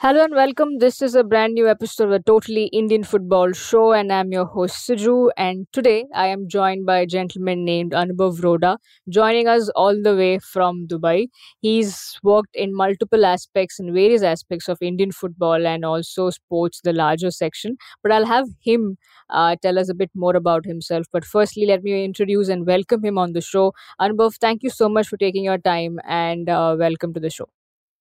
Hello 0.00 0.22
and 0.22 0.32
welcome. 0.32 0.78
This 0.78 1.02
is 1.02 1.16
a 1.16 1.24
brand 1.24 1.54
new 1.54 1.68
episode 1.68 2.04
of 2.04 2.12
a 2.12 2.22
Totally 2.22 2.66
Indian 2.66 3.02
Football 3.02 3.50
Show, 3.50 3.92
and 3.92 4.12
I'm 4.12 4.30
your 4.30 4.44
host 4.44 4.88
Siju. 4.88 5.30
And 5.36 5.66
today 5.72 6.04
I 6.14 6.28
am 6.28 6.46
joined 6.48 6.86
by 6.86 6.98
a 6.98 7.06
gentleman 7.06 7.64
named 7.64 7.90
Anubhav 7.90 8.40
Roda, 8.44 8.78
joining 9.08 9.48
us 9.48 9.68
all 9.70 10.00
the 10.00 10.14
way 10.14 10.38
from 10.38 10.86
Dubai. 10.86 11.26
He's 11.62 12.16
worked 12.22 12.54
in 12.54 12.76
multiple 12.76 13.26
aspects 13.26 13.80
and 13.80 13.92
various 13.92 14.22
aspects 14.22 14.68
of 14.68 14.78
Indian 14.80 15.10
football 15.10 15.66
and 15.66 15.84
also 15.84 16.30
sports, 16.30 16.80
the 16.84 16.92
larger 16.92 17.32
section. 17.32 17.76
But 18.00 18.12
I'll 18.12 18.26
have 18.26 18.46
him 18.60 18.98
uh, 19.30 19.56
tell 19.60 19.80
us 19.80 19.88
a 19.88 19.94
bit 19.94 20.12
more 20.14 20.36
about 20.36 20.64
himself. 20.64 21.06
But 21.12 21.24
firstly, 21.24 21.66
let 21.66 21.82
me 21.82 22.04
introduce 22.04 22.48
and 22.48 22.64
welcome 22.64 23.04
him 23.04 23.18
on 23.18 23.32
the 23.32 23.40
show. 23.40 23.72
Anubhav, 24.00 24.36
thank 24.36 24.62
you 24.62 24.70
so 24.70 24.88
much 24.88 25.08
for 25.08 25.16
taking 25.16 25.42
your 25.42 25.58
time 25.58 25.98
and 26.04 26.48
uh, 26.48 26.76
welcome 26.78 27.12
to 27.14 27.18
the 27.18 27.30
show. 27.30 27.48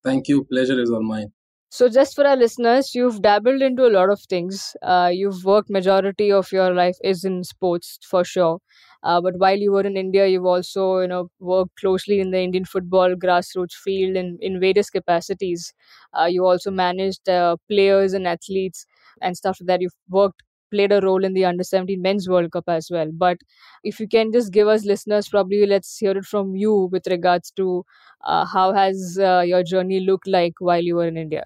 Thank 0.05 0.29
you. 0.29 0.45
Pleasure 0.45 0.79
is 0.79 0.91
all 0.91 1.03
mine. 1.03 1.33
So, 1.77 1.89
just 1.91 2.15
for 2.15 2.27
our 2.27 2.37
listeners, 2.37 2.95
you've 2.95 3.21
dabbled 3.21 3.61
into 3.61 3.87
a 3.87 3.93
lot 3.97 4.09
of 4.09 4.21
things. 4.23 4.75
Uh, 4.83 5.11
you've 5.13 5.45
worked 5.45 5.69
majority 5.69 6.33
of 6.33 6.51
your 6.51 6.73
life 6.73 6.97
is 7.05 7.23
in 7.25 7.45
sports 7.45 7.99
for 8.11 8.25
sure. 8.25 8.61
Uh, 9.03 9.21
but 9.21 9.35
while 9.39 9.59
you 9.59 9.73
were 9.73 9.83
in 9.83 9.97
India, 9.97 10.27
you've 10.27 10.47
also 10.47 11.01
you 11.01 11.09
know 11.09 11.29
worked 11.39 11.77
closely 11.81 12.19
in 12.21 12.31
the 12.31 12.41
Indian 12.41 12.65
football 12.65 13.15
grassroots 13.27 13.75
field 13.85 14.17
in 14.17 14.39
in 14.41 14.59
various 14.59 14.89
capacities. 14.89 15.75
Uh, 16.19 16.25
you 16.37 16.47
also 16.47 16.71
managed 16.71 17.29
uh, 17.29 17.57
players 17.71 18.15
and 18.15 18.27
athletes 18.27 18.87
and 19.21 19.37
stuff 19.37 19.59
like 19.61 19.67
that. 19.73 19.81
You've 19.83 20.01
worked 20.09 20.43
played 20.73 20.93
a 20.93 21.01
role 21.03 21.25
in 21.25 21.35
the 21.35 21.45
under 21.45 21.63
17 21.63 22.01
men's 22.03 22.29
world 22.29 22.51
cup 22.51 22.65
as 22.69 22.89
well 22.91 23.09
but 23.25 23.39
if 23.85 24.01
you 24.01 24.09
can 24.09 24.33
just 24.33 24.53
give 24.53 24.67
us 24.67 24.85
listeners 24.85 25.29
probably 25.29 25.65
let's 25.65 25.97
hear 25.97 26.11
it 26.21 26.25
from 26.25 26.57
you 26.57 26.89
with 26.91 27.07
regards 27.07 27.53
to 27.53 27.85
uh, 28.25 28.45
how 28.45 28.73
has 28.73 29.17
uh, 29.23 29.43
your 29.47 29.63
journey 29.63 30.01
looked 30.01 30.27
like 30.27 30.55
while 30.59 30.83
you 30.83 30.97
were 30.97 31.07
in 31.07 31.17
india 31.17 31.45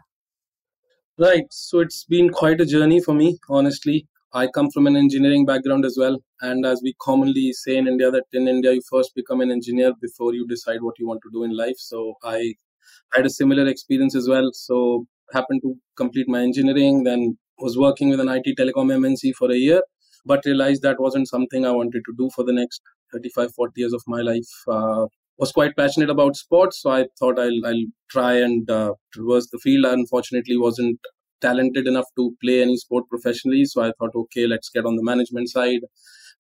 Right. 1.21 1.45
So 1.51 1.81
it's 1.81 2.05
been 2.05 2.31
quite 2.31 2.61
a 2.61 2.67
journey 2.67 3.01
for 3.01 3.15
me, 3.15 3.39
honestly. 3.49 4.07
I 4.33 4.47
come 4.47 4.71
from 4.71 4.87
an 4.87 4.97
engineering 4.97 5.45
background 5.45 5.85
as 5.85 5.97
well. 5.99 6.19
And 6.41 6.65
as 6.65 6.81
we 6.83 6.95
commonly 7.01 7.53
say 7.53 7.77
in 7.77 7.87
India, 7.87 8.11
that 8.11 8.25
in 8.33 8.49
India, 8.49 8.73
you 8.73 8.81
first 8.91 9.15
become 9.15 9.41
an 9.43 9.51
engineer 9.51 9.93
before 10.01 10.35
you 10.35 10.47
decide 10.47 10.81
what 10.83 10.99
you 10.99 11.07
want 11.07 11.21
to 11.25 11.31
do 11.33 11.45
in 11.45 11.55
life. 11.55 11.77
So 11.77 12.15
I 12.25 12.55
had 13.13 13.27
a 13.27 13.31
similar 13.31 13.67
experience 13.67 14.15
as 14.17 14.29
well. 14.29 14.51
So 14.55 15.07
happened 15.33 15.61
to 15.63 15.77
complete 15.97 16.29
my 16.29 16.41
engineering, 16.41 17.05
then 17.05 17.37
was 17.59 17.77
working 17.77 18.09
with 18.09 18.21
an 18.21 18.29
IT 18.29 18.57
telecom 18.57 18.91
MNC 18.91 19.33
for 19.35 19.51
a 19.51 19.57
year, 19.57 19.83
but 20.25 20.45
realized 20.47 20.83
that 20.83 21.01
wasn't 21.01 21.29
something 21.29 21.67
I 21.67 21.71
wanted 21.71 22.03
to 22.07 22.15
do 22.17 22.31
for 22.35 22.45
the 22.45 22.53
next 22.53 22.81
35, 23.13 23.53
40 23.55 23.73
years 23.81 23.93
of 23.93 24.03
my 24.07 24.23
life. 24.23 24.51
Uh, 24.67 25.07
was 25.41 25.53
quite 25.53 25.77
passionate 25.77 26.11
about 26.11 26.37
sports, 26.37 26.83
so 26.83 26.91
I 26.91 27.07
thought 27.19 27.39
I'll 27.39 27.61
I'll 27.67 27.87
try 28.11 28.35
and 28.35 28.71
uh, 28.71 28.93
traverse 29.13 29.49
the 29.51 29.59
field. 29.59 29.87
I 29.87 29.95
unfortunately, 29.95 30.59
wasn't 30.59 31.01
talented 31.41 31.87
enough 31.89 32.09
to 32.17 32.37
play 32.43 32.61
any 32.63 32.77
sport 32.77 33.09
professionally, 33.09 33.65
so 33.65 33.83
I 33.83 33.93
thought, 33.99 34.15
okay, 34.15 34.47
let's 34.47 34.69
get 34.69 34.85
on 34.85 34.97
the 34.97 35.03
management 35.03 35.49
side. 35.49 35.81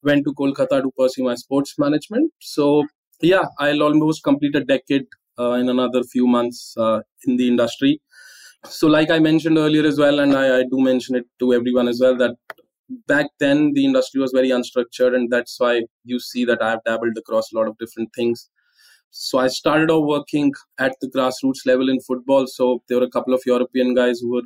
Went 0.03 0.25
to 0.27 0.34
Kolkata 0.34 0.83
to 0.83 0.91
pursue 0.98 1.25
my 1.25 1.34
sports 1.34 1.75
management. 1.79 2.33
So 2.41 2.84
yeah, 3.23 3.45
I'll 3.59 3.83
almost 3.83 4.23
complete 4.23 4.55
a 4.55 4.65
decade 4.65 5.07
uh, 5.39 5.53
in 5.53 5.69
another 5.70 6.03
few 6.03 6.27
months 6.27 6.75
uh, 6.77 7.01
in 7.27 7.37
the 7.37 7.48
industry. 7.48 8.01
So, 8.67 8.87
like 8.89 9.11
I 9.11 9.19
mentioned 9.19 9.57
earlier 9.57 9.87
as 9.87 9.98
well, 9.98 10.20
and 10.20 10.35
I, 10.37 10.59
I 10.59 10.62
do 10.70 10.81
mention 10.81 11.17
it 11.17 11.25
to 11.39 11.55
everyone 11.55 11.89
as 11.89 12.01
well, 12.03 12.17
that 12.19 12.37
back 13.09 13.27
then 13.39 13.73
the 13.75 13.85
industry 13.85 14.20
was 14.20 14.33
very 14.33 14.51
unstructured, 14.51 15.14
and 15.14 15.31
that's 15.31 15.59
why 15.59 15.83
you 16.05 16.20
see 16.20 16.45
that 16.45 16.62
I've 16.62 16.85
dabbled 16.85 17.17
across 17.17 17.53
a 17.53 17.57
lot 17.57 17.69
of 17.69 17.79
different 17.79 18.11
things 18.14 18.51
so 19.11 19.39
I 19.39 19.48
started 19.48 19.91
off 19.91 20.06
working 20.06 20.53
at 20.78 20.94
the 21.00 21.08
grassroots 21.08 21.66
level 21.66 21.89
in 21.89 22.00
football. 22.00 22.47
So 22.47 22.83
there 22.89 22.98
were 22.98 23.06
a 23.06 23.11
couple 23.11 23.35
of 23.35 23.42
European 23.45 23.95
guys 23.95 24.20
who 24.20 24.33
were 24.33 24.42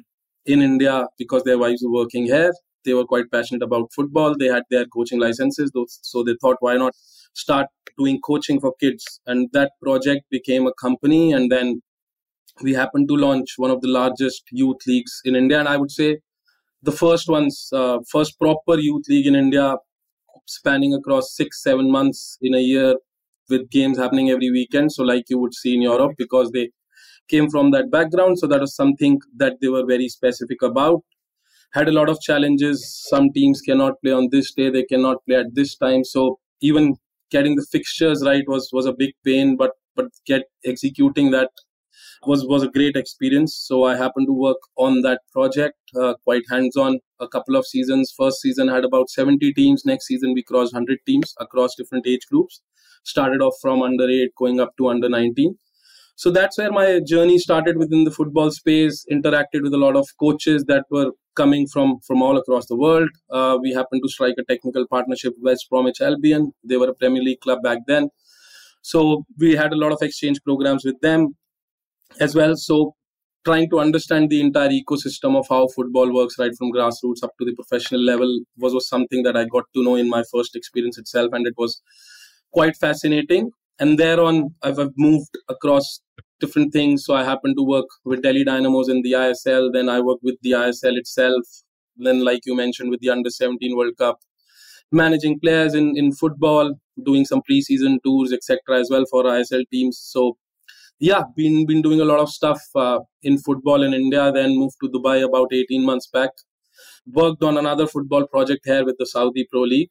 in 0.46 0.62
India 0.62 1.06
because 1.18 1.44
their 1.44 1.58
wives 1.58 1.82
were 1.84 1.92
working 1.92 2.24
here. 2.24 2.52
They 2.84 2.94
were 2.94 3.04
quite 3.04 3.30
passionate 3.30 3.62
about 3.62 3.92
football. 3.94 4.34
They 4.38 4.46
had 4.46 4.64
their 4.70 4.84
coaching 4.86 5.18
licenses, 5.18 5.70
so 6.02 6.22
they 6.22 6.36
thought, 6.40 6.56
why 6.60 6.76
not 6.76 6.94
start 7.32 7.66
doing 7.98 8.20
coaching 8.20 8.60
for 8.60 8.74
kids? 8.78 9.20
And 9.26 9.48
that 9.52 9.72
project 9.82 10.24
became 10.30 10.66
a 10.66 10.72
company. 10.74 11.32
And 11.32 11.50
then 11.50 11.80
we 12.62 12.74
happened 12.74 13.08
to 13.08 13.16
launch 13.16 13.54
one 13.56 13.70
of 13.70 13.80
the 13.80 13.88
largest 13.88 14.44
youth 14.50 14.86
leagues 14.86 15.20
in 15.24 15.34
India. 15.34 15.58
And 15.58 15.68
I 15.68 15.76
would 15.76 15.90
say 15.90 16.18
the 16.82 16.92
first 16.92 17.28
ones, 17.28 17.70
uh, 17.72 17.98
first 18.10 18.38
proper 18.38 18.78
youth 18.78 19.04
league 19.08 19.26
in 19.26 19.34
India, 19.34 19.76
spanning 20.46 20.92
across 20.92 21.34
six, 21.34 21.62
seven 21.62 21.90
months 21.90 22.36
in 22.42 22.54
a 22.54 22.60
year, 22.60 22.96
with 23.48 23.70
games 23.70 23.98
happening 23.98 24.30
every 24.30 24.50
weekend. 24.50 24.92
So, 24.92 25.02
like 25.04 25.24
you 25.28 25.38
would 25.38 25.54
see 25.54 25.74
in 25.74 25.82
Europe, 25.82 26.12
because 26.18 26.50
they 26.52 26.70
came 27.28 27.50
from 27.50 27.70
that 27.72 27.90
background. 27.90 28.38
So, 28.38 28.46
that 28.48 28.60
was 28.60 28.76
something 28.76 29.20
that 29.36 29.54
they 29.60 29.68
were 29.68 29.86
very 29.86 30.08
specific 30.08 30.62
about. 30.62 31.02
Had 31.74 31.88
a 31.88 31.92
lot 31.92 32.08
of 32.08 32.20
challenges. 32.20 32.84
Some 33.10 33.32
teams 33.32 33.60
cannot 33.60 34.00
play 34.02 34.12
on 34.12 34.28
this 34.30 34.52
day, 34.54 34.70
they 34.70 34.84
cannot 34.84 35.18
play 35.26 35.36
at 35.36 35.54
this 35.54 35.76
time. 35.76 36.04
So, 36.04 36.38
even 36.62 36.96
getting 37.30 37.56
the 37.56 37.66
fixtures 37.70 38.22
right 38.24 38.44
was 38.48 38.70
was 38.72 38.86
a 38.86 38.92
big 38.94 39.14
pain, 39.24 39.56
but 39.56 39.72
but 39.96 40.06
get 40.26 40.44
executing 40.64 41.30
that 41.32 41.50
was 42.26 42.44
was 42.46 42.62
a 42.62 42.68
great 42.68 42.96
experience. 42.96 43.54
So 43.68 43.84
I 43.84 43.96
happened 43.96 44.26
to 44.28 44.32
work 44.32 44.58
on 44.76 45.02
that 45.02 45.20
project 45.32 45.76
uh, 46.00 46.14
quite 46.24 46.42
hands 46.50 46.76
on. 46.76 46.98
A 47.20 47.28
couple 47.28 47.56
of 47.56 47.66
seasons. 47.66 48.12
First 48.16 48.40
season 48.40 48.68
had 48.68 48.84
about 48.84 49.10
70 49.10 49.52
teams. 49.54 49.84
Next 49.84 50.06
season 50.06 50.34
we 50.34 50.42
crossed 50.42 50.72
100 50.74 50.98
teams 51.06 51.34
across 51.40 51.74
different 51.76 52.06
age 52.06 52.26
groups 52.30 52.60
started 53.04 53.40
off 53.42 53.54
from 53.60 53.82
under 53.82 54.08
8 54.08 54.30
going 54.36 54.60
up 54.60 54.76
to 54.78 54.88
under 54.88 55.08
19 55.08 55.56
so 56.16 56.30
that's 56.30 56.56
where 56.58 56.70
my 56.70 57.00
journey 57.00 57.38
started 57.38 57.76
within 57.76 58.04
the 58.04 58.10
football 58.10 58.50
space 58.50 59.04
interacted 59.10 59.62
with 59.62 59.74
a 59.74 59.78
lot 59.78 59.96
of 59.96 60.06
coaches 60.20 60.64
that 60.68 60.84
were 60.90 61.10
coming 61.34 61.66
from 61.66 61.98
from 62.06 62.22
all 62.22 62.36
across 62.38 62.66
the 62.66 62.76
world. 62.76 63.08
Uh, 63.30 63.58
we 63.60 63.72
happened 63.72 64.02
to 64.04 64.08
strike 64.08 64.36
a 64.38 64.44
technical 64.44 64.86
partnership 64.86 65.34
with 65.36 65.44
west 65.44 65.66
bromwich 65.68 66.00
albion. 66.00 66.52
They 66.62 66.76
were 66.76 66.88
a 66.88 66.94
premier 66.94 67.22
league 67.22 67.40
club 67.40 67.62
back 67.64 67.78
then. 67.88 68.10
So 68.82 69.24
we 69.38 69.56
had 69.56 69.72
a 69.72 69.76
lot 69.76 69.92
of 69.92 70.02
exchange 70.02 70.40
programs 70.44 70.84
with 70.84 71.00
them 71.00 71.34
as 72.20 72.34
well. 72.36 72.54
So 72.54 72.94
trying 73.44 73.68
to 73.70 73.80
understand 73.80 74.30
the 74.30 74.40
entire 74.40 74.70
ecosystem 74.70 75.36
of 75.36 75.46
how 75.50 75.66
football 75.68 76.14
works 76.14 76.38
right 76.38 76.52
from 76.56 76.72
grassroots 76.72 77.24
up 77.24 77.32
to 77.38 77.44
the 77.44 77.54
professional 77.54 78.00
level 78.00 78.40
was, 78.56 78.72
was 78.72 78.88
something 78.88 79.22
that 79.22 79.36
i 79.36 79.44
got 79.44 79.64
to 79.74 79.82
know 79.84 79.96
in 79.96 80.08
my 80.08 80.22
first 80.32 80.56
experience 80.56 80.96
itself 80.96 81.30
and 81.34 81.46
it 81.46 81.52
was 81.58 81.82
quite 82.54 82.76
fascinating. 82.76 83.50
And 83.80 83.98
thereon, 83.98 84.54
I've, 84.62 84.78
I've 84.78 84.96
moved 84.96 85.36
across 85.48 86.00
different 86.40 86.72
things. 86.72 87.04
So 87.04 87.14
I 87.14 87.24
happened 87.24 87.56
to 87.58 87.64
work 87.64 87.86
with 88.04 88.22
Delhi 88.22 88.44
Dynamos 88.44 88.88
in 88.88 89.02
the 89.02 89.12
ISL. 89.12 89.70
Then 89.72 89.88
I 89.88 90.00
worked 90.00 90.22
with 90.22 90.36
the 90.42 90.52
ISL 90.52 90.96
itself. 90.96 91.44
Then, 91.96 92.24
like 92.24 92.46
you 92.46 92.56
mentioned, 92.56 92.90
with 92.90 93.00
the 93.00 93.10
Under 93.10 93.30
17 93.30 93.76
World 93.76 93.96
Cup, 93.98 94.18
managing 94.90 95.38
players 95.40 95.74
in, 95.74 95.96
in 95.96 96.12
football, 96.12 96.74
doing 97.04 97.24
some 97.24 97.42
preseason 97.48 97.98
tours, 98.04 98.32
etc. 98.32 98.80
as 98.80 98.88
well 98.90 99.04
for 99.10 99.24
ISL 99.24 99.64
teams. 99.70 99.98
So, 99.98 100.36
yeah, 100.98 101.22
been 101.36 101.66
been 101.66 101.82
doing 101.82 102.00
a 102.00 102.04
lot 102.04 102.20
of 102.20 102.30
stuff 102.30 102.60
uh, 102.74 103.00
in 103.22 103.38
football 103.38 103.82
in 103.82 103.94
India. 103.94 104.30
Then 104.32 104.56
moved 104.56 104.76
to 104.82 104.88
Dubai 104.88 105.24
about 105.24 105.52
18 105.52 105.84
months 105.84 106.08
back. 106.08 106.30
Worked 107.06 107.42
on 107.42 107.58
another 107.58 107.86
football 107.86 108.26
project 108.26 108.62
here 108.64 108.84
with 108.84 108.96
the 108.98 109.06
Saudi 109.06 109.46
Pro 109.50 109.62
League 109.62 109.90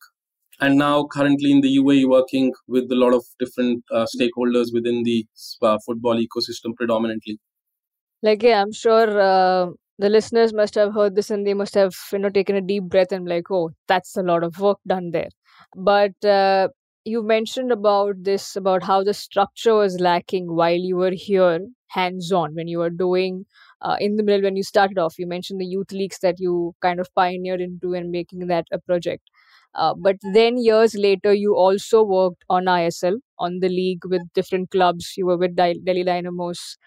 and 0.64 0.78
now 0.78 1.06
currently 1.14 1.52
in 1.52 1.62
the 1.62 1.72
UAE 1.78 2.08
working 2.08 2.52
with 2.68 2.92
a 2.92 2.96
lot 2.96 3.14
of 3.14 3.24
different 3.40 3.84
uh, 3.92 4.06
stakeholders 4.16 4.74
within 4.74 5.04
the 5.04 5.26
uh, 5.62 5.78
football 5.86 6.16
ecosystem 6.26 6.76
predominantly. 6.76 7.40
Like 8.22 8.44
yeah, 8.44 8.62
I'm 8.62 8.72
sure 8.72 9.20
uh, 9.20 9.72
the 10.00 10.10
listeners 10.10 10.54
must 10.54 10.76
have 10.76 10.94
heard 10.94 11.16
this 11.16 11.30
and 11.30 11.46
they 11.46 11.54
must 11.54 11.76
have 11.76 11.94
you 12.14 12.20
know 12.20 12.30
taken 12.30 12.56
a 12.56 12.62
deep 12.62 12.84
breath 12.84 13.12
and 13.12 13.28
like, 13.28 13.52
oh, 13.52 13.72
that's 13.88 14.16
a 14.16 14.24
lot 14.24 14.44
of 14.44 14.60
work 14.60 14.80
done 14.88 15.12
there. 15.12 15.30
But 15.76 16.24
uh, 16.24 16.70
you 17.06 17.22
mentioned 17.22 17.72
about 17.72 18.24
this 18.24 18.56
about 18.56 18.84
how 18.84 19.04
the 19.04 19.14
structure 19.14 19.76
was 19.76 20.00
lacking 20.00 20.56
while 20.56 20.84
you 20.90 20.96
were 20.96 21.12
here 21.12 21.60
hands 21.88 22.32
on 22.32 22.56
when 22.56 22.68
you 22.68 22.80
were 22.80 22.90
doing 22.90 23.46
uh, 23.82 23.98
in 24.00 24.16
the 24.16 24.24
middle 24.24 24.44
when 24.44 24.56
you 24.56 24.64
started 24.64 24.98
off 24.98 25.20
you 25.20 25.28
mentioned 25.28 25.60
the 25.60 25.66
youth 25.66 25.92
leagues 25.92 26.20
that 26.22 26.40
you 26.40 26.74
kind 26.82 27.00
of 27.00 27.14
pioneered 27.14 27.62
into 27.62 27.94
and 27.94 28.10
making 28.10 28.48
that 28.48 28.66
a 28.72 28.80
project 28.80 29.30
uh, 29.76 29.94
but 29.98 30.18
then 30.34 30.58
years 30.58 30.96
later, 30.96 31.34
you 31.34 31.56
also 31.56 32.04
worked 32.04 32.44
on 32.50 32.68
ISL, 32.68 33.18
on 33.40 33.60
the 33.60 33.70
league 33.70 34.06
with 34.06 34.22
different 34.34 34.70
clubs. 34.72 35.14
You 35.18 35.26
were 35.26 35.38
with 35.38 35.56
Delhi 35.56 36.04
Dynamos. 36.04 36.78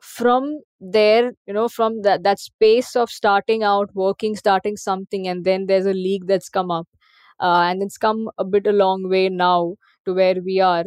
From 0.00 0.60
there, 0.80 1.32
you 1.46 1.54
know, 1.54 1.68
from 1.68 2.02
that 2.02 2.22
that 2.22 2.38
space 2.38 2.94
of 2.94 3.10
starting 3.10 3.62
out, 3.62 3.90
working, 3.94 4.36
starting 4.36 4.76
something, 4.76 5.26
and 5.26 5.44
then 5.44 5.66
there's 5.66 5.86
a 5.86 5.92
league 5.92 6.26
that's 6.26 6.48
come 6.48 6.70
up, 6.70 6.86
uh, 7.40 7.62
and 7.70 7.82
it's 7.82 7.98
come 7.98 8.28
a 8.38 8.44
bit 8.44 8.66
a 8.66 8.72
long 8.72 9.08
way 9.08 9.28
now 9.28 9.74
to 10.04 10.14
where 10.14 10.36
we 10.44 10.60
are. 10.60 10.84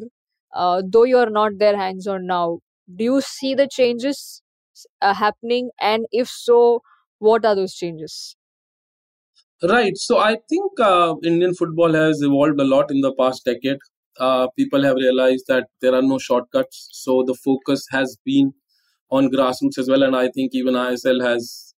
Uh, 0.54 0.82
though 0.88 1.04
you're 1.04 1.30
not 1.30 1.54
there 1.58 1.76
hands 1.78 2.08
on 2.08 2.26
now, 2.28 2.60
do 2.96 3.04
you 3.04 3.22
see 3.22 3.54
the 3.56 3.68
changes 3.68 4.42
uh, 5.02 5.14
happening? 5.14 5.70
And 5.80 6.06
if 6.12 6.30
so, 6.30 6.82
what 7.20 7.46
are 7.46 7.56
those 7.56 7.74
changes? 7.76 8.36
Right. 9.62 9.98
So 9.98 10.20
I 10.20 10.38
think 10.48 10.80
uh, 10.80 11.16
Indian 11.24 11.54
football 11.54 11.94
has 11.94 12.22
evolved 12.22 12.60
a 12.62 12.64
lot 12.64 12.92
in 12.92 13.02
the 13.02 13.14
past 13.16 13.44
decade. 13.44 13.78
Uh, 14.18 14.48
people 14.58 14.84
have 14.84 14.96
realized 14.96 15.46
that 15.48 15.68
there 15.82 15.94
are 15.94 16.02
no 16.02 16.18
shortcuts. 16.18 16.88
So 16.94 17.24
the 17.26 17.34
focus 17.36 17.86
has 17.92 18.18
been 18.26 18.54
on 19.12 19.30
grassroots 19.30 19.78
as 19.78 19.90
well. 19.90 20.04
And 20.04 20.16
I 20.16 20.30
think 20.30 20.52
even 20.54 20.76
ISL 20.76 21.22
has 21.26 21.74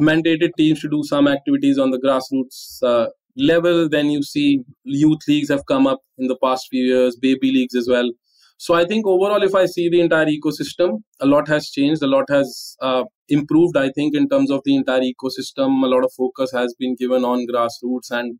mandated 0.00 0.50
teams 0.58 0.80
to 0.82 0.88
do 0.88 1.02
some 1.02 1.28
activities 1.28 1.78
on 1.78 1.90
the 1.90 1.98
grassroots 1.98 2.82
uh, 2.82 3.08
level. 3.36 3.88
Then 3.88 4.10
you 4.10 4.22
see 4.22 4.62
youth 4.84 5.20
leagues 5.26 5.48
have 5.48 5.64
come 5.66 5.86
up 5.86 6.00
in 6.18 6.26
the 6.26 6.36
past 6.42 6.68
few 6.70 6.84
years, 6.84 7.16
baby 7.16 7.52
leagues 7.52 7.74
as 7.74 7.88
well. 7.88 8.10
So 8.60 8.74
I 8.74 8.84
think 8.84 9.06
overall, 9.06 9.42
if 9.44 9.54
I 9.54 9.66
see 9.66 9.88
the 9.88 10.00
entire 10.00 10.26
ecosystem, 10.26 10.98
a 11.20 11.26
lot 11.26 11.46
has 11.46 11.70
changed, 11.70 12.02
a 12.02 12.08
lot 12.08 12.24
has 12.28 12.76
uh, 12.82 13.04
improved. 13.28 13.76
I 13.76 13.90
think 13.90 14.16
in 14.16 14.28
terms 14.28 14.50
of 14.50 14.62
the 14.64 14.74
entire 14.74 15.00
ecosystem, 15.00 15.84
a 15.84 15.86
lot 15.86 16.04
of 16.04 16.12
focus 16.12 16.50
has 16.52 16.74
been 16.76 16.96
given 16.96 17.24
on 17.24 17.46
grassroots 17.46 18.10
and 18.10 18.36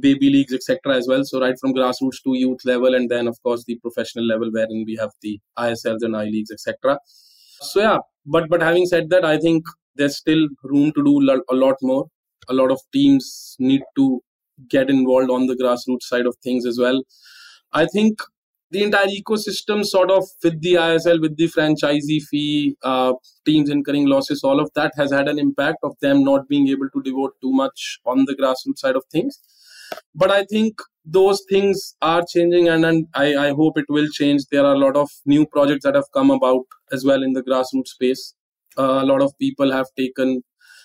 baby 0.00 0.30
leagues, 0.30 0.52
etc. 0.52 0.96
as 0.96 1.08
well. 1.08 1.24
So 1.24 1.40
right 1.40 1.56
from 1.60 1.74
grassroots 1.74 2.22
to 2.24 2.38
youth 2.38 2.64
level, 2.64 2.94
and 2.94 3.10
then 3.10 3.26
of 3.26 3.42
course 3.42 3.64
the 3.66 3.76
professional 3.82 4.24
level, 4.24 4.50
wherein 4.52 4.84
we 4.86 4.96
have 5.00 5.10
the 5.20 5.40
ISLs 5.58 6.02
and 6.02 6.16
I 6.16 6.24
leagues, 6.24 6.52
etc. 6.52 6.98
So 7.60 7.80
yeah, 7.80 7.98
but 8.24 8.48
but 8.48 8.62
having 8.62 8.86
said 8.86 9.10
that, 9.10 9.24
I 9.24 9.36
think 9.36 9.64
there's 9.96 10.16
still 10.16 10.46
room 10.62 10.92
to 10.92 11.02
do 11.02 11.42
a 11.50 11.54
lot 11.54 11.76
more. 11.82 12.06
A 12.48 12.54
lot 12.54 12.70
of 12.70 12.80
teams 12.92 13.56
need 13.58 13.82
to 13.96 14.22
get 14.70 14.90
involved 14.90 15.30
on 15.30 15.48
the 15.48 15.56
grassroots 15.56 16.02
side 16.02 16.26
of 16.26 16.36
things 16.44 16.66
as 16.66 16.78
well. 16.78 17.02
I 17.72 17.86
think 17.86 18.20
the 18.70 18.82
entire 18.82 19.06
ecosystem 19.06 19.84
sort 19.84 20.10
of 20.10 20.24
with 20.42 20.60
the 20.60 20.74
ISL, 20.74 21.20
with 21.20 21.36
the 21.36 21.48
franchisee 21.48 22.22
fee, 22.22 22.76
uh, 22.82 23.12
teams 23.44 23.70
incurring 23.70 24.06
losses, 24.06 24.42
all 24.42 24.60
of 24.60 24.70
that 24.74 24.92
has 24.96 25.12
had 25.12 25.28
an 25.28 25.38
impact 25.38 25.78
of 25.82 25.94
them 26.00 26.24
not 26.24 26.48
being 26.48 26.68
able 26.68 26.88
to 26.92 27.02
devote 27.02 27.32
too 27.40 27.52
much 27.52 27.98
on 28.04 28.24
the 28.24 28.34
grassroots 28.34 28.78
side 28.78 28.96
of 28.96 29.04
things. 29.12 29.38
But 30.14 30.30
I 30.32 30.44
think 30.44 30.80
those 31.04 31.44
things 31.48 31.94
are 32.02 32.24
changing 32.28 32.68
and, 32.68 32.84
and 32.84 33.06
I, 33.14 33.36
I 33.36 33.50
hope 33.50 33.78
it 33.78 33.84
will 33.88 34.08
change. 34.08 34.42
There 34.50 34.64
are 34.64 34.74
a 34.74 34.78
lot 34.78 34.96
of 34.96 35.08
new 35.24 35.46
projects 35.46 35.84
that 35.84 35.94
have 35.94 36.10
come 36.12 36.30
about 36.32 36.64
as 36.90 37.04
well 37.04 37.22
in 37.22 37.32
the 37.34 37.42
grassroots 37.42 37.88
space. 37.88 38.34
Uh, 38.76 39.00
a 39.02 39.06
lot 39.06 39.22
of 39.22 39.32
people 39.38 39.70
have 39.72 39.86
taken 39.96 40.42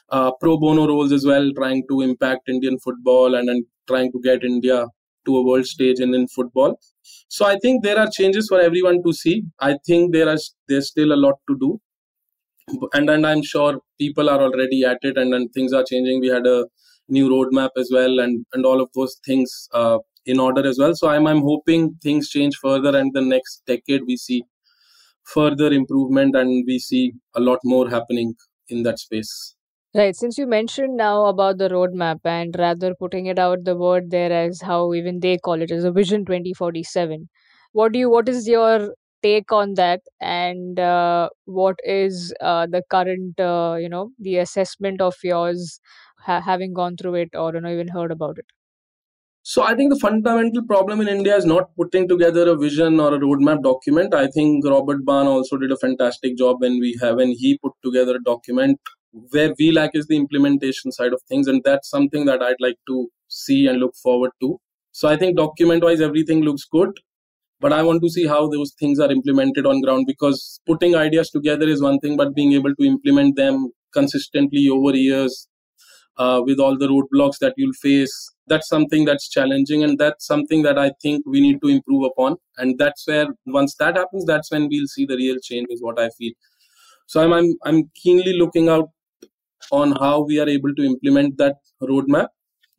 uh, 0.10 0.31
pro 0.39 0.57
bono 0.57 0.88
roles 0.88 1.12
as 1.12 1.25
well, 1.25 1.50
trying 1.56 1.84
to 1.89 2.01
impact 2.01 2.48
Indian 2.48 2.77
football 2.80 3.34
and, 3.34 3.50
and 3.50 3.66
trying 3.88 4.12
to 4.12 4.22
get 4.22 4.44
India 4.44 4.86
to 5.25 5.38
a 5.38 5.44
world 5.44 5.65
stage 5.65 6.00
and 6.00 6.15
in 6.15 6.27
football. 6.27 6.79
So 7.27 7.45
I 7.45 7.57
think 7.59 7.83
there 7.83 8.00
are 8.00 8.09
changes 8.09 8.47
for 8.47 8.59
everyone 8.59 9.03
to 9.03 9.13
see. 9.13 9.44
I 9.59 9.77
think 9.85 10.13
there 10.13 10.29
are 10.29 10.38
there's 10.68 10.89
still 10.89 11.13
a 11.13 11.21
lot 11.25 11.35
to 11.50 11.57
do, 11.59 11.79
and 12.94 13.09
and 13.09 13.25
I'm 13.25 13.41
sure 13.44 13.79
people 14.00 14.29
are 14.29 14.41
already 14.41 14.83
at 14.83 15.00
it, 15.01 15.18
and, 15.18 15.33
and 15.33 15.51
things 15.53 15.73
are 15.73 15.83
changing. 15.83 16.19
We 16.19 16.27
had 16.27 16.45
a 16.45 16.65
new 17.09 17.29
roadmap 17.29 17.69
as 17.77 17.89
well, 17.94 18.19
and 18.19 18.45
and 18.53 18.65
all 18.65 18.81
of 18.81 18.89
those 18.95 19.18
things 19.25 19.68
uh, 19.73 20.00
in 20.25 20.39
order 20.39 20.65
as 20.68 20.77
well. 20.79 20.95
So 20.95 21.09
I'm 21.09 21.27
I'm 21.27 21.41
hoping 21.41 21.95
things 22.03 22.29
change 22.29 22.56
further, 22.62 22.95
and 22.97 23.12
the 23.13 23.21
next 23.21 23.63
decade 23.67 24.01
we 24.07 24.17
see 24.17 24.44
further 25.24 25.71
improvement, 25.74 26.35
and 26.35 26.65
we 26.67 26.79
see 26.79 27.13
a 27.35 27.39
lot 27.41 27.59
more 27.63 27.89
happening 27.89 28.35
in 28.69 28.83
that 28.83 29.00
space. 29.00 29.56
Right. 29.93 30.15
Since 30.15 30.38
you 30.38 30.47
mentioned 30.47 30.95
now 30.97 31.25
about 31.25 31.57
the 31.57 31.67
roadmap 31.69 32.19
and 32.25 32.55
rather 32.57 32.93
putting 32.95 33.25
it 33.25 33.38
out 33.39 33.63
the 33.65 33.75
word 33.75 34.09
there 34.11 34.31
as 34.31 34.61
how 34.61 34.93
even 34.93 35.19
they 35.19 35.38
call 35.38 35.61
it 35.61 35.71
as 35.71 35.83
a 35.83 35.91
Vision 35.91 36.23
2047, 36.25 37.29
what 37.73 37.91
do 37.91 37.99
you 37.99 38.09
what 38.09 38.29
is 38.29 38.47
your 38.47 38.95
take 39.23 39.51
on 39.51 39.73
that 39.75 40.01
and 40.21 40.79
uh, 40.79 41.29
what 41.45 41.75
is 41.83 42.33
uh, 42.41 42.67
the 42.67 42.83
current 42.89 43.38
uh, 43.39 43.75
you 43.79 43.89
know 43.89 44.11
the 44.19 44.38
assessment 44.38 45.01
of 45.01 45.15
yours 45.23 45.79
ha- 46.19 46.41
having 46.41 46.73
gone 46.73 46.95
through 46.97 47.15
it 47.15 47.29
or 47.35 47.53
you 47.53 47.59
know 47.61 47.69
even 47.71 47.89
heard 47.89 48.11
about 48.11 48.38
it? 48.38 48.45
So 49.43 49.63
I 49.63 49.75
think 49.75 49.91
the 49.93 49.99
fundamental 49.99 50.63
problem 50.65 51.01
in 51.01 51.07
India 51.07 51.35
is 51.35 51.45
not 51.45 51.75
putting 51.75 52.07
together 52.07 52.47
a 52.49 52.55
vision 52.55 52.99
or 52.99 53.13
a 53.13 53.19
roadmap 53.19 53.63
document. 53.63 54.13
I 54.13 54.27
think 54.27 54.65
Robert 54.65 55.03
Baan 55.05 55.25
also 55.27 55.57
did 55.57 55.71
a 55.71 55.77
fantastic 55.77 56.38
job 56.38 56.61
when 56.61 56.79
we 56.79 56.97
have 57.01 57.15
when 57.17 57.29
he 57.31 57.57
put 57.57 57.73
together 57.83 58.15
a 58.15 58.23
document 58.23 58.79
where 59.12 59.54
we 59.60 59.72
lack 59.72 59.92
is 59.94 60.08
the 60.08 60.16
implementation 60.16 60.92
side 60.92 61.13
of 61.13 61.22
things 61.28 61.48
and 61.48 61.62
that's 61.63 61.90
something 61.90 62.25
that 62.25 62.42
i'd 62.42 62.62
like 62.62 62.78
to 62.88 63.10
see 63.28 63.68
and 63.68 63.80
look 63.80 63.96
forward 63.96 64.31
to. 64.42 64.60
So 64.92 65.08
i 65.08 65.18
think 65.18 65.38
document 65.38 65.84
wise 65.84 66.02
everything 66.02 66.42
looks 66.42 66.66
good 66.66 66.92
but 67.60 67.74
i 67.74 67.81
want 67.84 68.02
to 68.04 68.10
see 68.10 68.25
how 68.28 68.48
those 68.50 68.74
things 68.80 69.00
are 69.00 69.12
implemented 69.12 69.66
on 69.66 69.81
ground 69.81 70.06
because 70.08 70.60
putting 70.66 70.96
ideas 70.96 71.30
together 71.30 71.68
is 71.68 71.81
one 71.81 72.00
thing 72.00 72.18
but 72.18 72.36
being 72.36 72.54
able 72.54 72.75
to 72.75 72.84
implement 72.84 73.36
them 73.36 73.72
consistently 73.94 74.68
over 74.69 74.96
years 74.96 75.48
uh, 76.18 76.42
with 76.46 76.60
all 76.60 76.78
the 76.78 76.88
roadblocks 76.88 77.40
that 77.40 77.54
you'll 77.58 77.80
face 77.81 78.31
that's 78.48 78.68
something 78.68 79.06
that's 79.06 79.30
challenging 79.30 79.84
and 79.84 79.98
that's 79.98 80.25
something 80.25 80.62
that 80.63 80.78
i 80.78 80.92
think 81.02 81.24
we 81.25 81.42
need 81.42 81.62
to 81.62 81.69
improve 81.69 82.04
upon. 82.04 82.36
And 82.58 82.78
that's 82.78 83.08
where 83.08 83.28
once 83.46 83.75
that 83.80 83.96
happens 83.96 84.25
that's 84.25 84.52
when 84.52 84.68
we'll 84.69 84.88
see 84.88 85.06
the 85.06 85.16
real 85.16 85.38
change 85.42 85.68
is 85.69 85.81
what 85.81 86.00
i 86.00 86.10
feel. 86.18 86.34
So 87.08 87.22
i'm 87.24 87.34
i'm, 87.34 87.56
I'm 87.66 87.92
keenly 87.96 88.34
looking 88.34 88.68
out 88.69 88.90
on 89.71 89.94
how 89.94 90.21
we 90.21 90.39
are 90.39 90.50
able 90.50 90.73
to 90.75 90.83
implement 90.83 91.38
that 91.38 91.56
roadmap. 91.81 92.27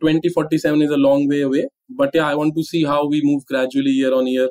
2047 0.00 0.82
is 0.82 0.90
a 0.90 0.96
long 0.96 1.28
way 1.28 1.42
away, 1.42 1.68
but 1.88 2.10
yeah, 2.12 2.26
I 2.26 2.34
want 2.34 2.56
to 2.56 2.64
see 2.64 2.84
how 2.84 3.06
we 3.06 3.20
move 3.22 3.46
gradually 3.46 3.90
year 3.90 4.12
on 4.12 4.26
year 4.26 4.50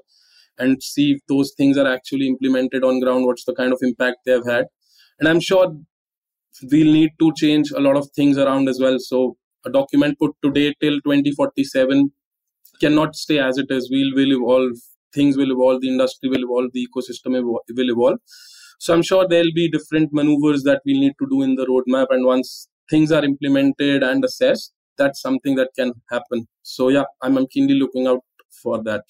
and 0.57 0.81
see 0.81 1.13
if 1.13 1.19
those 1.27 1.53
things 1.57 1.77
are 1.77 1.87
actually 1.87 2.27
implemented 2.27 2.83
on 2.83 2.99
ground, 2.99 3.25
what's 3.25 3.45
the 3.45 3.53
kind 3.53 3.73
of 3.73 3.79
impact 3.81 4.17
they 4.25 4.31
have 4.31 4.45
had. 4.45 4.65
And 5.19 5.27
I'm 5.27 5.39
sure 5.39 5.75
we'll 6.71 6.93
need 6.93 7.11
to 7.19 7.33
change 7.35 7.71
a 7.71 7.79
lot 7.79 7.97
of 7.97 8.09
things 8.15 8.37
around 8.37 8.69
as 8.69 8.79
well. 8.79 8.97
So 8.99 9.37
a 9.65 9.69
document 9.69 10.17
put 10.19 10.31
today 10.43 10.73
till 10.79 10.95
2047 11.01 12.11
cannot 12.79 13.15
stay 13.15 13.39
as 13.39 13.57
it 13.57 13.67
is. 13.69 13.89
We'll 13.91 14.15
will 14.15 14.33
evolve, 14.37 14.77
things 15.13 15.37
will 15.37 15.51
evolve, 15.51 15.81
the 15.81 15.89
industry 15.89 16.29
will 16.29 16.43
evolve, 16.43 16.71
the 16.73 16.87
ecosystem 16.87 17.41
will 17.43 17.61
evolve. 17.69 18.19
So 18.81 18.95
I'm 18.95 19.03
sure 19.03 19.27
there'll 19.27 19.53
be 19.53 19.69
different 19.69 20.11
maneuvers 20.11 20.63
that 20.63 20.81
we'll 20.87 20.99
need 20.99 21.13
to 21.19 21.27
do 21.29 21.43
in 21.43 21.53
the 21.53 21.67
roadmap. 21.67 22.07
And 22.09 22.25
once 22.25 22.67
things 22.89 23.11
are 23.11 23.23
implemented 23.23 24.01
and 24.01 24.25
assessed, 24.25 24.73
that's 24.97 25.21
something 25.21 25.53
that 25.57 25.69
can 25.77 25.93
happen. 26.09 26.47
So 26.63 26.87
yeah, 26.87 27.03
I'm, 27.21 27.37
I'm 27.37 27.45
keenly 27.45 27.75
looking 27.75 28.07
out 28.07 28.21
for 28.63 28.81
that. 28.85 29.03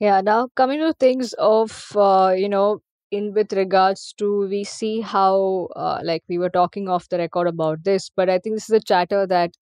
Yeah. 0.00 0.20
Now 0.22 0.48
coming 0.56 0.80
to 0.80 0.92
things 0.94 1.34
of 1.34 1.92
uh, 1.94 2.34
you 2.36 2.48
know 2.48 2.80
in 3.12 3.32
with 3.32 3.52
regards 3.52 4.12
to 4.18 4.48
we 4.48 4.64
see 4.64 5.00
how 5.00 5.68
uh, 5.76 6.00
like 6.02 6.24
we 6.28 6.38
were 6.38 6.50
talking 6.50 6.88
off 6.88 7.08
the 7.10 7.18
record 7.18 7.46
about 7.46 7.84
this, 7.84 8.10
but 8.16 8.28
I 8.28 8.40
think 8.40 8.56
this 8.56 8.68
is 8.68 8.74
a 8.74 8.80
chatter 8.80 9.24
that 9.24 9.52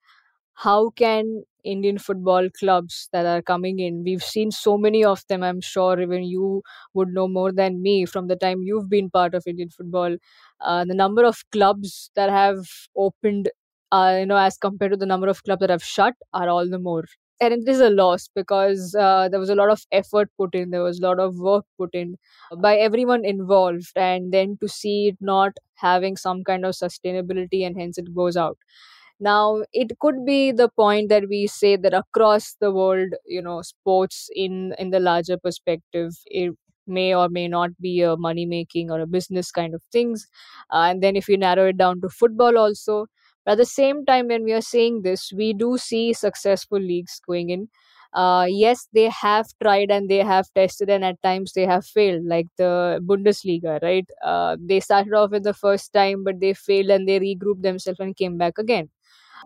how 0.54 0.90
can 0.90 1.44
Indian 1.64 1.96
football 1.98 2.48
clubs 2.58 3.08
that 3.12 3.24
are 3.24 3.40
coming 3.40 3.78
in. 3.78 4.02
We've 4.02 4.22
seen 4.22 4.50
so 4.50 4.76
many 4.76 5.04
of 5.04 5.22
them. 5.28 5.44
I'm 5.44 5.60
sure 5.60 6.00
even 6.00 6.24
you 6.24 6.62
would 6.94 7.08
know 7.08 7.28
more 7.28 7.52
than 7.52 7.80
me 7.80 8.04
from 8.04 8.26
the 8.26 8.34
time 8.34 8.62
you've 8.62 8.88
been 8.90 9.10
part 9.10 9.32
of 9.34 9.44
Indian 9.46 9.70
football. 9.70 10.16
Uh, 10.60 10.84
the 10.84 10.94
number 10.94 11.24
of 11.24 11.38
clubs 11.52 12.10
that 12.16 12.30
have 12.30 12.58
opened, 12.96 13.50
uh, 13.92 14.16
you 14.20 14.26
know, 14.26 14.36
as 14.36 14.56
compared 14.58 14.92
to 14.92 14.96
the 14.96 15.06
number 15.06 15.28
of 15.28 15.42
clubs 15.44 15.60
that 15.60 15.70
have 15.70 15.82
shut, 15.84 16.14
are 16.32 16.48
all 16.48 16.68
the 16.68 16.78
more. 16.78 17.04
And 17.40 17.52
it 17.54 17.68
is 17.68 17.80
a 17.80 17.90
loss 17.90 18.28
because 18.34 18.94
uh, 18.98 19.28
there 19.28 19.40
was 19.40 19.50
a 19.50 19.56
lot 19.56 19.68
of 19.70 19.82
effort 19.90 20.30
put 20.38 20.54
in, 20.54 20.70
there 20.70 20.82
was 20.82 21.00
a 21.00 21.02
lot 21.02 21.18
of 21.18 21.36
work 21.38 21.64
put 21.76 21.90
in 21.92 22.14
by 22.58 22.76
everyone 22.76 23.24
involved, 23.24 23.90
and 23.96 24.32
then 24.32 24.56
to 24.60 24.68
see 24.68 25.08
it 25.08 25.16
not 25.20 25.52
having 25.74 26.16
some 26.16 26.44
kind 26.44 26.64
of 26.64 26.74
sustainability 26.74 27.66
and 27.66 27.76
hence 27.76 27.98
it 27.98 28.14
goes 28.14 28.36
out 28.36 28.58
now 29.20 29.62
it 29.72 29.98
could 30.00 30.24
be 30.26 30.52
the 30.52 30.68
point 30.70 31.08
that 31.08 31.24
we 31.28 31.46
say 31.46 31.76
that 31.76 31.94
across 31.94 32.54
the 32.60 32.70
world 32.72 33.08
you 33.26 33.40
know 33.42 33.62
sports 33.62 34.28
in 34.34 34.74
in 34.78 34.90
the 34.90 35.00
larger 35.00 35.36
perspective 35.38 36.10
it 36.26 36.52
may 36.86 37.14
or 37.14 37.28
may 37.28 37.46
not 37.46 37.70
be 37.80 38.02
a 38.02 38.16
money 38.16 38.44
making 38.44 38.90
or 38.90 39.00
a 39.00 39.06
business 39.06 39.50
kind 39.52 39.74
of 39.74 39.82
things 39.92 40.26
uh, 40.72 40.86
and 40.90 41.02
then 41.02 41.14
if 41.16 41.28
you 41.28 41.36
narrow 41.38 41.68
it 41.68 41.76
down 41.76 42.00
to 42.00 42.08
football 42.08 42.58
also 42.58 43.06
but 43.44 43.52
at 43.52 43.58
the 43.58 43.64
same 43.66 44.04
time 44.04 44.28
when 44.28 44.44
we 44.44 44.52
are 44.52 44.60
saying 44.60 45.02
this 45.02 45.32
we 45.36 45.52
do 45.52 45.78
see 45.78 46.12
successful 46.12 46.78
leagues 46.80 47.20
going 47.26 47.50
in 47.50 47.68
uh, 48.14 48.46
yes, 48.48 48.88
they 48.92 49.08
have 49.08 49.46
tried 49.62 49.90
and 49.90 50.10
they 50.10 50.18
have 50.18 50.46
tested, 50.54 50.90
and 50.90 51.04
at 51.04 51.20
times 51.22 51.52
they 51.54 51.64
have 51.64 51.84
failed, 51.86 52.22
like 52.26 52.46
the 52.58 53.00
Bundesliga, 53.06 53.80
right? 53.82 54.06
Uh, 54.22 54.56
they 54.60 54.80
started 54.80 55.14
off 55.14 55.30
with 55.30 55.44
the 55.44 55.54
first 55.54 55.92
time, 55.94 56.22
but 56.22 56.38
they 56.40 56.52
failed 56.52 56.90
and 56.90 57.08
they 57.08 57.18
regrouped 57.18 57.62
themselves 57.62 58.00
and 58.00 58.14
came 58.16 58.36
back 58.36 58.58
again. 58.58 58.90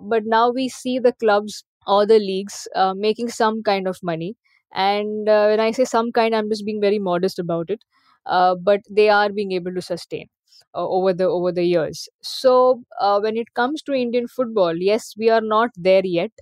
But 0.00 0.24
now 0.26 0.50
we 0.50 0.68
see 0.68 0.98
the 0.98 1.12
clubs 1.12 1.64
or 1.86 2.06
the 2.06 2.18
leagues 2.18 2.68
uh, 2.74 2.94
making 2.94 3.28
some 3.30 3.62
kind 3.62 3.86
of 3.88 3.98
money. 4.02 4.36
And 4.72 5.28
uh, 5.28 5.46
when 5.46 5.60
I 5.60 5.70
say 5.70 5.84
some 5.84 6.12
kind, 6.12 6.34
I'm 6.34 6.48
just 6.48 6.64
being 6.66 6.80
very 6.80 6.98
modest 6.98 7.38
about 7.38 7.70
it. 7.70 7.80
Uh, 8.26 8.56
but 8.56 8.80
they 8.90 9.08
are 9.08 9.30
being 9.32 9.52
able 9.52 9.72
to 9.74 9.80
sustain 9.82 10.26
uh, 10.74 10.86
over 10.88 11.12
the 11.12 11.24
over 11.24 11.52
the 11.52 11.64
years. 11.64 12.08
So 12.22 12.82
uh, 13.00 13.20
when 13.20 13.36
it 13.36 13.54
comes 13.54 13.82
to 13.82 13.92
Indian 13.92 14.26
football, 14.26 14.74
yes, 14.76 15.14
we 15.16 15.30
are 15.30 15.40
not 15.40 15.70
there 15.76 16.04
yet 16.04 16.32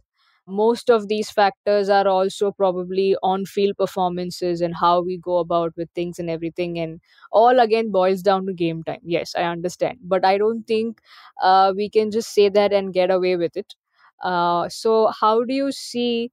most 0.46 0.90
of 0.90 1.08
these 1.08 1.30
factors 1.30 1.88
are 1.88 2.06
also 2.06 2.52
probably 2.52 3.16
on 3.22 3.46
field 3.46 3.76
performances 3.78 4.60
and 4.60 4.74
how 4.76 5.00
we 5.00 5.16
go 5.16 5.38
about 5.38 5.72
with 5.76 5.88
things 5.94 6.18
and 6.18 6.28
everything 6.28 6.78
and 6.78 7.00
all 7.32 7.58
again 7.60 7.90
boils 7.90 8.22
down 8.22 8.44
to 8.46 8.52
game 8.52 8.82
time. 8.84 9.00
Yes 9.02 9.34
i 9.36 9.42
understand 9.44 9.98
but 10.02 10.24
i 10.24 10.36
don't 10.38 10.64
think 10.66 11.00
uh, 11.42 11.72
we 11.76 11.88
can 11.88 12.10
just 12.10 12.34
say 12.34 12.48
that 12.50 12.72
and 12.72 12.92
get 12.92 13.10
away 13.10 13.36
with 13.36 13.56
it. 13.56 13.74
Uh, 14.22 14.68
so 14.68 15.10
how 15.20 15.44
do 15.44 15.54
you 15.54 15.72
see 15.72 16.30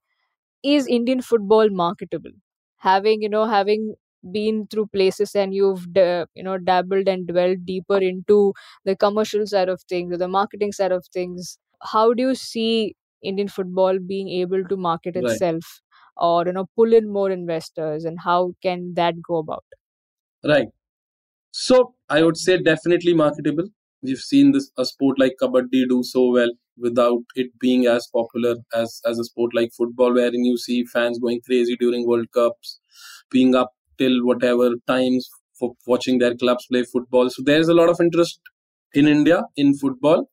is 0.64 0.88
indian 0.88 1.22
football 1.22 1.70
marketable? 1.70 2.32
Having 2.78 3.22
you 3.22 3.30
know 3.30 3.46
having 3.46 3.96
been 4.32 4.68
through 4.68 4.88
places 4.88 5.36
and 5.36 5.54
you've 5.54 5.92
da- 5.94 6.26
you 6.36 6.44
know 6.44 6.58
dabbled 6.58 7.08
and 7.08 7.28
dwelled 7.28 7.66
deeper 7.66 7.98
into 7.98 8.54
the 8.86 8.96
commercial 8.96 9.46
side 9.48 9.70
of 9.70 9.82
things 9.84 10.14
or 10.14 10.18
the 10.18 10.28
marketing 10.28 10.72
side 10.72 10.92
of 10.92 11.06
things 11.14 11.58
how 11.94 12.14
do 12.14 12.22
you 12.24 12.36
see 12.36 12.96
indian 13.24 13.48
football 13.48 14.00
being 14.14 14.30
able 14.30 14.64
to 14.66 14.78
market 14.78 15.16
right 15.20 15.42
itself 15.42 15.82
or 16.18 16.46
you 16.48 16.54
know 16.54 16.66
pull 16.76 16.94
in 16.94 17.12
more 17.20 17.30
investors 17.32 18.06
and 18.06 18.20
how 18.30 18.54
can 18.62 18.94
that 18.96 19.22
go 19.30 19.38
about 19.38 19.66
right 20.52 20.68
So 21.52 21.96
I 22.10 22.24
would 22.24 22.38
say 22.38 22.58
definitely 22.62 23.14
marketable. 23.16 23.68
We've 24.04 24.20
seen 24.32 24.52
this 24.54 24.72
a 24.84 24.86
sport 24.86 25.20
like 25.24 25.36
kabaddi 25.42 25.82
do 25.94 25.98
so 26.04 26.24
well 26.38 26.52
without 26.86 27.24
it 27.44 27.50
being 27.66 27.86
as 27.94 28.08
popular 28.18 28.54
as 28.82 28.96
as 29.12 29.20
a 29.24 29.26
sport 29.30 29.56
like 29.60 29.72
football, 29.80 30.14
wherein 30.20 30.46
you 30.50 30.58
see 30.66 30.78
fans 30.96 31.20
going 31.26 31.42
crazy 31.50 31.78
during 31.84 32.08
World 32.12 32.30
Cups, 32.40 32.74
being 33.38 33.56
up 33.64 33.72
till 34.04 34.18
whatever 34.32 34.70
times 34.94 35.30
for 35.62 35.72
watching 35.94 36.20
their 36.26 36.36
clubs 36.46 36.68
play 36.74 36.84
football. 36.96 37.30
So 37.38 37.44
there's 37.52 37.70
a 37.76 37.80
lot 37.82 37.90
of 37.96 38.02
interest 38.08 38.40
in 38.94 39.08
India 39.18 39.42
in 39.66 39.76
football. 39.86 40.26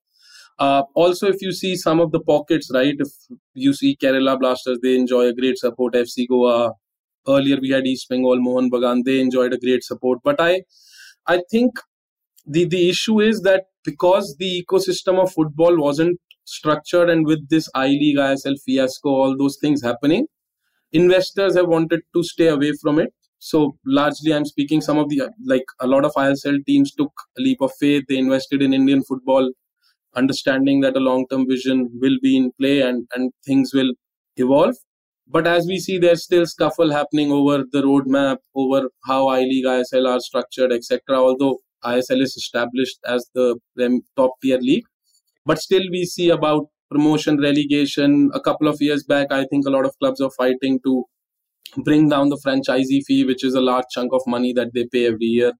Uh, 0.58 0.82
also, 0.94 1.28
if 1.28 1.40
you 1.40 1.52
see 1.52 1.76
some 1.76 2.00
of 2.00 2.10
the 2.10 2.20
pockets, 2.20 2.70
right? 2.74 2.94
If 2.98 3.08
you 3.54 3.72
see 3.72 3.96
Kerala 3.96 4.38
Blasters, 4.38 4.78
they 4.82 4.96
enjoy 4.96 5.26
a 5.28 5.32
great 5.32 5.58
support. 5.58 5.94
FC 5.94 6.26
Goa. 6.28 6.72
Earlier, 7.28 7.58
we 7.60 7.70
had 7.70 7.86
East 7.86 8.08
Bengal, 8.08 8.40
Mohan 8.40 8.70
Bagan. 8.70 9.04
They 9.04 9.20
enjoyed 9.20 9.52
a 9.52 9.58
great 9.58 9.84
support. 9.84 10.20
But 10.24 10.40
I 10.40 10.62
I 11.26 11.42
think 11.50 11.78
the 12.46 12.64
the 12.66 12.88
issue 12.88 13.20
is 13.20 13.42
that 13.42 13.64
because 13.84 14.36
the 14.38 14.64
ecosystem 14.64 15.22
of 15.22 15.32
football 15.32 15.78
wasn't 15.78 16.18
structured 16.44 17.10
and 17.10 17.26
with 17.26 17.48
this 17.48 17.68
I 17.74 17.88
League, 17.88 18.16
ISL 18.16 18.56
fiasco, 18.64 19.10
all 19.10 19.36
those 19.36 19.58
things 19.60 19.82
happening, 19.82 20.26
investors 20.92 21.56
have 21.56 21.68
wanted 21.68 22.02
to 22.14 22.22
stay 22.22 22.48
away 22.48 22.72
from 22.82 22.98
it. 22.98 23.12
So 23.38 23.76
largely, 23.86 24.34
I'm 24.34 24.44
speaking 24.44 24.80
some 24.80 24.98
of 24.98 25.08
the 25.08 25.22
like 25.46 25.64
a 25.80 25.86
lot 25.86 26.04
of 26.04 26.12
ISL 26.14 26.64
teams 26.66 26.92
took 26.94 27.12
a 27.38 27.40
leap 27.42 27.60
of 27.60 27.72
faith. 27.78 28.04
They 28.08 28.18
invested 28.18 28.62
in 28.62 28.74
Indian 28.74 29.02
football, 29.04 29.52
understanding 30.20 30.80
that 30.82 30.96
a 31.00 31.04
long-term 31.08 31.46
vision 31.48 31.88
will 32.02 32.18
be 32.26 32.36
in 32.40 32.52
play 32.60 32.76
and 32.88 33.06
and 33.14 33.32
things 33.48 33.72
will 33.78 33.92
evolve. 34.44 34.76
But 35.36 35.46
as 35.46 35.66
we 35.70 35.78
see, 35.78 35.98
there's 35.98 36.24
still 36.24 36.46
scuffle 36.46 36.92
happening 36.98 37.32
over 37.38 37.56
the 37.72 37.82
roadmap, 37.82 38.38
over 38.54 38.80
how 39.04 39.28
I 39.28 39.40
League, 39.40 39.66
ISL 39.66 40.08
are 40.12 40.20
structured, 40.20 40.72
etc. 40.72 41.18
Although 41.26 41.58
ISL 41.84 42.22
is 42.22 42.36
established 42.36 42.98
as 43.16 43.28
the 43.34 43.48
top 44.16 44.32
tier 44.42 44.58
league, 44.58 44.88
but 45.44 45.60
still 45.66 45.82
we 45.96 46.04
see 46.04 46.30
about 46.30 46.66
promotion, 46.90 47.38
relegation. 47.40 48.30
A 48.34 48.40
couple 48.40 48.68
of 48.68 48.80
years 48.80 49.04
back, 49.04 49.30
I 49.30 49.44
think 49.44 49.66
a 49.66 49.70
lot 49.70 49.84
of 49.84 49.94
clubs 49.98 50.20
are 50.20 50.30
fighting 50.30 50.80
to 50.84 51.04
bring 51.84 52.08
down 52.08 52.30
the 52.30 52.40
franchisee 52.44 53.02
fee, 53.06 53.24
which 53.24 53.44
is 53.44 53.54
a 53.54 53.60
large 53.60 53.84
chunk 53.90 54.12
of 54.14 54.22
money 54.26 54.52
that 54.54 54.72
they 54.74 54.86
pay 54.90 55.06
every 55.06 55.26
year 55.26 55.52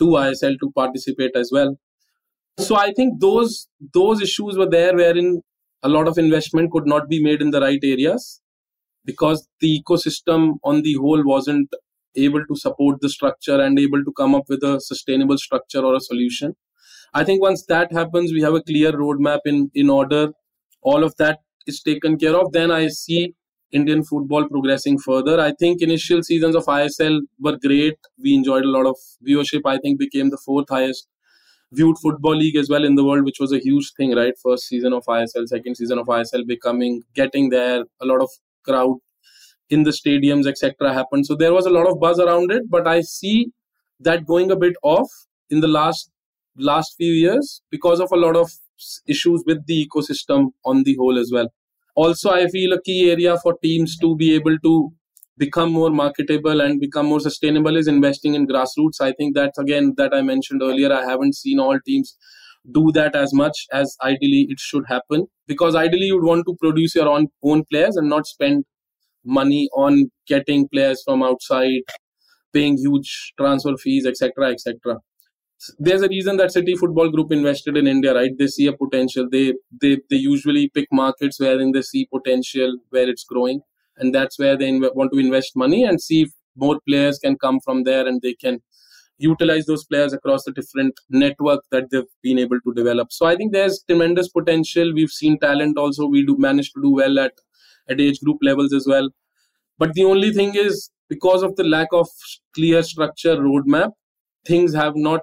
to 0.00 0.06
ISL 0.06 0.58
to 0.62 0.72
participate 0.72 1.36
as 1.36 1.50
well. 1.52 1.76
So 2.58 2.76
I 2.76 2.92
think 2.92 3.20
those 3.20 3.68
those 3.92 4.20
issues 4.22 4.56
were 4.56 4.68
there 4.68 4.94
wherein 4.96 5.42
a 5.82 5.88
lot 5.88 6.08
of 6.08 6.18
investment 6.18 6.72
could 6.72 6.86
not 6.86 7.08
be 7.08 7.22
made 7.22 7.42
in 7.42 7.50
the 7.50 7.60
right 7.60 7.78
areas 7.82 8.40
because 9.04 9.48
the 9.60 9.80
ecosystem 9.82 10.56
on 10.64 10.82
the 10.82 10.94
whole 10.94 11.24
wasn't 11.24 11.72
able 12.16 12.44
to 12.46 12.56
support 12.56 13.00
the 13.00 13.08
structure 13.10 13.60
and 13.60 13.78
able 13.78 14.04
to 14.04 14.12
come 14.16 14.34
up 14.34 14.44
with 14.48 14.62
a 14.64 14.80
sustainable 14.80 15.38
structure 15.38 15.80
or 15.80 15.94
a 15.96 16.00
solution. 16.00 16.56
I 17.14 17.24
think 17.24 17.42
once 17.42 17.64
that 17.68 17.92
happens, 17.92 18.32
we 18.32 18.42
have 18.42 18.54
a 18.54 18.62
clear 18.62 18.92
roadmap 18.92 19.40
in, 19.46 19.70
in 19.74 19.90
order, 19.90 20.32
all 20.82 21.04
of 21.04 21.14
that 21.18 21.40
is 21.66 21.82
taken 21.82 22.18
care 22.18 22.36
of, 22.36 22.52
then 22.52 22.70
I 22.70 22.88
see 22.88 23.34
Indian 23.72 24.04
football 24.04 24.48
progressing 24.48 24.98
further. 24.98 25.40
I 25.40 25.52
think 25.58 25.82
initial 25.82 26.22
seasons 26.22 26.56
of 26.56 26.68
ISL 26.68 27.20
were 27.40 27.58
great. 27.58 27.96
We 28.22 28.34
enjoyed 28.34 28.64
a 28.64 28.70
lot 28.70 28.86
of 28.86 28.96
viewership. 29.28 29.62
I 29.66 29.78
think 29.78 29.98
became 29.98 30.30
the 30.30 30.38
fourth 30.44 30.66
highest 30.70 31.08
viewed 31.72 31.98
football 31.98 32.36
league 32.36 32.56
as 32.56 32.68
well 32.68 32.84
in 32.84 32.94
the 32.94 33.04
world, 33.04 33.24
which 33.24 33.40
was 33.40 33.52
a 33.52 33.58
huge 33.58 33.92
thing, 33.96 34.14
right? 34.14 34.34
First 34.42 34.68
season 34.68 34.92
of 34.92 35.04
ISL, 35.06 35.46
second 35.46 35.76
season 35.76 35.98
of 35.98 36.06
ISL 36.06 36.46
becoming, 36.46 37.02
getting 37.14 37.50
there, 37.50 37.84
a 38.00 38.06
lot 38.06 38.20
of 38.20 38.30
crowd 38.64 38.98
in 39.68 39.82
the 39.82 39.90
stadiums, 39.90 40.46
etc., 40.46 40.92
happened. 40.92 41.26
So 41.26 41.34
there 41.34 41.52
was 41.52 41.66
a 41.66 41.70
lot 41.70 41.88
of 41.88 41.98
buzz 42.00 42.20
around 42.20 42.52
it, 42.52 42.70
but 42.70 42.86
I 42.86 43.00
see 43.00 43.52
that 44.00 44.26
going 44.26 44.50
a 44.50 44.56
bit 44.56 44.74
off 44.82 45.08
in 45.50 45.60
the 45.60 45.68
last 45.68 46.10
last 46.58 46.94
few 46.96 47.12
years 47.12 47.62
because 47.70 48.00
of 48.00 48.10
a 48.12 48.16
lot 48.16 48.36
of 48.36 48.50
issues 49.06 49.42
with 49.46 49.66
the 49.66 49.86
ecosystem 49.86 50.52
on 50.64 50.84
the 50.84 50.96
whole 50.96 51.18
as 51.18 51.30
well. 51.32 51.48
Also, 51.94 52.30
I 52.30 52.46
feel 52.48 52.72
a 52.72 52.80
key 52.80 53.10
area 53.10 53.38
for 53.42 53.56
teams 53.62 53.96
to 53.98 54.16
be 54.16 54.34
able 54.34 54.58
to 54.58 54.92
become 55.38 55.72
more 55.72 55.90
marketable 55.90 56.60
and 56.60 56.80
become 56.80 57.06
more 57.06 57.20
sustainable 57.20 57.76
is 57.76 57.88
investing 57.88 58.34
in 58.34 58.46
grassroots. 58.46 59.00
I 59.00 59.12
think 59.12 59.34
that's 59.34 59.58
again 59.58 59.94
that 59.96 60.14
I 60.14 60.22
mentioned 60.22 60.62
earlier. 60.62 60.92
I 60.92 61.04
haven't 61.04 61.34
seen 61.34 61.60
all 61.60 61.78
teams 61.86 62.16
do 62.72 62.90
that 62.92 63.14
as 63.14 63.32
much 63.32 63.66
as 63.72 63.96
ideally 64.02 64.46
it 64.50 64.58
should 64.58 64.84
happen 64.88 65.26
because 65.46 65.74
ideally 65.76 66.06
you'd 66.06 66.24
want 66.24 66.44
to 66.46 66.56
produce 66.60 66.94
your 66.94 67.08
own 67.08 67.28
own 67.44 67.64
players 67.70 67.96
and 67.96 68.08
not 68.08 68.26
spend 68.26 68.64
money 69.24 69.68
on 69.74 70.10
getting 70.26 70.68
players 70.68 71.02
from 71.04 71.22
outside 71.22 71.82
paying 72.52 72.76
huge 72.76 73.32
transfer 73.38 73.76
fees 73.76 74.06
etc 74.06 74.50
etc 74.50 74.96
there's 75.78 76.02
a 76.02 76.08
reason 76.08 76.36
that 76.36 76.52
city 76.52 76.74
football 76.76 77.10
group 77.10 77.32
invested 77.32 77.76
in 77.76 77.86
india 77.86 78.14
right 78.14 78.32
they 78.38 78.46
see 78.46 78.66
a 78.66 78.72
potential 78.72 79.28
they 79.30 79.54
they, 79.80 79.98
they 80.10 80.16
usually 80.16 80.68
pick 80.74 80.86
markets 80.92 81.40
wherein 81.40 81.72
they 81.72 81.82
see 81.82 82.06
potential 82.12 82.76
where 82.90 83.08
it's 83.08 83.24
growing 83.24 83.60
and 83.98 84.14
that's 84.14 84.38
where 84.38 84.56
they 84.56 84.70
want 84.78 85.12
to 85.12 85.18
invest 85.18 85.56
money 85.56 85.84
and 85.84 86.00
see 86.00 86.22
if 86.22 86.30
more 86.56 86.78
players 86.88 87.18
can 87.18 87.36
come 87.36 87.60
from 87.60 87.84
there 87.84 88.06
and 88.06 88.22
they 88.22 88.34
can 88.34 88.60
utilize 89.18 89.66
those 89.66 89.84
players 89.84 90.12
across 90.12 90.44
the 90.44 90.52
different 90.52 90.94
network 91.10 91.62
that 91.70 91.90
they've 91.90 92.12
been 92.22 92.38
able 92.38 92.60
to 92.60 92.74
develop. 92.74 93.12
So 93.12 93.26
I 93.26 93.36
think 93.36 93.52
there's 93.52 93.82
tremendous 93.88 94.28
potential. 94.28 94.92
We've 94.94 95.10
seen 95.10 95.38
talent 95.38 95.78
also. 95.78 96.06
We 96.06 96.24
do 96.24 96.36
manage 96.38 96.72
to 96.72 96.82
do 96.82 96.90
well 96.90 97.18
at 97.18 97.32
at 97.88 98.00
age 98.00 98.20
group 98.20 98.38
levels 98.42 98.72
as 98.72 98.86
well. 98.86 99.08
But 99.78 99.94
the 99.94 100.04
only 100.04 100.32
thing 100.32 100.54
is 100.54 100.90
because 101.08 101.42
of 101.42 101.56
the 101.56 101.64
lack 101.64 101.88
of 101.92 102.08
clear 102.54 102.82
structure 102.82 103.36
roadmap, 103.36 103.92
things 104.46 104.74
have 104.74 104.96
not 104.96 105.22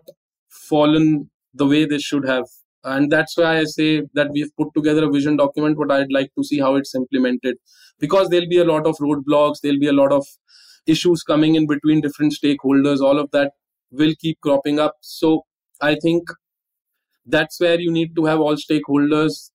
fallen 0.49 1.29
the 1.53 1.65
way 1.67 1.85
they 1.85 1.99
should 1.99 2.25
have. 2.27 2.45
And 2.83 3.11
that's 3.11 3.37
why 3.37 3.59
I 3.59 3.63
say 3.63 4.03
that 4.13 4.31
we've 4.31 4.55
put 4.57 4.69
together 4.75 5.05
a 5.05 5.11
vision 5.11 5.37
document, 5.37 5.77
but 5.77 5.91
I'd 5.91 6.11
like 6.11 6.31
to 6.37 6.43
see 6.43 6.59
how 6.59 6.75
it's 6.75 6.93
implemented. 6.95 7.57
Because 7.99 8.29
there'll 8.29 8.49
be 8.49 8.59
a 8.59 8.65
lot 8.65 8.85
of 8.85 8.97
roadblocks, 8.97 9.61
there'll 9.61 9.79
be 9.79 9.87
a 9.87 9.93
lot 9.93 10.11
of 10.11 10.25
issues 10.85 11.23
coming 11.23 11.55
in 11.55 11.67
between 11.67 12.01
different 12.01 12.33
stakeholders, 12.33 12.99
all 12.99 13.19
of 13.19 13.31
that 13.31 13.53
will 13.91 14.13
keep 14.19 14.39
cropping 14.41 14.79
up. 14.79 14.95
So 15.01 15.45
I 15.81 15.95
think 15.95 16.23
that's 17.25 17.59
where 17.59 17.79
you 17.79 17.91
need 17.91 18.15
to 18.15 18.25
have 18.25 18.39
all 18.39 18.55
stakeholders 18.55 19.51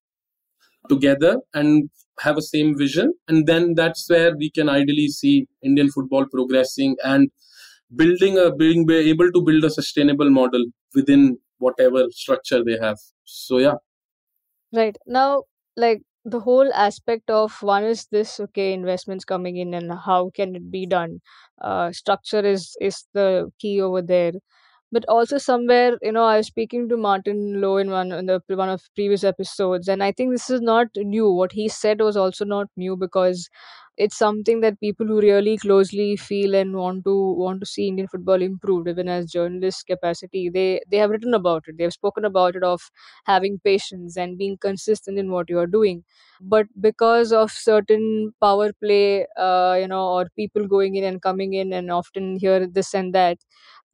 together 0.88 1.38
and 1.54 1.90
have 2.20 2.36
a 2.36 2.42
same 2.42 2.76
vision 2.76 3.12
and 3.28 3.46
then 3.46 3.74
that's 3.74 4.08
where 4.08 4.36
we 4.36 4.50
can 4.50 4.68
ideally 4.68 5.08
see 5.08 5.46
indian 5.62 5.90
football 5.90 6.24
progressing 6.32 6.96
and 7.04 7.30
building 7.94 8.38
a 8.38 8.50
being 8.54 8.88
able 8.90 9.30
to 9.30 9.42
build 9.42 9.64
a 9.64 9.70
sustainable 9.70 10.30
model 10.30 10.64
within 10.94 11.38
whatever 11.58 12.06
structure 12.10 12.62
they 12.64 12.78
have. 12.80 12.98
So 13.24 13.58
yeah. 13.58 13.74
Right. 14.74 14.96
Now 15.06 15.44
like 15.76 16.02
the 16.24 16.40
whole 16.40 16.70
aspect 16.74 17.30
of 17.30 17.62
one 17.62 17.84
is 17.84 18.06
this 18.10 18.38
okay 18.40 18.72
investments 18.72 19.24
coming 19.24 19.56
in 19.56 19.72
and 19.74 19.92
how 19.92 20.30
can 20.34 20.54
it 20.56 20.70
be 20.70 20.86
done? 20.86 21.20
Uh, 21.60 21.92
structure 21.92 22.40
is 22.44 22.76
is 22.80 23.06
the 23.14 23.50
key 23.58 23.80
over 23.80 24.02
there. 24.02 24.32
But 24.92 25.04
also 25.08 25.38
somewhere 25.38 25.98
you 26.02 26.12
know 26.12 26.24
i 26.24 26.38
was 26.38 26.48
speaking 26.48 26.88
to 26.90 26.96
martin 26.98 27.60
lowe 27.62 27.76
in 27.78 27.90
one 27.92 28.12
in 28.12 28.26
the 28.26 28.40
one 28.48 28.70
of 28.70 28.82
previous 28.96 29.24
episodes 29.24 29.86
and 29.88 30.02
i 30.02 30.12
think 30.12 30.32
this 30.32 30.50
is 30.50 30.62
not 30.62 30.88
new. 30.96 31.30
What 31.32 31.52
he 31.52 31.68
said 31.68 32.00
was 32.00 32.16
also 32.16 32.44
not 32.46 32.68
new 32.76 32.96
because 32.96 33.48
it's 34.04 34.16
something 34.16 34.60
that 34.60 34.78
people 34.80 35.06
who 35.06 35.20
really 35.20 35.56
closely 35.58 36.16
feel 36.16 36.54
and 36.54 36.74
want 36.76 37.04
to 37.04 37.14
want 37.42 37.60
to 37.60 37.66
see 37.72 37.88
indian 37.88 38.08
football 38.12 38.42
improved 38.48 38.88
even 38.92 39.08
as 39.16 39.30
journalist 39.32 39.86
capacity 39.92 40.42
they 40.48 40.80
they 40.90 40.96
have 40.98 41.10
written 41.10 41.34
about 41.34 41.64
it. 41.66 41.76
They've 41.78 41.92
spoken 41.92 42.24
about 42.24 42.56
it 42.56 42.62
of 42.62 42.80
having 43.26 43.58
patience 43.64 44.16
and 44.16 44.38
being 44.38 44.56
consistent 44.58 45.18
in 45.18 45.30
what 45.30 45.50
you 45.50 45.58
are 45.58 45.66
doing. 45.66 46.04
But 46.40 46.66
because 46.80 47.32
of 47.32 47.50
certain 47.50 48.32
power 48.40 48.70
play 48.82 49.26
uh, 49.36 49.76
you 49.80 49.88
know 49.88 50.06
or 50.08 50.26
people 50.36 50.66
going 50.68 50.94
in 50.96 51.04
and 51.04 51.20
coming 51.22 51.54
in 51.54 51.72
and 51.72 51.90
often 51.90 52.36
hear 52.38 52.66
this 52.66 52.94
and 52.94 53.14
that 53.14 53.38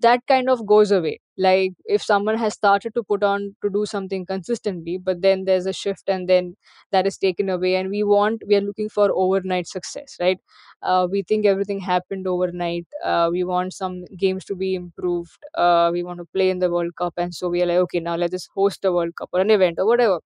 that 0.05 0.21
kind 0.29 0.49
of 0.51 0.67
goes 0.67 0.91
away. 0.93 1.21
Like 1.39 1.73
if 1.87 2.03
someone 2.03 2.39
has 2.39 2.55
started 2.55 2.95
to 2.95 3.03
put 3.03 3.23
on 3.25 3.57
to 3.63 3.71
do 3.71 3.87
something 3.87 4.25
consistently 4.27 4.99
but 4.99 5.23
then 5.23 5.45
there's 5.47 5.67
a 5.67 5.73
shift 5.73 6.05
and 6.09 6.29
then 6.29 6.57
that 6.93 7.07
is 7.09 7.19
taken 7.19 7.49
away 7.49 7.75
and 7.77 7.91
we 7.91 8.05
want 8.05 8.43
we 8.49 8.57
are 8.57 8.61
looking 8.61 8.89
for 8.89 9.11
overnight 9.13 9.67
success 9.69 10.17
right? 10.21 10.39
Uh, 10.83 11.07
we 11.11 11.23
think 11.23 11.47
everything 11.47 11.81
happened 11.81 12.27
overnight. 12.29 12.87
Uh, 13.05 13.29
we 13.33 13.45
want 13.45 13.73
some 13.73 14.05
games 14.19 14.45
to 14.47 14.55
be 14.55 14.75
improved. 14.75 15.39
Uh, 15.57 15.91
we 15.93 16.03
want 16.03 16.19
to 16.19 16.27
play 16.27 16.51
in 16.51 16.59
the 16.61 16.71
world 16.71 16.95
cup 16.97 17.15
and 17.17 17.35
so 17.35 17.49
we 17.49 17.63
are 17.63 17.67
like 17.67 17.79
okay 17.87 18.01
now 18.01 18.17
let's 18.17 18.33
just 18.33 18.51
host 18.55 18.85
a 18.85 18.93
world 18.93 19.15
cup 19.19 19.31
or 19.33 19.41
an 19.41 19.51
event 19.51 19.79
or 19.79 19.87
whatever. 19.87 20.21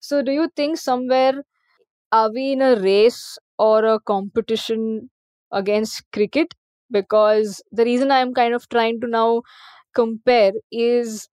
So 0.00 0.22
do 0.22 0.32
you 0.32 0.48
think 0.56 0.78
somewhere 0.78 1.42
are 2.12 2.30
we 2.32 2.52
in 2.52 2.62
a 2.62 2.76
race 2.80 3.38
or 3.58 3.84
a 3.84 4.00
competition 4.00 5.10
against 5.52 6.02
cricket 6.12 6.54
because 6.90 7.62
the 7.72 7.84
reason 7.84 8.10
i'm 8.10 8.32
kind 8.34 8.54
of 8.54 8.68
trying 8.68 9.00
to 9.00 9.06
now 9.06 9.42
compare 9.94 10.52
is 10.72 11.28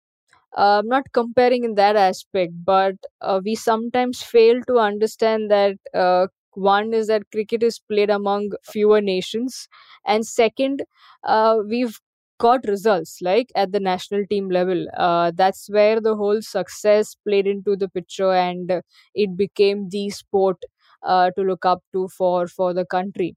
uh, 0.57 0.83
not 0.85 1.05
comparing 1.13 1.65
in 1.65 1.75
that 1.75 1.97
aspect 1.97 2.53
but 2.65 2.95
uh, 3.21 3.41
we 3.45 3.55
sometimes 3.55 4.23
fail 4.23 4.61
to 4.67 4.79
understand 4.79 5.51
that 5.51 5.77
uh, 5.95 6.27
one 6.55 6.93
is 6.93 7.07
that 7.07 7.23
cricket 7.33 7.63
is 7.63 7.79
played 7.79 8.11
among 8.11 8.51
fewer 8.65 9.01
nations 9.01 9.69
and 10.05 10.27
second 10.27 10.83
uh, 11.25 11.59
we've 11.69 12.01
got 12.39 12.65
results 12.67 13.19
like 13.23 13.53
at 13.55 13.71
the 13.71 13.79
national 13.81 14.25
team 14.31 14.49
level. 14.49 14.87
Uh, 14.97 15.31
that's 15.35 15.69
where 15.69 16.01
the 16.01 16.17
whole 16.17 16.41
success 16.41 17.15
played 17.27 17.47
into 17.47 17.77
the 17.77 17.87
picture 17.89 18.33
and 18.33 18.73
it 19.15 19.37
became 19.37 19.89
the 19.91 20.09
sport 20.09 20.57
uh, 21.03 21.31
to 21.37 21.43
look 21.43 21.65
up 21.67 21.83
to 21.93 22.09
for 22.09 22.47
for 22.47 22.73
the 22.73 22.87
country 22.87 23.37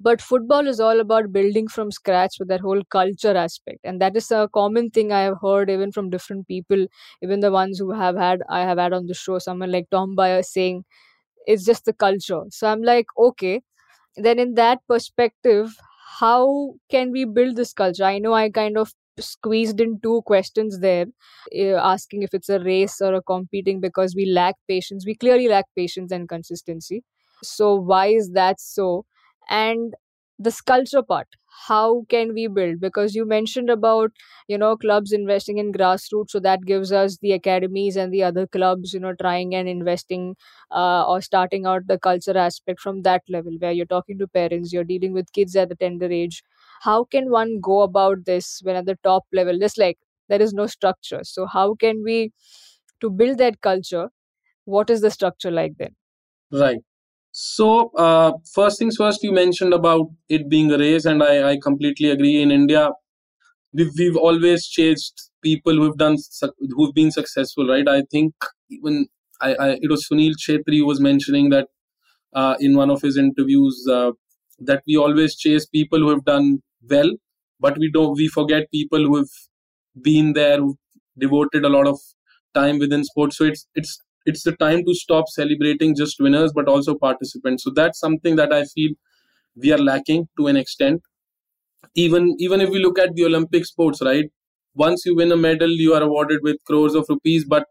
but 0.00 0.20
football 0.20 0.66
is 0.66 0.80
all 0.80 1.00
about 1.00 1.32
building 1.32 1.68
from 1.68 1.90
scratch 1.90 2.36
with 2.38 2.48
that 2.48 2.60
whole 2.60 2.82
culture 2.90 3.36
aspect. 3.36 3.78
And 3.84 4.00
that 4.00 4.16
is 4.16 4.30
a 4.30 4.48
common 4.52 4.90
thing 4.90 5.12
i 5.12 5.20
have 5.20 5.36
heard 5.42 5.70
even 5.70 5.92
from 5.92 6.10
different 6.10 6.46
people 6.48 6.86
even 7.22 7.40
the 7.40 7.50
ones 7.50 7.78
who 7.78 7.92
have 7.92 8.16
had 8.16 8.42
i 8.48 8.60
have 8.60 8.78
had 8.78 8.92
on 8.92 9.06
the 9.06 9.14
show 9.14 9.38
someone 9.38 9.70
like 9.72 9.88
tom 9.90 10.14
Byer 10.16 10.44
saying 10.44 10.84
it's 11.46 11.64
just 11.64 11.84
the 11.84 11.92
culture. 11.92 12.42
So 12.50 12.68
i'm 12.68 12.82
like 12.82 13.06
okay. 13.18 13.62
Then 14.16 14.38
in 14.38 14.54
that 14.54 14.80
perspective 14.88 15.76
how 16.20 16.74
can 16.90 17.12
we 17.12 17.24
build 17.24 17.56
this 17.56 17.72
culture? 17.72 18.04
I 18.04 18.18
know 18.18 18.34
i 18.34 18.50
kind 18.50 18.78
of 18.78 18.92
squeezed 19.20 19.80
in 19.80 20.00
two 20.02 20.22
questions 20.26 20.80
there 20.80 21.06
uh, 21.58 21.76
asking 21.92 22.22
if 22.22 22.34
it's 22.34 22.48
a 22.48 22.60
race 22.60 23.00
or 23.00 23.14
a 23.14 23.22
competing 23.22 23.80
because 23.80 24.14
we 24.16 24.26
lack 24.26 24.56
patience. 24.68 25.04
We 25.06 25.14
clearly 25.14 25.48
lack 25.48 25.66
patience 25.76 26.12
and 26.12 26.28
consistency. 26.28 27.02
So 27.42 27.74
why 27.76 28.08
is 28.08 28.30
that 28.34 28.60
so 28.60 29.04
and 29.48 29.94
the 30.38 30.50
sculpture 30.50 31.02
part 31.02 31.28
how 31.68 32.04
can 32.08 32.34
we 32.34 32.48
build? 32.48 32.80
Because 32.80 33.14
you 33.14 33.24
mentioned 33.24 33.70
about 33.70 34.10
you 34.48 34.58
know 34.58 34.76
clubs 34.76 35.12
investing 35.12 35.58
in 35.58 35.72
grassroots 35.72 36.30
so 36.30 36.40
that 36.40 36.62
gives 36.66 36.90
us 36.92 37.18
the 37.18 37.30
academies 37.32 37.96
and 37.96 38.12
the 38.12 38.24
other 38.24 38.44
clubs 38.46 38.92
you 38.92 38.98
know 39.00 39.14
trying 39.14 39.54
and 39.54 39.68
investing 39.68 40.34
uh, 40.72 41.04
or 41.06 41.20
starting 41.20 41.64
out 41.64 41.86
the 41.86 41.98
culture 41.98 42.36
aspect 42.36 42.80
from 42.80 43.02
that 43.02 43.22
level 43.28 43.52
where 43.60 43.70
you're 43.72 43.86
talking 43.86 44.18
to 44.18 44.26
parents 44.26 44.72
you're 44.72 44.82
dealing 44.92 45.12
with 45.12 45.32
kids 45.32 45.54
at 45.56 45.70
a 45.70 45.76
tender 45.76 46.10
age. 46.10 46.42
How 46.82 47.04
can 47.04 47.30
one 47.30 47.60
go 47.60 47.82
about 47.82 48.24
this 48.26 48.60
when 48.64 48.76
at 48.76 48.86
the 48.86 48.98
top 49.04 49.24
level 49.32 49.58
just 49.58 49.78
like 49.78 49.98
there 50.28 50.42
is 50.42 50.52
no 50.52 50.66
structure? 50.66 51.20
So 51.22 51.46
how 51.46 51.74
can 51.76 52.02
we 52.02 52.32
to 53.00 53.10
build 53.10 53.38
that 53.38 53.60
culture 53.60 54.08
what 54.64 54.90
is 54.90 55.00
the 55.02 55.10
structure 55.10 55.50
like 55.50 55.76
then? 55.78 55.96
Right 56.52 56.82
so, 57.36 57.90
uh, 57.98 58.32
first 58.54 58.78
things 58.78 58.96
first, 58.96 59.22
you 59.24 59.32
mentioned 59.32 59.74
about 59.74 60.06
it 60.28 60.48
being 60.48 60.70
a 60.70 60.78
race, 60.78 61.04
and 61.04 61.20
I, 61.22 61.50
I 61.50 61.58
completely 61.60 62.10
agree. 62.10 62.40
In 62.40 62.52
India, 62.52 62.90
we've, 63.72 63.92
we've 63.98 64.16
always 64.16 64.66
chased 64.68 65.30
people 65.42 65.74
who've 65.74 65.96
done 65.98 66.16
who've 66.76 66.94
been 66.94 67.10
successful, 67.10 67.68
right? 67.68 67.88
I 67.88 68.02
think 68.10 68.34
even 68.70 69.06
I, 69.40 69.54
I 69.54 69.68
it 69.82 69.90
was 69.90 70.06
Sunil 70.10 70.34
Chhetri 70.38 70.78
who 70.78 70.86
was 70.86 71.00
mentioning 71.00 71.50
that 71.50 71.68
uh, 72.34 72.56
in 72.60 72.76
one 72.76 72.90
of 72.90 73.02
his 73.02 73.16
interviews 73.18 73.86
uh, 73.90 74.12
that 74.60 74.82
we 74.86 74.96
always 74.96 75.36
chase 75.36 75.66
people 75.66 76.00
who 76.00 76.10
have 76.10 76.24
done 76.24 76.62
well, 76.90 77.10
but 77.60 77.78
we 77.78 77.90
don't 77.92 78.16
we 78.16 78.28
forget 78.28 78.70
people 78.72 79.00
who 79.00 79.16
have 79.18 79.28
been 80.02 80.32
there, 80.34 80.58
who've 80.58 80.76
devoted 81.18 81.64
a 81.64 81.68
lot 81.68 81.86
of 81.86 81.98
time 82.54 82.78
within 82.78 83.04
sports. 83.04 83.36
So 83.38 83.44
it's 83.44 83.66
it's 83.74 84.00
it's 84.26 84.42
the 84.44 84.52
time 84.56 84.84
to 84.84 84.94
stop 84.94 85.28
celebrating 85.28 85.94
just 85.96 86.20
winners 86.20 86.52
but 86.54 86.68
also 86.68 86.94
participants. 86.94 87.64
So 87.64 87.70
that's 87.74 87.98
something 87.98 88.36
that 88.36 88.52
i 88.52 88.64
feel 88.64 88.92
we 89.56 89.72
are 89.72 89.78
lacking 89.78 90.28
to 90.38 90.48
an 90.48 90.56
extent. 90.56 91.02
Even 91.96 92.34
even 92.38 92.60
if 92.60 92.70
we 92.70 92.78
look 92.84 92.98
at 92.98 93.14
the 93.16 93.24
olympic 93.26 93.66
sports 93.66 94.02
right? 94.02 94.30
Once 94.74 95.04
you 95.06 95.16
win 95.16 95.32
a 95.32 95.36
medal 95.36 95.70
you 95.70 95.94
are 95.94 96.02
awarded 96.02 96.40
with 96.42 96.56
crores 96.66 96.94
of 96.94 97.06
rupees 97.08 97.44
but 97.44 97.66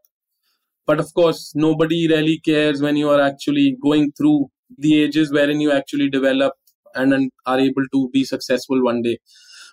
but 0.87 0.99
of 0.99 1.13
course 1.13 1.51
nobody 1.55 2.07
really 2.07 2.39
cares 2.45 2.81
when 2.81 2.95
you 2.97 3.09
are 3.09 3.21
actually 3.21 3.77
going 3.81 4.11
through 4.17 4.47
the 4.77 5.03
ages 5.03 5.31
wherein 5.31 5.59
you 5.61 5.71
actually 5.71 6.09
develop 6.09 6.53
and, 6.95 7.13
and 7.13 7.31
are 7.45 7.59
able 7.59 7.85
to 7.93 8.09
be 8.13 8.23
successful 8.23 8.83
one 8.83 9.01
day. 9.01 9.17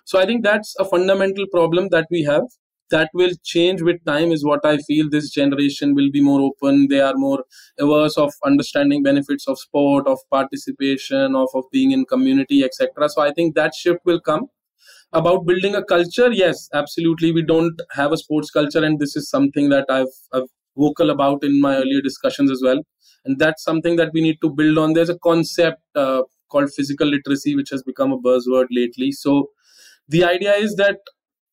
So 0.05 0.19
i 0.19 0.25
think 0.25 0.43
that's 0.43 0.75
a 0.79 0.85
fundamental 0.85 1.47
problem 1.53 1.89
that 1.91 2.07
we 2.11 2.23
have 2.23 2.43
that 2.91 3.09
will 3.13 3.31
change 3.43 3.81
with 3.81 4.03
time 4.05 4.31
is 4.31 4.45
what 4.45 4.65
i 4.65 4.77
feel 4.89 5.09
this 5.09 5.29
generation 5.31 5.95
will 5.95 6.11
be 6.11 6.21
more 6.21 6.41
open. 6.41 6.87
They 6.89 6.99
are 7.01 7.15
more 7.15 7.43
averse 7.79 8.17
of 8.17 8.33
understanding 8.45 9.03
benefits 9.03 9.47
of 9.47 9.59
sport 9.59 10.07
of 10.07 10.19
participation 10.29 11.35
of, 11.35 11.49
of 11.53 11.65
being 11.71 11.91
in 11.91 12.05
community 12.05 12.63
etc 12.63 13.09
so 13.09 13.21
i 13.21 13.31
think 13.31 13.55
that 13.55 13.73
shift 13.75 13.99
will 14.05 14.19
come. 14.19 14.47
About 15.13 15.45
building 15.45 15.75
a 15.75 15.83
culture 15.83 16.31
yes 16.31 16.69
absolutely. 16.73 17.31
We 17.31 17.43
don't 17.43 17.79
have 17.91 18.11
a 18.11 18.17
sports 18.17 18.49
culture 18.49 18.83
and 18.83 18.99
this 18.99 19.15
is 19.15 19.29
something 19.29 19.69
that 19.69 19.85
i've, 19.89 20.15
I've 20.33 20.49
vocal 20.77 21.09
about 21.09 21.43
in 21.43 21.59
my 21.61 21.75
earlier 21.75 22.01
discussions 22.01 22.49
as 22.49 22.61
well. 22.63 22.79
And 23.25 23.37
that's 23.37 23.63
something 23.63 23.97
that 23.97 24.11
we 24.13 24.21
need 24.21 24.37
to 24.41 24.49
build 24.49 24.77
on. 24.77 24.93
There's 24.93 25.09
a 25.09 25.19
concept 25.19 25.81
uh, 25.95 26.21
called 26.49 26.71
physical 26.73 27.07
literacy 27.07 27.55
which 27.55 27.69
has 27.71 27.83
become 27.83 28.11
a 28.13 28.17
buzzword 28.19 28.67
lately. 28.71 29.11
So 29.11 29.47
the 30.07 30.23
idea 30.23 30.53
is 30.53 30.75
that 30.75 30.97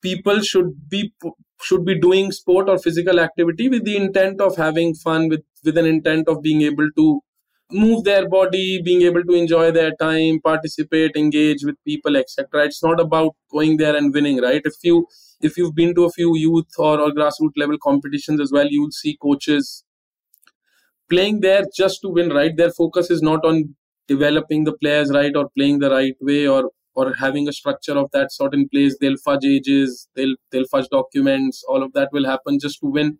people 0.02 0.40
should 0.40 0.88
be 0.88 1.12
should 1.62 1.84
be 1.84 1.98
doing 1.98 2.30
sport 2.32 2.68
or 2.68 2.78
physical 2.78 3.18
activity 3.20 3.68
with 3.68 3.84
the 3.84 3.96
intent 3.96 4.40
of 4.40 4.56
having 4.56 4.94
fun 4.94 5.28
with 5.28 5.42
with 5.64 5.76
an 5.76 5.86
intent 5.86 6.28
of 6.28 6.42
being 6.42 6.62
able 6.62 6.88
to 6.96 7.20
move 7.70 8.04
their 8.04 8.28
body 8.28 8.80
being 8.82 9.02
able 9.02 9.22
to 9.24 9.34
enjoy 9.34 9.70
their 9.70 9.92
time 10.00 10.40
participate 10.44 11.16
engage 11.16 11.64
with 11.64 11.76
people 11.84 12.16
etc 12.16 12.64
it's 12.64 12.82
not 12.82 12.98
about 13.00 13.34
going 13.50 13.76
there 13.76 13.94
and 13.96 14.14
winning 14.14 14.40
right? 14.40 14.62
If 14.64 14.74
you 14.82 15.06
if 15.42 15.56
you've 15.58 15.74
been 15.74 15.94
to 15.96 16.04
a 16.04 16.10
few 16.10 16.36
youth 16.36 16.72
or, 16.78 17.00
or 17.00 17.10
grassroots 17.10 17.56
level 17.56 17.76
competitions 17.82 18.40
as 18.40 18.50
well 18.52 18.66
you'll 18.68 18.90
see 18.92 19.16
coaches 19.20 19.84
playing 21.10 21.40
there 21.40 21.64
just 21.74 22.00
to 22.02 22.08
win 22.08 22.30
right? 22.30 22.56
Their 22.56 22.70
focus 22.70 23.10
is 23.10 23.22
not 23.22 23.44
on 23.44 23.74
developing 24.06 24.64
the 24.64 24.72
players 24.76 25.10
right 25.10 25.34
or 25.36 25.48
playing 25.56 25.78
the 25.80 25.90
right 25.90 26.16
way 26.20 26.46
or 26.46 26.70
or 26.98 27.14
having 27.14 27.48
a 27.48 27.52
structure 27.52 27.96
of 28.02 28.10
that 28.12 28.32
sort 28.32 28.54
in 28.58 28.68
place 28.68 28.96
they'll 29.00 29.22
fudge 29.24 29.44
ages 29.54 30.08
they'll 30.16 30.36
they'll 30.50 30.70
fudge 30.74 30.88
documents 30.94 31.64
all 31.68 31.82
of 31.88 31.92
that 31.98 32.08
will 32.18 32.30
happen 32.34 32.58
just 32.66 32.80
to 32.80 32.94
win 32.98 33.16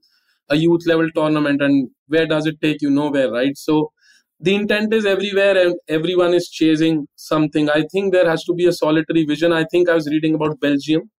a 0.49 0.57
youth 0.57 0.87
level 0.87 1.09
tournament. 1.15 1.63
And 1.63 1.91
where 2.07 2.27
does 2.27 2.47
it 2.47 2.61
take 2.61 2.83
you? 2.83 2.91
Nowhere 2.91 3.31
right? 3.31 3.57
So 3.57 3.93
the 4.41 4.55
intent 4.55 4.95
is 4.95 5.05
everywhere 5.05 5.57
and 5.57 5.75
everyone 5.89 6.35
is 6.35 6.49
chasing 6.49 7.07
something. 7.17 7.69
I 7.71 7.85
think 7.91 8.13
there 8.13 8.29
has 8.29 8.45
to 8.45 8.55
be 8.55 8.67
a 8.67 8.73
solitary 8.73 9.25
vision. 9.25 9.53
I 9.53 9.65
think 9.65 9.89
i 9.89 9.95
was 9.95 10.09
reading 10.09 10.35
about 10.35 10.61
belgium. 10.61 11.11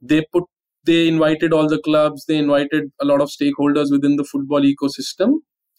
They 0.00 0.24
put 0.32 0.44
they 0.84 1.08
invited 1.08 1.52
all 1.52 1.68
the 1.68 1.78
clubs 1.82 2.24
they 2.24 2.38
invited 2.38 2.90
a 3.02 3.04
lot 3.04 3.20
of 3.20 3.28
stakeholders 3.28 3.90
within 3.90 4.16
the 4.16 4.24
football 4.24 4.62
ecosystem. 4.62 5.34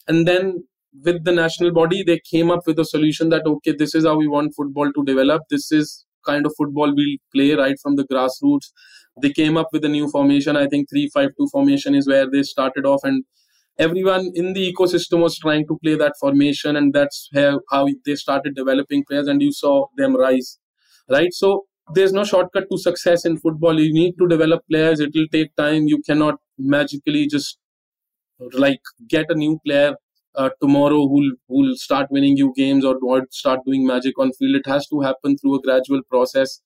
And 0.07 0.27
then 0.27 0.63
with 1.03 1.23
the 1.23 1.31
national 1.31 1.71
body 1.71 2.03
they 2.03 2.19
came 2.29 2.51
up 2.51 2.67
with 2.67 2.77
a 2.77 2.85
solution 2.85 3.29
that 3.29 3.45
okay 3.45 3.71
this 3.71 3.95
is 3.95 4.05
how 4.05 4.15
we 4.15 4.27
want 4.27 4.53
football 4.55 4.91
to 4.91 5.03
develop. 5.05 5.43
This 5.49 5.71
is 5.71 6.05
kind 6.25 6.45
of 6.45 6.53
football 6.57 6.93
we'll 6.95 7.17
play 7.33 7.53
right 7.53 7.77
from 7.81 7.95
the 7.95 8.03
grassroots. 8.03 8.71
They 9.21 9.31
came 9.31 9.57
up 9.57 9.69
with 9.71 9.83
a 9.85 9.89
new 9.89 10.09
formation. 10.09 10.55
I 10.55 10.67
think 10.67 10.89
352 10.89 11.47
formation 11.51 11.95
is 11.95 12.07
where 12.07 12.29
they 12.29 12.43
started 12.43 12.85
off, 12.85 13.01
and 13.03 13.23
everyone 13.77 14.31
in 14.35 14.53
the 14.53 14.73
ecosystem 14.73 15.21
was 15.21 15.37
trying 15.37 15.67
to 15.67 15.77
play 15.83 15.95
that 15.95 16.13
formation, 16.19 16.75
and 16.75 16.93
that's 16.93 17.29
how, 17.33 17.61
how 17.69 17.87
they 18.05 18.15
started 18.15 18.55
developing 18.55 19.03
players, 19.07 19.27
and 19.27 19.41
you 19.41 19.51
saw 19.51 19.87
them 19.97 20.15
rise. 20.15 20.59
Right? 21.09 21.33
So 21.33 21.65
there's 21.93 22.13
no 22.13 22.23
shortcut 22.23 22.65
to 22.71 22.77
success 22.77 23.25
in 23.25 23.37
football. 23.37 23.79
You 23.79 23.93
need 23.93 24.13
to 24.19 24.27
develop 24.27 24.61
players, 24.69 24.99
it 24.99 25.11
will 25.13 25.27
take 25.31 25.55
time. 25.55 25.87
You 25.87 26.01
cannot 26.05 26.35
magically 26.57 27.27
just 27.27 27.57
like 28.53 28.81
get 29.07 29.25
a 29.29 29.35
new 29.35 29.59
player 29.65 29.95
uh, 30.35 30.49
tomorrow 30.61 31.07
who'll 31.07 31.31
who'll 31.47 31.75
start 31.75 32.07
winning 32.11 32.37
you 32.37 32.53
games 32.55 32.85
or, 32.85 32.97
start 33.31 33.59
doing 33.65 33.85
magic 33.85 34.17
on 34.19 34.31
field. 34.33 34.55
It 34.55 34.65
has 34.67 34.87
to 34.87 35.01
happen 35.01 35.37
through 35.37 35.55
a 35.55 35.61
gradual 35.61 36.01
process, 36.09 36.61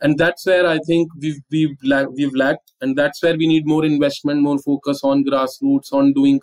and 0.00 0.18
that's 0.18 0.46
where 0.46 0.66
I 0.66 0.78
think 0.86 1.08
we've 1.20 1.40
we've 1.50 1.76
we've 2.16 2.34
lacked, 2.34 2.72
and 2.80 2.96
that's 2.96 3.22
where 3.22 3.36
we 3.36 3.46
need 3.48 3.66
more 3.66 3.84
investment, 3.84 4.42
more 4.42 4.58
focus 4.58 5.00
on 5.04 5.24
grassroots, 5.24 5.92
on 5.92 6.12
doing 6.14 6.40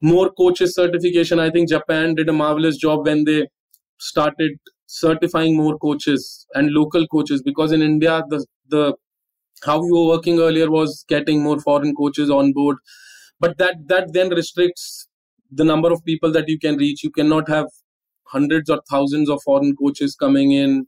more 0.00 0.30
coaches 0.30 0.74
certification. 0.74 1.38
I 1.40 1.50
think 1.50 1.68
Japan 1.68 2.14
did 2.14 2.28
a 2.28 2.32
marvelous 2.32 2.76
job 2.76 3.06
when 3.06 3.24
they 3.24 3.48
started 3.98 4.52
certifying 4.86 5.56
more 5.56 5.78
coaches 5.78 6.46
and 6.54 6.70
local 6.72 7.06
coaches 7.08 7.42
because 7.42 7.72
in 7.72 7.82
India 7.82 8.22
the 8.30 8.44
the 8.68 8.94
how 9.64 9.82
you 9.84 9.94
were 9.94 10.08
working 10.16 10.40
earlier 10.40 10.70
was 10.70 11.04
getting 11.08 11.42
more 11.42 11.60
foreign 11.60 11.94
coaches 11.96 12.30
on 12.30 12.52
board 12.54 12.76
but 13.40 13.58
that 13.58 13.76
that 13.88 14.12
then 14.14 14.30
restricts 14.30 15.07
the 15.50 15.64
number 15.64 15.92
of 15.92 16.04
people 16.04 16.32
that 16.32 16.48
you 16.48 16.58
can 16.58 16.76
reach 16.76 17.02
you 17.02 17.10
cannot 17.10 17.48
have 17.48 17.66
hundreds 18.24 18.70
or 18.70 18.80
thousands 18.90 19.30
of 19.30 19.42
foreign 19.42 19.74
coaches 19.76 20.14
coming 20.14 20.52
in 20.52 20.86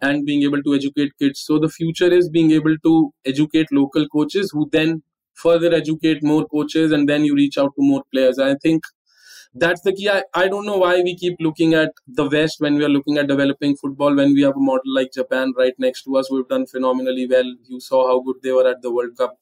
and 0.00 0.26
being 0.26 0.42
able 0.42 0.62
to 0.62 0.74
educate 0.74 1.12
kids 1.18 1.40
so 1.40 1.58
the 1.58 1.68
future 1.68 2.12
is 2.12 2.28
being 2.28 2.50
able 2.50 2.76
to 2.78 3.12
educate 3.24 3.66
local 3.72 4.08
coaches 4.08 4.50
who 4.52 4.68
then 4.72 5.02
further 5.34 5.72
educate 5.74 6.22
more 6.22 6.46
coaches 6.46 6.92
and 6.92 7.08
then 7.08 7.24
you 7.24 7.34
reach 7.34 7.56
out 7.56 7.72
to 7.76 7.82
more 7.92 8.02
players 8.12 8.38
i 8.38 8.54
think 8.56 8.82
that's 9.54 9.82
the 9.82 9.92
key. 9.92 10.08
I, 10.08 10.22
I 10.34 10.48
don't 10.48 10.64
know 10.64 10.78
why 10.78 11.02
we 11.02 11.16
keep 11.16 11.36
looking 11.40 11.74
at 11.74 11.92
the 12.06 12.28
West 12.28 12.60
when 12.60 12.76
we 12.76 12.84
are 12.84 12.88
looking 12.88 13.18
at 13.18 13.26
developing 13.26 13.76
football 13.76 14.14
when 14.16 14.32
we 14.32 14.42
have 14.42 14.56
a 14.56 14.60
model 14.60 14.94
like 14.94 15.12
Japan 15.12 15.52
right 15.58 15.74
next 15.78 16.04
to 16.04 16.16
us 16.16 16.30
We've 16.30 16.48
done 16.48 16.66
phenomenally 16.66 17.26
well. 17.26 17.54
You 17.66 17.80
saw 17.80 18.06
how 18.08 18.20
good 18.20 18.36
they 18.42 18.52
were 18.52 18.66
at 18.68 18.80
the 18.82 18.90
World 18.90 19.16
Cup. 19.16 19.36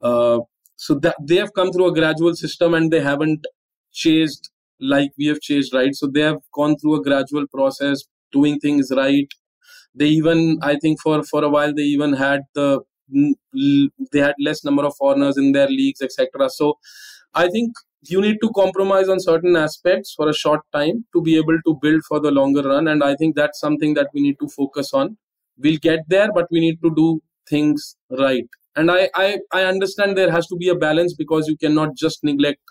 Uh, 0.00 0.40
so 0.76 0.94
that 0.94 1.16
they 1.22 1.36
have 1.36 1.52
come 1.54 1.72
through 1.72 1.88
a 1.88 1.94
gradual 1.94 2.34
system 2.34 2.74
and 2.74 2.90
they 2.90 3.00
haven't 3.00 3.46
chased 4.04 4.50
like 4.80 5.10
we 5.18 5.26
have 5.26 5.40
chased, 5.40 5.74
right? 5.74 5.94
So 5.94 6.06
they 6.06 6.20
have 6.22 6.40
gone 6.54 6.76
through 6.78 6.96
a 7.00 7.02
gradual 7.02 7.46
process, 7.54 8.04
doing 8.32 8.58
things 8.60 8.92
right. 8.96 9.28
They 9.94 10.08
even, 10.20 10.58
I 10.62 10.76
think, 10.76 11.00
for 11.02 11.22
for 11.24 11.44
a 11.44 11.50
while 11.56 11.74
they 11.74 11.88
even 11.96 12.14
had 12.14 12.42
the 12.54 12.70
they 14.12 14.20
had 14.20 14.34
less 14.40 14.64
number 14.64 14.84
of 14.84 14.94
foreigners 14.96 15.36
in 15.38 15.52
their 15.52 15.68
leagues, 15.68 16.02
etc. 16.02 16.48
So 16.50 16.78
I 17.34 17.48
think 17.48 17.74
you 18.08 18.20
need 18.20 18.38
to 18.42 18.50
compromise 18.54 19.08
on 19.08 19.20
certain 19.20 19.56
aspects 19.56 20.14
for 20.14 20.28
a 20.28 20.34
short 20.34 20.60
time 20.72 21.04
to 21.14 21.22
be 21.22 21.36
able 21.36 21.58
to 21.66 21.78
build 21.82 22.02
for 22.08 22.20
the 22.20 22.30
longer 22.30 22.62
run 22.62 22.86
and 22.88 23.02
i 23.02 23.16
think 23.16 23.34
that's 23.34 23.58
something 23.58 23.94
that 23.94 24.08
we 24.14 24.20
need 24.22 24.36
to 24.40 24.48
focus 24.48 24.92
on 24.94 25.16
we'll 25.58 25.78
get 25.86 26.00
there 26.08 26.28
but 26.32 26.46
we 26.52 26.60
need 26.60 26.78
to 26.84 26.92
do 26.94 27.20
things 27.48 27.96
right 28.20 28.48
and 28.76 28.90
I, 28.92 29.10
I 29.14 29.38
i 29.52 29.62
understand 29.64 30.16
there 30.16 30.30
has 30.30 30.46
to 30.48 30.56
be 30.56 30.68
a 30.68 30.76
balance 30.76 31.14
because 31.14 31.48
you 31.48 31.56
cannot 31.56 31.96
just 31.96 32.22
neglect 32.22 32.62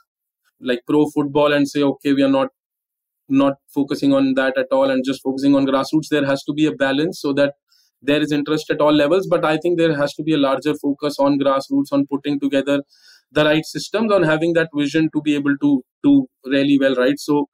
like 0.61 0.79
pro 0.87 1.05
football 1.13 1.53
and 1.53 1.67
say 1.67 1.83
okay 1.83 2.13
we 2.13 2.23
are 2.23 2.35
not 2.39 2.49
not 3.27 3.53
focusing 3.73 4.13
on 4.13 4.33
that 4.35 4.57
at 4.57 4.67
all 4.71 4.89
and 4.89 5.03
just 5.05 5.21
focusing 5.23 5.55
on 5.55 5.65
grassroots 5.65 6.09
there 6.11 6.25
has 6.25 6.43
to 6.43 6.53
be 6.53 6.65
a 6.65 6.71
balance 6.71 7.19
so 7.21 7.33
that 7.33 7.53
there 8.01 8.21
is 8.21 8.31
interest 8.31 8.69
at 8.69 8.81
all 8.81 8.93
levels. 8.93 9.27
But 9.27 9.43
i 9.45 9.57
think 9.57 9.77
there 9.77 9.95
has 9.95 10.13
to 10.15 10.23
be 10.23 10.33
a 10.33 10.37
larger 10.37 10.75
focus 10.75 11.17
on 11.19 11.39
grassroots 11.39 11.91
on 11.91 12.05
putting 12.07 12.39
together 12.39 12.81
the 13.31 13.43
right 13.45 13.65
systems 13.65 14.11
on 14.11 14.23
having 14.23 14.53
that 14.53 14.69
vision 14.75 15.09
to 15.15 15.21
be 15.21 15.35
able 15.35 15.57
to 15.57 15.83
do 16.03 16.27
really 16.45 16.77
well 16.79 16.95
right? 16.95 17.19
So 17.19 17.49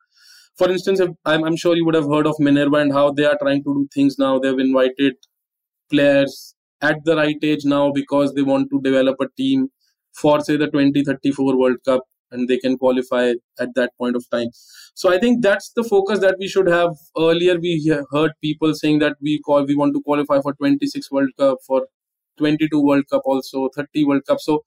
for 0.58 0.70
instance 0.70 1.02
I'm, 1.02 1.44
I'm 1.46 1.56
sure 1.56 1.76
you 1.76 1.86
would 1.86 1.96
have 1.96 2.10
heard 2.10 2.28
of 2.28 2.36
minerva 2.40 2.78
and 2.78 2.94
how 2.94 3.12
they 3.12 3.26
are 3.26 3.38
trying 3.42 3.64
to 3.64 3.74
do 3.74 3.88
things 3.94 4.18
now. 4.20 4.40
They've 4.40 4.60
invited 4.60 5.16
players 5.92 6.56
at 6.82 6.98
the 7.06 7.16
right 7.16 7.38
age 7.44 7.66
now 7.66 7.92
because 7.92 8.34
they 8.34 8.42
want 8.42 8.70
to 8.72 8.82
develop 8.82 9.18
a 9.22 9.28
team 9.38 9.68
for 10.14 10.42
say 10.42 10.58
the 10.58 10.68
2034 10.68 11.58
world 11.58 11.78
cup 11.86 12.02
and 12.32 12.48
they 12.48 12.58
can 12.58 12.78
qualify 12.78 13.24
at 13.60 13.74
that 13.76 13.92
point 13.98 14.16
of 14.16 14.26
time 14.32 14.48
so 14.94 15.12
i 15.14 15.18
think 15.20 15.42
that's 15.42 15.72
the 15.76 15.84
focus 15.84 16.20
that 16.20 16.36
we 16.40 16.48
should 16.48 16.68
have 16.68 16.92
earlier 17.18 17.58
we 17.60 17.74
heard 18.12 18.32
people 18.42 18.74
saying 18.74 19.00
that 19.00 19.16
we 19.22 19.40
call 19.40 19.66
we 19.66 19.76
want 19.76 19.94
to 19.94 20.02
qualify 20.04 20.40
for 20.42 20.54
26 20.54 21.12
world 21.12 21.30
cup 21.38 21.58
for 21.68 21.88
22 22.38 22.82
world 22.82 23.04
cup 23.12 23.22
also 23.26 23.70
30 23.76 24.04
world 24.06 24.24
cup 24.28 24.40
so 24.40 24.64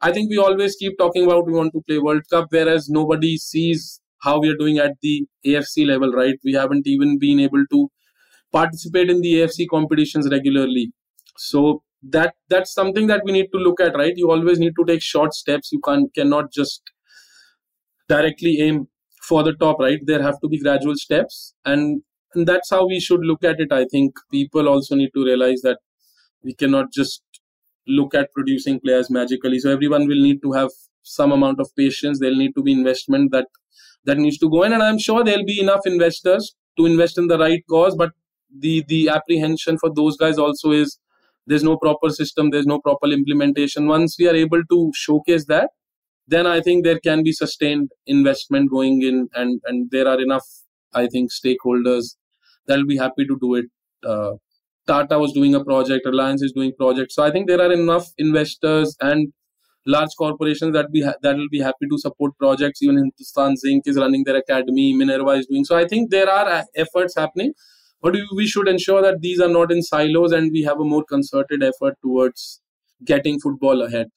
I 0.00 0.12
think 0.12 0.30
we 0.30 0.38
always 0.38 0.76
keep 0.76 0.96
talking 0.98 1.24
about 1.24 1.46
we 1.46 1.52
want 1.52 1.72
to 1.72 1.82
play 1.82 1.98
World 1.98 2.22
Cup, 2.30 2.46
whereas 2.50 2.88
nobody 2.88 3.36
sees 3.36 4.00
how 4.22 4.38
we 4.40 4.48
are 4.48 4.56
doing 4.56 4.78
at 4.78 4.92
the 5.02 5.26
AFC 5.44 5.84
level, 5.84 6.12
right? 6.12 6.36
We 6.44 6.52
haven't 6.52 6.86
even 6.86 7.18
been 7.18 7.40
able 7.40 7.64
to 7.72 7.88
participate 8.52 9.10
in 9.10 9.20
the 9.20 9.40
AFC 9.40 9.66
competitions 9.66 10.28
regularly. 10.30 10.92
So 11.36 11.82
that 12.02 12.34
that's 12.48 12.72
something 12.72 13.06
that 13.08 13.22
we 13.24 13.32
need 13.32 13.48
to 13.52 13.58
look 13.58 13.80
at, 13.80 13.94
right? 13.96 14.12
You 14.16 14.30
always 14.30 14.58
need 14.58 14.74
to 14.78 14.84
take 14.86 15.02
short 15.02 15.34
steps. 15.34 15.70
You 15.72 15.80
can 15.80 16.08
cannot 16.14 16.52
just 16.52 16.82
directly 18.08 18.60
aim 18.60 18.88
for 19.22 19.42
the 19.42 19.54
top, 19.54 19.78
right? 19.80 20.00
There 20.04 20.22
have 20.22 20.40
to 20.40 20.48
be 20.48 20.58
gradual 20.58 20.96
steps, 20.96 21.54
and, 21.64 22.02
and 22.34 22.46
that's 22.46 22.70
how 22.70 22.86
we 22.86 23.00
should 23.00 23.20
look 23.20 23.44
at 23.44 23.60
it. 23.60 23.72
I 23.72 23.84
think 23.86 24.14
people 24.30 24.68
also 24.68 24.94
need 24.94 25.10
to 25.14 25.24
realize 25.24 25.62
that 25.62 25.78
we 26.42 26.54
cannot 26.54 26.92
just 26.92 27.22
look 27.86 28.14
at 28.14 28.32
producing 28.34 28.80
players 28.80 29.10
magically. 29.10 29.58
So 29.58 29.70
everyone 29.70 30.06
will 30.06 30.22
need 30.22 30.42
to 30.42 30.52
have 30.52 30.70
some 31.02 31.32
amount 31.32 31.60
of 31.60 31.70
patience. 31.76 32.20
There'll 32.20 32.36
need 32.36 32.54
to 32.56 32.62
be 32.62 32.72
investment 32.72 33.32
that 33.32 33.46
that 34.04 34.18
needs 34.18 34.38
to 34.38 34.50
go 34.50 34.62
in, 34.62 34.72
and 34.72 34.82
I'm 34.82 34.98
sure 34.98 35.24
there'll 35.24 35.44
be 35.44 35.60
enough 35.60 35.86
investors 35.86 36.54
to 36.78 36.86
invest 36.86 37.18
in 37.18 37.26
the 37.26 37.38
right 37.38 37.62
cause. 37.68 37.96
But 37.96 38.12
the 38.56 38.84
the 38.88 39.08
apprehension 39.08 39.78
for 39.78 39.92
those 39.94 40.16
guys 40.16 40.38
also 40.38 40.72
is 40.72 40.98
there's 41.46 41.64
no 41.64 41.76
proper 41.76 42.10
system, 42.10 42.50
there's 42.50 42.66
no 42.66 42.80
proper 42.80 43.06
implementation. 43.08 43.86
Once 43.88 44.16
we 44.18 44.28
are 44.28 44.34
able 44.34 44.62
to 44.70 44.92
showcase 44.94 45.46
that, 45.46 45.70
then 46.28 46.46
I 46.46 46.60
think 46.60 46.84
there 46.84 47.00
can 47.00 47.22
be 47.24 47.32
sustained 47.32 47.90
investment 48.06 48.70
going 48.70 49.02
in, 49.02 49.28
and 49.34 49.60
and 49.64 49.90
there 49.90 50.08
are 50.08 50.20
enough, 50.20 50.46
I 50.94 51.06
think, 51.06 51.30
stakeholders 51.32 52.16
that'll 52.66 52.86
be 52.86 52.98
happy 52.98 53.26
to 53.26 53.38
do 53.40 53.54
it 53.54 53.66
uh, 54.06 54.32
Tata 54.86 55.18
was 55.18 55.32
doing 55.32 55.54
a 55.54 55.64
project, 55.64 56.06
Reliance 56.06 56.42
is 56.42 56.52
doing 56.52 56.72
projects. 56.78 57.14
So 57.14 57.22
I 57.22 57.30
think 57.30 57.46
there 57.46 57.60
are 57.60 57.72
enough 57.72 58.06
investors 58.16 58.96
and 59.00 59.32
large 59.86 60.10
corporations 60.18 60.72
that 60.74 60.90
be 60.92 61.02
ha- 61.02 61.14
that 61.22 61.36
will 61.36 61.48
be 61.50 61.60
happy 61.60 61.86
to 61.90 61.98
support 61.98 62.36
projects. 62.38 62.82
Even 62.82 62.96
Hindustan 62.96 63.56
Zinc 63.56 63.84
is 63.86 63.96
running 63.96 64.24
their 64.24 64.36
academy, 64.36 64.94
Minerva 64.94 65.30
is 65.32 65.46
doing. 65.46 65.64
So 65.64 65.76
I 65.76 65.86
think 65.86 66.10
there 66.10 66.30
are 66.30 66.48
uh, 66.48 66.64
efforts 66.74 67.14
happening, 67.16 67.52
but 68.02 68.16
we 68.34 68.46
should 68.46 68.68
ensure 68.68 69.02
that 69.02 69.20
these 69.20 69.40
are 69.40 69.48
not 69.48 69.70
in 69.70 69.82
silos 69.82 70.32
and 70.32 70.50
we 70.52 70.62
have 70.62 70.80
a 70.80 70.84
more 70.84 71.04
concerted 71.04 71.62
effort 71.62 71.96
towards 72.02 72.60
getting 73.04 73.38
football 73.40 73.82
ahead. 73.82 74.08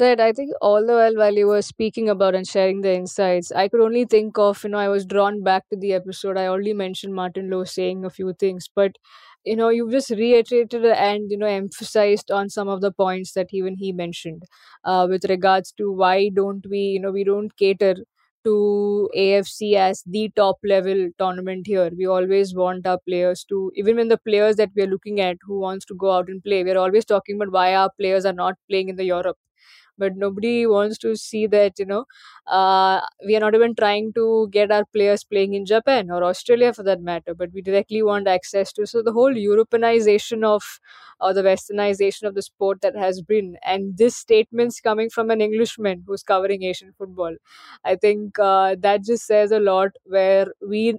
Right. 0.00 0.18
I 0.18 0.32
think 0.32 0.52
all 0.62 0.86
the 0.86 0.94
while 0.94 1.16
while 1.16 1.34
you 1.34 1.46
were 1.48 1.60
speaking 1.60 2.08
about 2.08 2.34
and 2.34 2.46
sharing 2.48 2.80
the 2.80 2.94
insights, 2.94 3.52
I 3.52 3.68
could 3.68 3.82
only 3.82 4.06
think 4.06 4.38
of, 4.38 4.64
you 4.64 4.70
know, 4.70 4.78
I 4.78 4.88
was 4.88 5.04
drawn 5.04 5.42
back 5.42 5.68
to 5.68 5.76
the 5.76 5.92
episode. 5.92 6.38
I 6.38 6.46
already 6.46 6.72
mentioned 6.72 7.14
Martin 7.14 7.50
Lowe 7.50 7.64
saying 7.64 8.02
a 8.04 8.08
few 8.10 8.32
things, 8.32 8.70
but 8.74 8.96
you 9.44 9.54
know, 9.56 9.68
you've 9.68 9.90
just 9.90 10.08
reiterated 10.10 10.84
and 10.86 11.30
you 11.30 11.36
know 11.36 11.46
emphasized 11.46 12.30
on 12.30 12.48
some 12.48 12.68
of 12.68 12.80
the 12.80 12.90
points 12.92 13.32
that 13.34 13.48
even 13.52 13.76
he 13.76 13.92
mentioned, 13.92 14.44
uh, 14.84 15.06
with 15.10 15.24
regards 15.26 15.72
to 15.72 15.92
why 15.92 16.30
don't 16.30 16.64
we, 16.70 16.78
you 16.96 17.00
know, 17.00 17.10
we 17.12 17.24
don't 17.24 17.54
cater 17.58 17.96
to 18.44 19.10
AFC 19.14 19.76
as 19.76 20.02
the 20.06 20.30
top 20.36 20.56
level 20.64 21.08
tournament 21.18 21.66
here. 21.66 21.90
We 21.96 22.06
always 22.06 22.54
want 22.54 22.86
our 22.86 22.98
players 23.06 23.44
to, 23.50 23.70
even 23.74 23.96
when 23.96 24.08
the 24.08 24.16
players 24.18 24.56
that 24.56 24.70
we 24.74 24.82
are 24.84 24.86
looking 24.96 25.20
at 25.20 25.36
who 25.42 25.60
wants 25.60 25.84
to 25.86 25.94
go 25.94 26.12
out 26.12 26.28
and 26.28 26.42
play, 26.42 26.64
we're 26.64 26.78
always 26.78 27.04
talking 27.04 27.36
about 27.36 27.52
why 27.52 27.74
our 27.74 27.90
players 28.00 28.24
are 28.24 28.32
not 28.32 28.54
playing 28.70 28.88
in 28.88 28.96
the 28.96 29.04
Europe 29.04 29.36
but 29.98 30.16
nobody 30.16 30.66
wants 30.66 30.98
to 30.98 31.14
see 31.16 31.46
that 31.46 31.78
you 31.78 31.86
know 31.86 32.04
uh, 32.46 33.00
we 33.26 33.36
are 33.36 33.40
not 33.40 33.54
even 33.54 33.74
trying 33.74 34.12
to 34.12 34.48
get 34.50 34.70
our 34.70 34.84
players 34.92 35.24
playing 35.24 35.54
in 35.54 35.64
japan 35.66 36.10
or 36.10 36.22
australia 36.24 36.72
for 36.72 36.82
that 36.82 37.00
matter 37.00 37.34
but 37.34 37.52
we 37.52 37.62
directly 37.62 38.02
want 38.02 38.26
access 38.28 38.72
to. 38.72 38.86
So 38.86 39.02
the 39.02 39.12
whole 39.12 39.32
europeanization 39.34 40.44
of 40.44 40.62
or 41.20 41.32
the 41.32 41.42
westernization 41.42 42.24
of 42.24 42.34
the 42.34 42.42
sport 42.42 42.80
that 42.82 42.96
has 42.96 43.22
been 43.22 43.56
and 43.64 43.96
this 43.96 44.16
statements 44.16 44.80
coming 44.80 45.08
from 45.10 45.30
an 45.30 45.40
englishman 45.40 46.02
who's 46.06 46.22
covering 46.22 46.62
asian 46.64 46.92
football 46.98 47.34
i 47.84 47.94
think 47.96 48.38
uh, 48.38 48.74
that 48.80 49.04
just 49.04 49.26
says 49.26 49.52
a 49.52 49.60
lot 49.60 49.90
where 50.04 50.46
we 50.68 50.94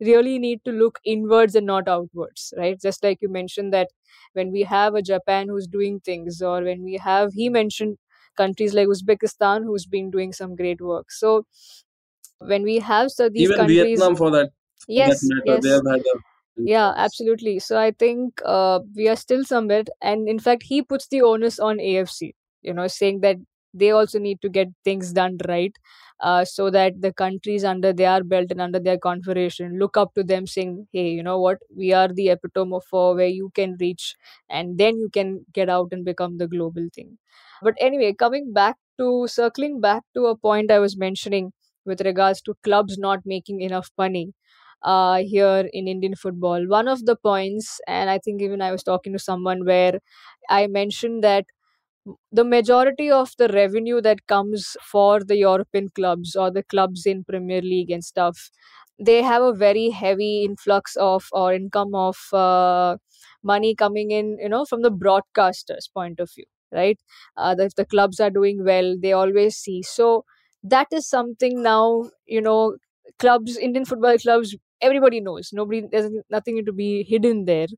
really 0.00 0.38
need 0.38 0.60
to 0.64 0.72
look 0.72 0.98
inwards 1.04 1.54
and 1.54 1.66
not 1.66 1.88
outwards 1.88 2.52
right? 2.58 2.78
Just 2.80 3.02
like 3.02 3.22
you 3.22 3.30
mentioned 3.30 3.72
that 3.72 3.88
when 4.34 4.52
we 4.52 4.62
have 4.62 4.94
a 4.94 5.00
japan 5.02 5.48
who's 5.48 5.66
doing 5.66 6.00
things 6.00 6.42
or 6.42 6.62
when 6.62 6.82
we 6.84 6.94
have 7.06 7.32
he 7.32 7.48
mentioned 7.48 7.96
countries 8.36 8.74
like 8.74 8.88
Uzbekistan 8.88 9.64
who's 9.64 9.86
been 9.86 10.10
doing 10.10 10.32
some 10.32 10.56
great 10.56 10.80
work. 10.80 11.10
So 11.10 11.46
when 12.38 12.62
we 12.62 12.78
have 12.78 13.10
so 13.10 13.28
these 13.28 13.42
even 13.42 13.56
countries, 13.56 13.82
Vietnam 13.82 14.16
for 14.16 14.30
that, 14.30 14.50
yes, 14.88 15.20
that 15.20 15.42
matter, 15.46 15.54
yes. 15.54 15.62
they 15.62 15.70
have 15.70 15.86
had 15.86 16.00
a 16.00 16.18
yeah 16.56 16.92
absolutely 16.96 17.58
so 17.58 17.78
i 17.78 17.90
think 17.90 18.40
uh, 18.44 18.80
we 18.94 19.08
are 19.08 19.16
still 19.16 19.44
somewhere 19.44 19.84
and 20.00 20.28
in 20.28 20.38
fact 20.38 20.62
he 20.62 20.82
puts 20.82 21.06
the 21.08 21.20
onus 21.20 21.58
on 21.58 21.76
afc 21.78 22.34
you 22.62 22.72
know 22.72 22.86
saying 22.86 23.20
that 23.20 23.36
they 23.78 23.90
also 23.90 24.18
need 24.18 24.40
to 24.42 24.48
get 24.48 24.68
things 24.84 25.12
done 25.12 25.36
right 25.48 25.76
uh, 26.20 26.44
so 26.44 26.70
that 26.70 27.00
the 27.00 27.12
countries 27.12 27.64
under 27.64 27.92
their 27.92 28.22
belt 28.24 28.46
and 28.50 28.60
under 28.60 28.80
their 28.80 28.98
confederation 28.98 29.78
look 29.78 29.96
up 29.96 30.14
to 30.14 30.22
them 30.24 30.46
saying 30.46 30.86
hey 30.92 31.08
you 31.08 31.22
know 31.22 31.38
what 31.40 31.58
we 31.76 31.92
are 31.92 32.08
the 32.08 32.28
epitome 32.30 32.74
of 32.74 32.84
where 33.16 33.26
you 33.40 33.50
can 33.54 33.76
reach 33.80 34.14
and 34.48 34.78
then 34.78 34.96
you 34.98 35.08
can 35.12 35.44
get 35.52 35.68
out 35.68 35.88
and 35.92 36.04
become 36.04 36.38
the 36.38 36.48
global 36.48 36.88
thing 36.94 37.18
but 37.62 37.74
anyway, 37.80 38.12
coming 38.12 38.52
back 38.52 38.76
to 38.98 39.26
circling 39.28 39.80
back 39.80 40.02
to 40.14 40.26
a 40.26 40.36
point 40.36 40.70
I 40.70 40.78
was 40.78 40.96
mentioning 40.96 41.52
with 41.84 42.00
regards 42.00 42.42
to 42.42 42.54
clubs 42.64 42.98
not 42.98 43.20
making 43.24 43.60
enough 43.60 43.90
money 43.96 44.32
uh, 44.82 45.18
here 45.24 45.68
in 45.72 45.88
Indian 45.88 46.14
football. 46.14 46.66
One 46.66 46.88
of 46.88 47.04
the 47.06 47.16
points, 47.16 47.80
and 47.86 48.10
I 48.10 48.18
think 48.18 48.42
even 48.42 48.60
I 48.62 48.72
was 48.72 48.82
talking 48.82 49.12
to 49.12 49.18
someone 49.18 49.64
where 49.64 50.00
I 50.48 50.66
mentioned 50.66 51.24
that 51.24 51.46
the 52.32 52.44
majority 52.44 53.10
of 53.10 53.32
the 53.38 53.48
revenue 53.48 54.00
that 54.00 54.26
comes 54.26 54.76
for 54.82 55.20
the 55.20 55.36
European 55.36 55.88
clubs 55.90 56.36
or 56.36 56.50
the 56.50 56.62
clubs 56.62 57.06
in 57.06 57.24
Premier 57.24 57.60
League 57.62 57.90
and 57.90 58.04
stuff, 58.04 58.50
they 58.98 59.22
have 59.22 59.42
a 59.42 59.52
very 59.52 59.90
heavy 59.90 60.44
influx 60.44 60.96
of 60.96 61.26
or 61.32 61.52
income 61.52 61.94
of 61.94 62.16
uh, 62.32 62.96
money 63.42 63.74
coming 63.74 64.10
in, 64.10 64.38
you 64.40 64.48
know, 64.48 64.64
from 64.64 64.82
the 64.82 64.90
broadcasters' 64.90 65.92
point 65.92 66.20
of 66.20 66.30
view 66.34 66.44
right? 66.72 66.98
Uh, 67.36 67.54
if 67.60 67.76
the 67.76 67.84
clubs 67.84 68.18
are 68.18 68.28
doing 68.30 68.64
well 68.64 68.96
they 69.00 69.12
always 69.12 69.56
see. 69.56 69.82
So 69.82 70.24
that 70.64 70.88
is 70.92 71.08
something 71.08 71.62
now 71.62 72.10
you 72.26 72.40
know 72.40 72.76
clubs 73.20 73.56
indian 73.56 73.84
football 73.84 74.18
clubs 74.18 74.56
everybody 74.82 75.20
knows. 75.20 75.50
Nobody 75.52 75.82
there's 75.90 76.10
nothing 76.28 76.64
to 76.66 76.72
be 76.72 77.04
hidden 77.04 77.44
there 77.44 77.68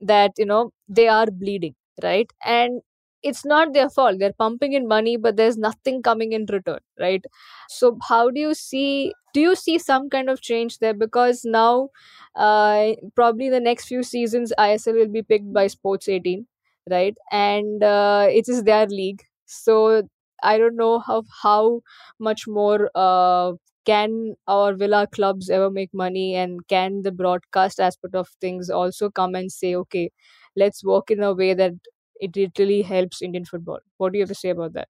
that 0.00 0.32
you 0.36 0.44
know 0.46 0.70
they 0.88 1.08
are 1.08 1.26
bleeding 1.30 1.74
right? 2.02 2.30
And 2.44 2.82
it's 3.24 3.44
not 3.44 3.72
their 3.72 3.88
fault. 3.90 4.18
They're 4.18 4.32
pumping 4.38 4.72
in 4.74 4.86
money 4.88 5.16
but 5.16 5.36
there's 5.36 5.56
nothing 5.58 6.02
coming 6.02 6.32
in 6.32 6.46
return 6.50 6.80
right? 7.00 7.24
So 7.68 7.98
how 8.08 8.30
do 8.30 8.40
you 8.40 8.54
see 8.54 9.12
do 9.32 9.40
you 9.40 9.56
see 9.56 9.78
some 9.78 10.08
kind 10.10 10.30
of 10.30 10.40
change 10.40 10.78
there? 10.78 10.94
Because 10.94 11.44
now 11.44 11.88
uh, 12.36 12.92
probably 13.14 13.48
the 13.50 13.60
next 13.60 13.86
few 13.86 14.02
seasons 14.02 14.52
isl 14.58 14.94
will 14.94 15.08
be 15.08 15.22
picked 15.22 15.52
by 15.52 15.66
sports 15.66 16.08
18 16.08 16.46
right? 16.90 17.16
And 17.32 17.82
uh, 17.82 18.26
it 18.30 18.48
is 18.48 18.62
their 18.64 18.86
league. 18.86 19.22
So 19.46 20.02
i 20.42 20.58
don't 20.58 20.76
know 20.76 20.98
how 20.98 21.22
how 21.42 21.80
much 22.18 22.46
more 22.46 22.90
uh, 22.94 23.52
can 23.90 24.34
our 24.54 24.74
villa 24.74 25.06
clubs 25.16 25.48
ever 25.50 25.70
make 25.70 25.90
money 26.00 26.34
and 26.34 26.66
can 26.72 27.00
the 27.02 27.12
broadcast 27.20 27.80
aspect 27.80 28.14
of 28.14 28.28
things 28.40 28.68
also 28.70 29.08
come 29.10 29.34
and 29.34 29.50
say 29.52 29.74
okay 29.74 30.10
let's 30.56 30.84
work 30.84 31.10
in 31.10 31.22
a 31.22 31.32
way 31.32 31.54
that 31.54 31.72
it 32.20 32.36
really 32.58 32.82
helps 32.82 33.22
indian 33.22 33.44
football. 33.44 33.80
What 33.98 34.12
do 34.12 34.18
you 34.18 34.22
have 34.22 34.28
to 34.30 34.34
say 34.34 34.50
about 34.50 34.72
that? 34.74 34.88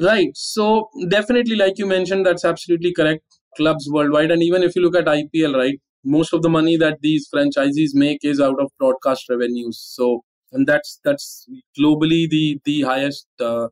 Right. 0.00 0.30
So 0.34 0.88
definitely 1.08 1.56
like 1.56 1.78
you 1.78 1.86
mentioned 1.86 2.24
that's 2.24 2.44
absolutely 2.44 2.92
correct 2.94 3.22
clubs 3.56 3.86
worldwide. 3.90 4.30
And 4.30 4.42
even 4.42 4.62
if 4.62 4.74
you 4.74 4.82
look 4.82 4.96
at 4.96 5.04
ipl 5.06 5.56
right 5.56 5.78
most 6.02 6.32
of 6.32 6.40
the 6.40 6.48
money 6.48 6.76
that 6.78 6.98
these 7.02 7.28
franchisees 7.34 7.90
make 7.92 8.20
is 8.24 8.40
out 8.40 8.58
of 8.60 8.70
broadcast 8.78 9.26
revenues. 9.28 9.78
So 9.78 10.24
and 10.52 10.66
that's 10.66 11.00
that's 11.04 11.46
globally 11.78 12.28
the 12.28 12.58
the 12.64 12.82
highest 12.82 13.26
uh, 13.40 13.68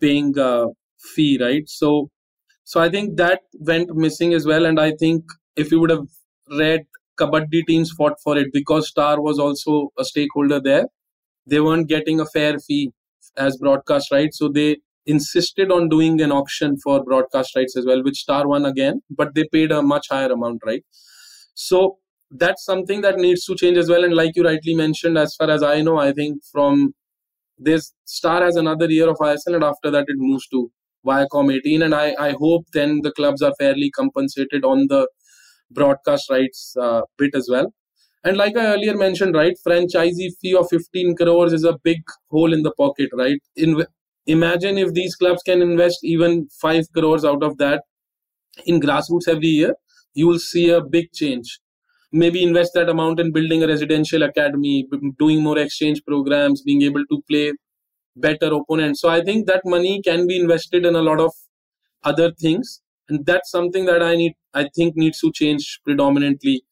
paying 0.00 0.38
uh, 0.38 0.66
fee 1.14 1.38
right? 1.40 1.68
So 1.68 2.10
so 2.64 2.80
I 2.80 2.90
think 2.90 3.16
that 3.18 3.42
went 3.60 3.94
missing 3.94 4.34
as 4.34 4.46
well. 4.46 4.66
And 4.66 4.80
I 4.80 4.92
think 4.92 5.24
if 5.56 5.72
you 5.72 5.80
would 5.80 5.90
have 5.90 6.08
read 6.58 6.82
Kabaddi 7.20 7.66
teams 7.66 7.90
fought 7.92 8.18
for 8.24 8.36
it 8.38 8.48
because 8.52 8.88
Star 8.88 9.20
was 9.20 9.38
also 9.38 9.90
a 9.98 10.04
stakeholder 10.04 10.60
there, 10.60 10.86
they 11.46 11.60
weren't 11.60 11.88
getting 11.88 12.20
a 12.20 12.26
fair 12.26 12.58
fee 12.58 12.92
as 13.36 13.56
broadcast 13.56 14.10
rights. 14.10 14.38
So 14.38 14.48
they 14.48 14.78
insisted 15.06 15.72
on 15.72 15.88
doing 15.88 16.20
an 16.20 16.32
auction 16.32 16.76
for 16.82 17.02
broadcast 17.04 17.56
rights 17.56 17.76
as 17.76 17.86
well, 17.86 18.02
which 18.02 18.18
Star 18.18 18.46
won 18.46 18.64
again, 18.64 19.02
but 19.10 19.34
they 19.34 19.44
paid 19.52 19.72
a 19.72 19.82
much 19.82 20.06
higher 20.10 20.30
amount, 20.30 20.62
right? 20.64 20.84
So 21.54 21.98
that's 22.30 22.64
something 22.64 23.00
that 23.02 23.16
needs 23.16 23.44
to 23.46 23.56
change 23.56 23.76
as 23.76 23.88
well. 23.88 24.04
And 24.04 24.14
like 24.14 24.36
you 24.36 24.44
rightly 24.44 24.74
mentioned, 24.74 25.18
as 25.18 25.34
far 25.34 25.50
as 25.50 25.62
I 25.62 25.80
know, 25.82 25.98
I 25.98 26.12
think 26.12 26.42
from 26.52 26.94
this 27.58 27.92
Star 28.04 28.42
has 28.42 28.56
another 28.56 28.90
year 28.90 29.08
of 29.08 29.16
ISL, 29.16 29.54
and 29.54 29.64
after 29.64 29.90
that 29.90 30.06
it 30.08 30.16
moves 30.16 30.46
to 30.48 30.70
Viacom 31.06 31.52
18, 31.52 31.82
and 31.82 31.94
I, 31.94 32.14
I 32.18 32.30
hope 32.38 32.66
then 32.72 33.00
the 33.02 33.12
clubs 33.12 33.42
are 33.42 33.54
fairly 33.58 33.90
compensated 33.90 34.64
on 34.64 34.86
the 34.88 35.08
broadcast 35.70 36.30
rights 36.30 36.74
uh, 36.80 37.02
bit 37.18 37.34
as 37.34 37.48
well. 37.50 37.72
And 38.24 38.36
like 38.36 38.56
I 38.56 38.66
earlier 38.74 38.96
mentioned, 38.96 39.34
right, 39.34 39.56
franchisee 39.66 40.30
fee 40.40 40.54
of 40.56 40.68
15 40.70 41.16
crores 41.16 41.52
is 41.52 41.64
a 41.64 41.78
big 41.84 42.02
hole 42.30 42.52
in 42.52 42.62
the 42.62 42.72
pocket, 42.72 43.10
right? 43.14 43.40
In, 43.56 43.84
imagine 44.26 44.78
if 44.78 44.92
these 44.94 45.16
clubs 45.16 45.42
can 45.42 45.62
invest 45.62 46.00
even 46.04 46.48
5 46.60 46.84
crores 46.94 47.24
out 47.24 47.42
of 47.42 47.58
that 47.58 47.82
in 48.66 48.80
grassroots 48.80 49.28
every 49.28 49.48
year, 49.48 49.74
you 50.14 50.26
will 50.26 50.38
see 50.38 50.70
a 50.70 50.80
big 50.80 51.12
change. 51.12 51.60
Maybe 52.12 52.42
invest 52.42 52.72
that 52.74 52.88
amount 52.88 53.20
in 53.20 53.32
building 53.32 53.62
a 53.62 53.68
residential 53.68 54.22
academy, 54.24 54.86
doing 55.18 55.42
more 55.42 55.58
exchange 55.58 56.02
programs, 56.06 56.62
being 56.62 56.82
able 56.82 57.04
to 57.06 57.22
play 57.28 57.52
better 58.16 58.52
opponents. 58.54 59.00
So 59.00 59.08
I 59.08 59.22
think 59.22 59.46
that 59.46 59.62
money 59.64 60.02
can 60.02 60.26
be 60.26 60.40
invested 60.40 60.86
in 60.86 60.96
a 60.96 61.02
lot 61.02 61.20
of 61.20 61.32
other 62.04 62.32
things, 62.32 62.82
and 63.10 63.26
that's 63.26 63.50
something 63.50 63.84
that 63.86 64.02
I 64.02 64.16
need. 64.16 64.34
I 64.54 64.68
think 64.74 64.96
needs 64.96 65.20
to 65.20 65.32
change 65.32 65.80
predominantly. 65.84 66.62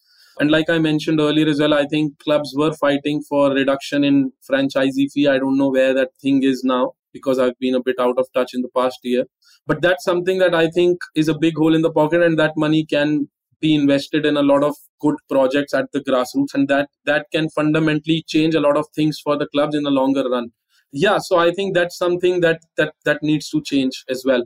And 0.40 0.50
like 0.50 0.70
I 0.70 0.78
mentioned 0.78 1.20
earlier 1.20 1.48
as 1.48 1.58
well, 1.58 1.74
I 1.74 1.86
think 1.86 2.18
clubs 2.20 2.54
were 2.56 2.72
fighting 2.72 3.22
for 3.28 3.50
reduction 3.52 4.04
in 4.04 4.32
franchisee 4.48 5.10
fee. 5.12 5.26
I 5.26 5.38
don't 5.38 5.58
know 5.58 5.68
where 5.68 5.92
that 5.94 6.10
thing 6.22 6.44
is 6.44 6.62
now 6.62 6.92
because 7.12 7.38
I've 7.40 7.58
been 7.58 7.74
a 7.74 7.82
bit 7.82 7.96
out 7.98 8.18
of 8.18 8.28
touch 8.34 8.54
in 8.54 8.62
the 8.62 8.68
past 8.76 8.98
year. 9.02 9.24
But 9.66 9.82
that's 9.82 10.04
something 10.04 10.38
that 10.38 10.54
I 10.54 10.68
think 10.68 10.98
is 11.16 11.28
a 11.28 11.38
big 11.38 11.56
hole 11.56 11.74
in 11.74 11.82
the 11.82 11.90
pocket, 11.90 12.22
and 12.22 12.38
that 12.38 12.56
money 12.56 12.86
can 12.86 13.28
be 13.60 13.74
invested 13.74 14.24
in 14.24 14.36
a 14.36 14.42
lot 14.42 14.62
of 14.62 14.76
good 15.00 15.16
projects 15.28 15.74
at 15.74 15.90
the 15.92 16.00
grassroots, 16.00 16.54
and 16.54 16.68
that 16.68 16.88
that 17.04 17.26
can 17.32 17.50
fundamentally 17.50 18.24
change 18.28 18.54
a 18.54 18.60
lot 18.60 18.76
of 18.76 18.86
things 18.94 19.20
for 19.22 19.36
the 19.36 19.48
clubs 19.48 19.74
in 19.74 19.82
the 19.82 19.90
longer 19.90 20.28
run 20.30 20.52
yeah 20.92 21.18
so 21.18 21.38
i 21.38 21.50
think 21.50 21.74
that's 21.74 21.98
something 21.98 22.40
that 22.40 22.60
that 22.76 22.94
that 23.04 23.22
needs 23.22 23.50
to 23.50 23.60
change 23.62 24.04
as 24.08 24.22
well 24.24 24.42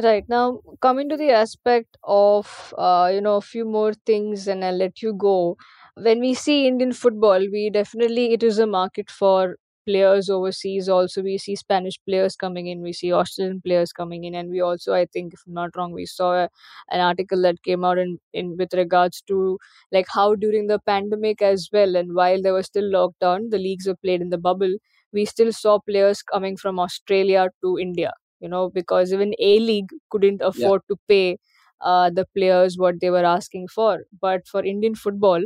right. 0.00 0.24
Now 0.28 0.60
coming 0.80 1.08
to 1.08 1.16
the 1.16 1.30
aspect 1.30 1.96
of 2.04 2.74
uh, 2.78 3.10
you 3.12 3.20
know 3.20 3.36
a 3.36 3.40
few 3.40 3.64
more 3.64 3.92
things 4.06 4.48
and 4.48 4.64
i'll 4.64 4.76
let 4.76 5.02
you 5.02 5.12
go. 5.14 5.56
When 5.96 6.20
we 6.20 6.34
see 6.34 6.66
indian 6.66 6.92
football 6.92 7.46
we 7.56 7.70
definitely 7.70 8.32
it 8.32 8.42
is 8.42 8.58
a 8.58 8.66
market 8.66 9.10
for 9.10 9.56
players 9.86 10.30
overseas. 10.30 10.88
Also 10.88 11.22
we 11.22 11.36
see 11.38 11.56
spanish 11.56 11.94
players 12.08 12.36
coming 12.36 12.66
in 12.68 12.82
we 12.82 12.92
see 12.92 13.12
australian 13.12 13.60
players 13.60 13.92
coming 13.92 14.24
in. 14.24 14.34
And 14.34 14.50
we 14.50 14.60
also 14.60 14.94
i 14.94 15.06
think 15.06 15.34
if 15.34 15.40
i'm 15.46 15.54
not 15.54 15.70
wrong 15.76 15.92
we 15.92 16.06
saw 16.06 16.32
a, 16.44 16.48
an 16.90 17.00
article 17.00 17.42
that 17.42 17.62
came 17.64 17.84
out 17.84 17.98
in, 17.98 18.18
in 18.32 18.56
with 18.58 18.72
regards 18.74 19.22
to 19.28 19.58
like 19.92 20.06
how 20.14 20.34
during 20.34 20.66
the 20.68 20.78
pandemic 20.86 21.42
as 21.42 21.68
well 21.72 21.96
and 21.96 22.14
while 22.14 22.40
there 22.42 22.54
was 22.54 22.66
still 22.66 22.84
lockdown 22.98 23.50
the 23.50 23.58
leagues 23.58 23.86
were 23.86 23.96
played 24.04 24.20
in 24.22 24.30
the 24.30 24.38
bubble 24.38 24.74
we 25.12 25.24
still 25.26 25.52
saw 25.52 25.78
players 25.86 26.22
coming 26.22 26.56
from 26.56 26.78
Australia 26.78 27.48
to 27.62 27.76
India, 27.78 28.12
you 28.42 28.48
know, 28.50 28.70
because 28.70 29.12
even 29.14 29.34
A 29.40 29.60
League 29.60 29.90
couldn't 30.10 30.42
afford 30.42 30.82
yeah. 30.90 30.94
to 30.96 31.00
pay 31.08 31.38
uh, 31.80 32.10
the 32.10 32.26
players 32.36 32.78
what 32.78 33.00
they 33.00 33.10
were 33.10 33.24
asking 33.24 33.68
for. 33.68 34.04
But 34.20 34.46
for 34.48 34.64
Indian 34.64 34.94
football, 34.94 35.42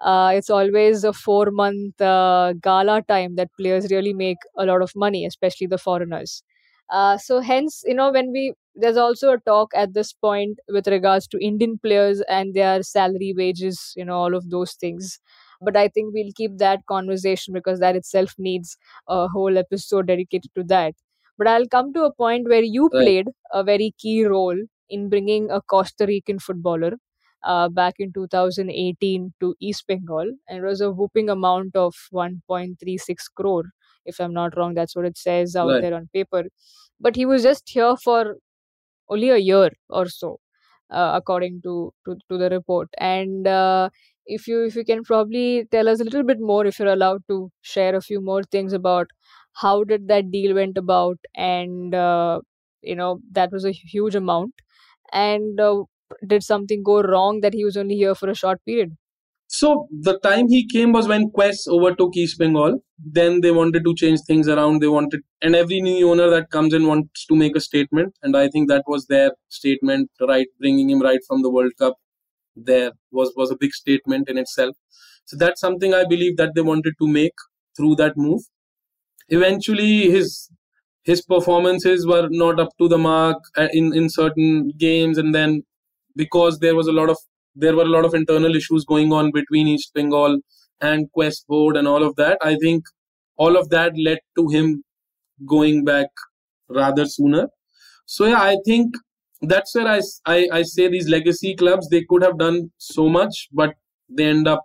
uh, 0.00 0.32
it's 0.34 0.50
always 0.50 1.04
a 1.04 1.12
four 1.12 1.50
month 1.50 2.00
uh, 2.00 2.54
gala 2.60 3.02
time 3.02 3.36
that 3.36 3.50
players 3.58 3.90
really 3.90 4.14
make 4.14 4.38
a 4.58 4.66
lot 4.66 4.82
of 4.82 4.92
money, 4.96 5.26
especially 5.26 5.66
the 5.66 5.78
foreigners. 5.78 6.42
Uh, 6.90 7.18
so 7.18 7.40
hence, 7.40 7.82
you 7.84 7.94
know, 7.94 8.12
when 8.12 8.32
we 8.32 8.52
there's 8.74 8.96
also 8.96 9.32
a 9.32 9.38
talk 9.40 9.72
at 9.74 9.94
this 9.94 10.12
point 10.12 10.58
with 10.68 10.86
regards 10.86 11.26
to 11.28 11.38
Indian 11.44 11.78
players 11.78 12.20
and 12.28 12.54
their 12.54 12.82
salary, 12.82 13.32
wages, 13.36 13.92
you 13.96 14.04
know, 14.04 14.14
all 14.16 14.34
of 14.34 14.50
those 14.50 14.72
things 14.74 15.18
but 15.62 15.74
i 15.74 15.88
think 15.88 16.12
we'll 16.12 16.32
keep 16.36 16.58
that 16.58 16.80
conversation 16.86 17.54
because 17.54 17.80
that 17.80 17.96
itself 17.96 18.34
needs 18.38 18.76
a 19.08 19.26
whole 19.28 19.56
episode 19.56 20.06
dedicated 20.06 20.50
to 20.54 20.62
that 20.62 20.92
but 21.38 21.46
i'll 21.46 21.66
come 21.66 21.92
to 21.92 22.04
a 22.04 22.12
point 22.14 22.48
where 22.48 22.62
you 22.62 22.88
right. 22.92 23.02
played 23.02 23.28
a 23.52 23.62
very 23.64 23.92
key 23.98 24.24
role 24.24 24.58
in 24.88 25.08
bringing 25.08 25.50
a 25.50 25.60
costa 25.62 26.06
rican 26.06 26.38
footballer 26.38 26.92
uh, 27.44 27.68
back 27.68 27.94
in 27.98 28.12
2018 28.12 29.32
to 29.40 29.54
east 29.60 29.86
bengal 29.86 30.30
and 30.48 30.58
it 30.58 30.62
was 30.62 30.80
a 30.80 30.90
whooping 30.90 31.28
amount 31.28 31.74
of 31.76 31.94
1.36 32.12 33.28
crore 33.34 33.64
if 34.04 34.20
i'm 34.20 34.32
not 34.32 34.56
wrong 34.56 34.74
that's 34.74 34.96
what 34.96 35.04
it 35.04 35.16
says 35.16 35.56
out 35.56 35.68
right. 35.68 35.82
there 35.82 35.94
on 35.94 36.08
paper 36.12 36.44
but 37.00 37.16
he 37.16 37.26
was 37.26 37.42
just 37.42 37.68
here 37.68 37.96
for 37.96 38.36
only 39.08 39.30
a 39.30 39.36
year 39.38 39.70
or 39.90 40.06
so 40.08 40.38
uh, 40.90 41.12
according 41.14 41.60
to, 41.62 41.92
to 42.04 42.16
to 42.28 42.38
the 42.38 42.50
report 42.50 42.88
and 42.98 43.46
uh, 43.46 43.88
if 44.26 44.46
you 44.48 44.64
if 44.64 44.76
you 44.76 44.84
can 44.84 45.02
probably 45.04 45.66
tell 45.70 45.88
us 45.88 46.00
a 46.00 46.04
little 46.04 46.24
bit 46.24 46.40
more 46.40 46.66
if 46.66 46.78
you're 46.78 46.92
allowed 46.92 47.22
to 47.28 47.50
share 47.62 47.94
a 47.96 48.00
few 48.00 48.20
more 48.20 48.42
things 48.44 48.72
about 48.72 49.08
how 49.62 49.84
did 49.84 50.08
that 50.08 50.30
deal 50.30 50.54
went 50.54 50.78
about 50.78 51.18
and 51.34 51.94
uh, 51.94 52.40
you 52.82 52.94
know 52.96 53.20
that 53.32 53.50
was 53.52 53.64
a 53.64 53.72
huge 53.72 54.14
amount 54.14 54.52
and 55.12 55.60
uh, 55.60 55.82
did 56.26 56.42
something 56.42 56.82
go 56.82 57.02
wrong 57.02 57.40
that 57.40 57.54
he 57.54 57.64
was 57.64 57.76
only 57.76 57.96
here 57.96 58.14
for 58.14 58.30
a 58.30 58.34
short 58.34 58.64
period 58.64 58.96
so 59.48 59.88
the 59.90 60.18
time 60.18 60.48
he 60.48 60.66
came 60.66 60.92
was 60.92 61.06
when 61.08 61.30
Quess 61.30 61.68
overtook 61.68 62.16
East 62.16 62.38
Bengal. 62.38 62.80
Then 62.98 63.40
they 63.40 63.52
wanted 63.52 63.84
to 63.84 63.94
change 63.94 64.20
things 64.26 64.48
around. 64.48 64.82
They 64.82 64.88
wanted, 64.88 65.20
and 65.40 65.54
every 65.54 65.80
new 65.80 66.10
owner 66.10 66.28
that 66.30 66.50
comes 66.50 66.74
in 66.74 66.86
wants 66.86 67.24
to 67.26 67.36
make 67.36 67.54
a 67.54 67.60
statement. 67.60 68.14
And 68.22 68.36
I 68.36 68.48
think 68.48 68.68
that 68.68 68.82
was 68.88 69.06
their 69.06 69.30
statement, 69.48 70.10
right? 70.20 70.48
Bringing 70.58 70.90
him 70.90 71.00
right 71.00 71.20
from 71.28 71.42
the 71.42 71.50
World 71.50 71.72
Cup 71.78 71.94
there 72.56 72.92
was 73.10 73.32
was 73.36 73.50
a 73.50 73.56
big 73.56 73.72
statement 73.72 74.28
in 74.28 74.38
itself 74.38 74.74
so 75.24 75.36
that's 75.36 75.60
something 75.60 75.94
i 75.94 76.04
believe 76.04 76.36
that 76.36 76.54
they 76.54 76.62
wanted 76.62 76.94
to 77.00 77.06
make 77.06 77.34
through 77.76 77.94
that 77.94 78.16
move 78.16 78.42
eventually 79.28 80.10
his 80.10 80.50
his 81.04 81.22
performances 81.22 82.06
were 82.06 82.28
not 82.30 82.58
up 82.60 82.70
to 82.78 82.88
the 82.88 82.98
mark 82.98 83.38
uh, 83.56 83.68
in 83.72 83.94
in 83.94 84.08
certain 84.10 84.72
games. 84.78 85.18
And 85.18 85.34
then 85.34 85.62
because 86.16 86.58
there 86.58 86.74
was 86.76 86.88
a 86.88 86.92
lot 86.92 87.10
of 87.10 87.18
there 87.54 87.76
were 87.76 87.84
a 87.84 87.94
lot 87.96 88.04
of 88.04 88.14
internal 88.14 88.54
issues 88.56 88.84
going 88.84 89.12
on 89.12 89.30
between 89.32 89.68
east 89.68 89.92
bengal 89.94 90.38
and 90.80 91.10
Quess 91.12 91.40
board 91.48 91.76
and 91.76 91.88
all 91.88 92.02
of 92.02 92.16
that 92.16 92.38
i 92.42 92.54
think 92.56 92.84
all 93.36 93.56
of 93.56 93.70
that 93.70 93.92
led 93.98 94.18
to 94.38 94.48
him 94.48 94.84
going 95.46 95.84
back 95.84 96.08
rather 96.68 97.06
sooner. 97.06 97.48
So 98.06 98.26
yeah 98.26 98.42
i 98.42 98.56
think 98.66 98.94
that's 99.42 99.74
where 99.74 99.88
I, 99.88 100.00
I, 100.26 100.48
I 100.52 100.62
say 100.62 100.88
these 100.88 101.08
legacy 101.08 101.54
clubs 101.54 101.88
they 101.88 102.04
could 102.08 102.22
have 102.22 102.38
done 102.38 102.70
so 102.78 103.08
much 103.08 103.48
but 103.52 103.74
they 104.08 104.26
end 104.26 104.48
up 104.48 104.64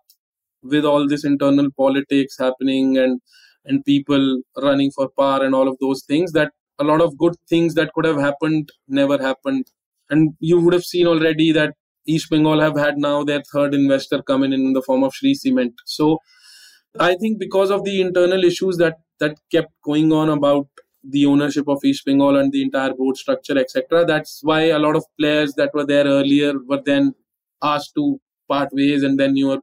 with 0.64 0.86
all 0.86 1.08
this 1.08 1.26
internal 1.26 1.70
politics 1.78 2.38
happening 2.40 2.98
and 2.98 3.22
and 3.66 3.86
people 3.86 4.42
running 4.62 4.92
for 4.92 5.10
power 5.18 5.44
and 5.46 5.56
all 5.56 5.68
of 5.68 5.78
those 5.80 6.04
things 6.04 6.32
that 6.32 6.52
a 6.80 6.84
lot 6.84 7.02
of 7.02 7.18
good 7.18 7.36
things 7.48 7.76
that 7.76 7.94
could 7.94 8.06
have 8.06 8.20
happened 8.20 8.70
never 8.88 9.18
happened 9.18 9.66
and 10.10 10.34
you 10.40 10.60
would 10.60 10.74
have 10.74 10.84
seen 10.84 11.08
already 11.08 11.52
that 11.52 11.74
east 12.08 12.30
bengal 12.30 12.60
have 12.60 12.78
had 12.78 12.98
now 12.98 13.24
their 13.24 13.44
third 13.54 13.74
investor 13.74 14.22
coming 14.24 14.54
in 14.54 14.62
in 14.62 14.74
the 14.74 14.82
form 14.82 15.04
of 15.04 15.14
Shree 15.14 15.36
Cement 15.36 15.74
so 15.86 16.18
i 17.00 17.16
think 17.16 17.40
because 17.40 17.70
of 17.72 17.84
the 17.84 18.02
internal 18.02 18.44
issues 18.44 18.78
that 18.78 18.98
that 19.20 19.38
kept 19.52 19.72
going 19.84 20.12
on 20.12 20.30
about 20.30 20.68
the 21.04 21.26
ownership 21.26 21.68
of 21.68 21.84
East 21.84 22.06
Bengal 22.06 22.38
and 22.38 22.52
the 22.52 22.62
entire 22.62 22.94
board 22.94 23.18
structure, 23.18 23.58
etc. 23.58 24.06
That's 24.06 24.40
why 24.44 24.66
a 24.66 24.80
lot 24.80 24.96
of 24.96 25.04
players 25.20 25.54
that 25.56 25.74
were 25.74 25.86
there 25.86 26.06
earlier 26.06 26.54
were 26.68 26.82
then 26.86 27.14
asked 27.64 27.94
to 27.96 28.20
part 28.48 28.70
ways, 28.72 29.04
and 29.04 29.20
then 29.20 29.34
newer 29.34 29.60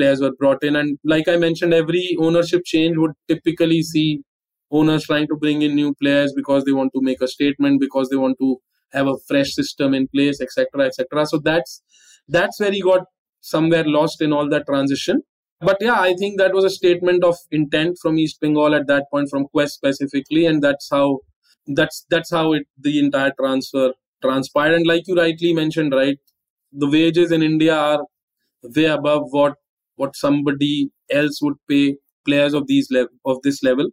players 0.00 0.20
were 0.20 0.32
brought 0.42 0.64
in. 0.64 0.76
And 0.76 0.98
like 1.04 1.28
I 1.28 1.36
mentioned, 1.36 1.74
every 1.74 2.16
ownership 2.18 2.62
change 2.64 2.96
would 2.96 3.12
typically 3.28 3.82
see 3.82 4.22
owners 4.70 5.04
trying 5.04 5.26
to 5.28 5.36
bring 5.36 5.62
in 5.62 5.74
new 5.74 5.94
players 6.02 6.32
because 6.34 6.64
they 6.64 6.72
want 6.72 6.92
to 6.94 7.02
make 7.02 7.20
a 7.20 7.28
statement, 7.28 7.80
because 7.80 8.08
they 8.08 8.16
want 8.16 8.38
to 8.40 8.56
have 8.92 9.06
a 9.06 9.16
fresh 9.28 9.52
system 9.54 9.94
in 9.94 10.08
place, 10.08 10.40
etc., 10.40 10.86
etc. 10.86 11.26
So 11.26 11.38
that's 11.38 11.82
that's 12.28 12.60
where 12.60 12.72
he 12.72 12.82
got 12.82 13.02
somewhere 13.40 13.84
lost 13.84 14.22
in 14.22 14.32
all 14.32 14.48
that 14.50 14.66
transition. 14.66 15.22
But 15.60 15.76
yeah, 15.80 16.00
I 16.00 16.14
think 16.14 16.38
that 16.38 16.54
was 16.54 16.64
a 16.64 16.70
statement 16.70 17.24
of 17.24 17.36
intent 17.50 17.98
from 18.00 18.18
East 18.18 18.40
Bengal 18.40 18.74
at 18.74 18.86
that 18.86 19.06
point, 19.12 19.28
from 19.28 19.46
Quess 19.48 19.74
specifically, 19.74 20.46
and 20.46 20.62
that's 20.62 20.88
how 20.90 21.18
that's 21.66 22.06
that's 22.10 22.30
how 22.30 22.52
it 22.52 22.66
the 22.78 22.98
entire 22.98 23.32
transfer 23.38 23.92
transpired. 24.22 24.74
And 24.74 24.86
like 24.86 25.02
you 25.06 25.16
rightly 25.16 25.52
mentioned, 25.52 25.92
right, 25.92 26.18
the 26.72 26.88
wages 26.88 27.32
in 27.32 27.42
India 27.42 27.74
are 27.74 28.04
way 28.76 28.86
above 28.86 29.24
what 29.30 29.54
what 30.00 30.16
somebody 30.16 30.90
else 31.10 31.40
would 31.42 31.58
pay 31.68 31.96
players 32.24 32.54
of 32.54 32.66
these 32.66 32.88
level 32.90 33.14
of 33.34 33.42
this 33.42 33.62
level, 33.68 33.90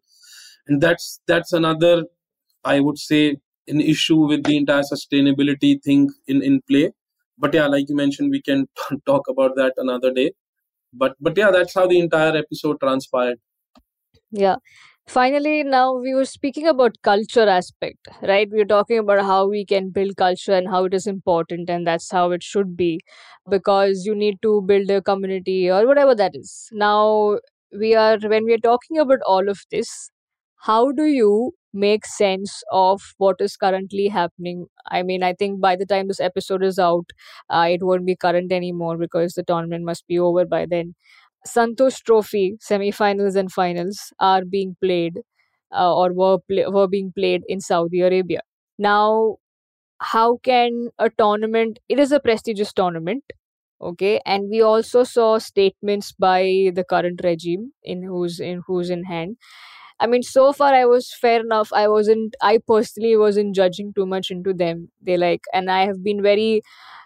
and 0.67 0.81
that's 0.81 1.19
that's 1.27 1.53
another 1.61 1.95
I 2.63 2.79
would 2.79 2.97
say 2.97 3.37
an 3.67 3.81
issue 3.81 4.19
with 4.31 4.43
the 4.43 4.57
entire 4.57 4.87
sustainability 4.93 5.71
thing 5.83 6.09
in 6.27 6.43
in 6.51 6.61
play. 6.71 6.91
But 7.37 7.53
yeah, 7.53 7.67
like 7.67 7.89
you 7.89 7.95
mentioned, 7.95 8.31
we 8.31 8.41
can 8.41 8.67
talk 9.11 9.31
about 9.35 9.55
that 9.61 9.73
another 9.85 10.13
day. 10.19 10.31
But 10.93 11.15
but 11.19 11.37
yeah 11.37 11.51
that's 11.51 11.73
how 11.79 11.87
the 11.87 11.99
entire 11.99 12.35
episode 12.43 12.79
transpired. 12.79 13.39
Yeah 14.31 14.57
finally 15.07 15.63
now 15.63 15.93
we 15.93 16.13
were 16.13 16.25
speaking 16.25 16.67
about 16.67 16.95
culture 17.01 17.47
aspect 17.47 18.07
right? 18.21 18.49
We 18.51 18.59
were 18.59 18.65
talking 18.65 18.99
about 18.99 19.21
how 19.25 19.47
we 19.47 19.65
can 19.65 19.89
build 19.89 20.17
culture 20.17 20.53
and 20.53 20.67
how 20.67 20.85
it 20.85 20.93
is 20.93 21.07
important 21.07 21.69
and 21.69 21.85
that's 21.87 22.11
how 22.11 22.31
it 22.31 22.43
should 22.43 22.75
be 22.75 22.99
because 23.49 24.05
you 24.05 24.15
need 24.15 24.41
to 24.41 24.61
build 24.61 24.89
a 24.89 25.01
community 25.01 25.69
or 25.69 25.85
whatever 25.87 26.13
that 26.15 26.35
is. 26.35 26.67
Now 26.71 27.39
we 27.77 27.95
are 27.95 28.17
when 28.19 28.45
we 28.45 28.53
are 28.53 28.65
talking 28.69 28.97
about 28.97 29.19
all 29.25 29.49
of 29.49 29.59
this 29.71 30.09
how 30.61 30.91
do 30.91 31.03
you 31.05 31.51
make 31.73 32.05
sense 32.05 32.63
of 32.71 33.01
what 33.17 33.35
is 33.39 33.55
currently 33.55 34.07
happening? 34.07 34.65
I 34.89 35.03
mean 35.03 35.21
i 35.23 35.33
think 35.33 35.59
by 35.61 35.75
the 35.75 35.85
time 35.85 36.07
this 36.07 36.19
episode 36.19 36.63
is 36.63 36.79
out 36.79 37.11
uh, 37.49 37.67
it 37.69 37.83
won't 37.83 38.05
be 38.05 38.15
current 38.15 38.51
anymore 38.51 38.97
because 38.97 39.33
the 39.33 39.43
tournament 39.43 39.83
must 39.85 40.07
be 40.07 40.17
over 40.19 40.45
by 40.45 40.65
then 40.65 40.95
santosh 41.53 41.97
trophy 42.09 42.57
semi-finals 42.61 43.35
and 43.35 43.51
finals 43.51 43.99
are 44.19 44.43
being 44.45 44.75
played 44.83 45.19
uh, 45.73 45.95
or 45.95 46.13
were 46.13 46.37
play- 46.49 46.67
were 46.67 46.87
being 46.87 47.11
played 47.17 47.43
in 47.47 47.59
saudi 47.61 48.01
arabia. 48.01 48.41
Now 48.79 49.37
how 49.99 50.37
can 50.43 50.89
a 50.99 51.09
tournament 51.09 51.79
it 51.89 51.99
is 51.99 52.11
a 52.11 52.19
prestigious 52.19 52.71
tournament 52.73 53.23
okay 53.81 54.19
and 54.25 54.49
we 54.49 54.61
also 54.61 55.03
saw 55.03 55.37
statements 55.37 56.11
by 56.13 56.71
the 56.75 56.83
current 56.89 57.19
regime 57.23 57.71
in 57.83 58.03
who's 58.03 58.39
in 58.39 58.61
who's 58.67 58.89
in 58.89 59.03
hand 59.05 59.37
I 59.99 60.07
mean, 60.07 60.21
so 60.23 60.53
far 60.53 60.73
I 60.73 60.85
was 60.85 61.11
fair 61.13 61.39
enough. 61.41 61.73
I 61.73 61.87
wasn't, 61.87 62.35
I 62.41 62.59
personally 62.67 63.17
wasn't 63.17 63.55
judging 63.55 63.93
too 63.93 64.05
much 64.05 64.29
into 64.29 64.53
them. 64.53 64.89
They 65.01 65.17
like, 65.17 65.41
and 65.53 65.71
I 65.71 65.85
have 65.85 66.03
been 66.03 66.21
very 66.21 66.61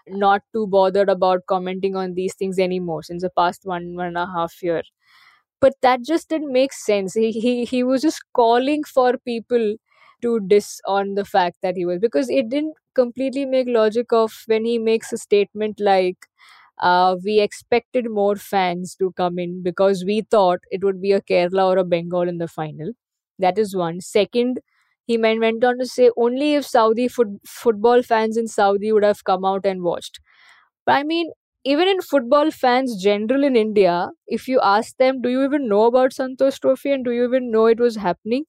not 0.08 0.42
too 0.52 0.66
bothered 0.66 1.08
about 1.08 1.46
commenting 1.46 1.96
on 1.96 2.14
these 2.14 2.34
things 2.34 2.58
anymore 2.58 3.02
since 3.02 3.22
the 3.22 3.30
past 3.30 3.62
one, 3.64 3.94
one 3.96 4.08
and 4.08 4.18
a 4.18 4.26
half 4.26 4.62
year. 4.62 4.82
But 5.60 5.74
that 5.82 6.02
just 6.02 6.28
didn't 6.28 6.52
make 6.52 6.72
sense. 6.72 7.14
He, 7.14 7.30
he, 7.32 7.64
he 7.64 7.84
was 7.84 8.02
just 8.02 8.22
calling 8.34 8.84
for 8.84 9.16
people 9.18 9.76
to 10.22 10.40
diss 10.40 10.80
on 10.86 11.14
the 11.14 11.24
fact 11.24 11.58
that 11.62 11.76
he 11.76 11.84
was, 11.86 11.98
because 12.00 12.28
it 12.30 12.48
didn't 12.48 12.74
completely 12.94 13.46
make 13.46 13.66
logic 13.68 14.12
of 14.12 14.32
when 14.46 14.64
he 14.64 14.78
makes 14.78 15.12
a 15.12 15.18
statement 15.18 15.80
like, 15.80 16.26
uh, 16.80 17.16
we 17.24 17.40
expected 17.40 18.10
more 18.10 18.36
fans 18.36 18.94
to 18.96 19.12
come 19.16 19.38
in 19.38 19.62
because 19.62 20.04
we 20.04 20.22
thought 20.22 20.60
it 20.70 20.82
would 20.84 21.00
be 21.00 21.12
a 21.12 21.20
Kerala 21.20 21.66
or 21.74 21.78
a 21.78 21.84
Bengal 21.84 22.22
in 22.28 22.38
the 22.38 22.48
final. 22.48 22.92
That 23.38 23.58
is 23.58 23.74
one. 23.76 24.00
Second, 24.00 24.60
he 25.06 25.18
went 25.18 25.64
on 25.64 25.78
to 25.78 25.86
say 25.86 26.10
only 26.16 26.54
if 26.54 26.66
Saudi 26.66 27.08
foot- 27.08 27.40
football 27.46 28.02
fans 28.02 28.36
in 28.36 28.46
Saudi 28.48 28.92
would 28.92 29.04
have 29.04 29.24
come 29.24 29.44
out 29.44 29.66
and 29.66 29.82
watched. 29.82 30.20
But 30.86 30.92
I 30.96 31.02
mean, 31.02 31.30
even 31.64 31.88
in 31.88 32.00
football 32.00 32.50
fans 32.50 33.00
general 33.02 33.44
in 33.44 33.56
India, 33.56 34.10
if 34.26 34.48
you 34.48 34.60
ask 34.60 34.96
them, 34.96 35.22
do 35.22 35.28
you 35.28 35.44
even 35.44 35.68
know 35.68 35.84
about 35.84 36.12
Santosh 36.12 36.60
Trophy 36.60 36.92
and 36.92 37.04
do 37.04 37.12
you 37.12 37.24
even 37.24 37.50
know 37.50 37.66
it 37.66 37.78
was 37.80 37.96
happening? 37.96 38.44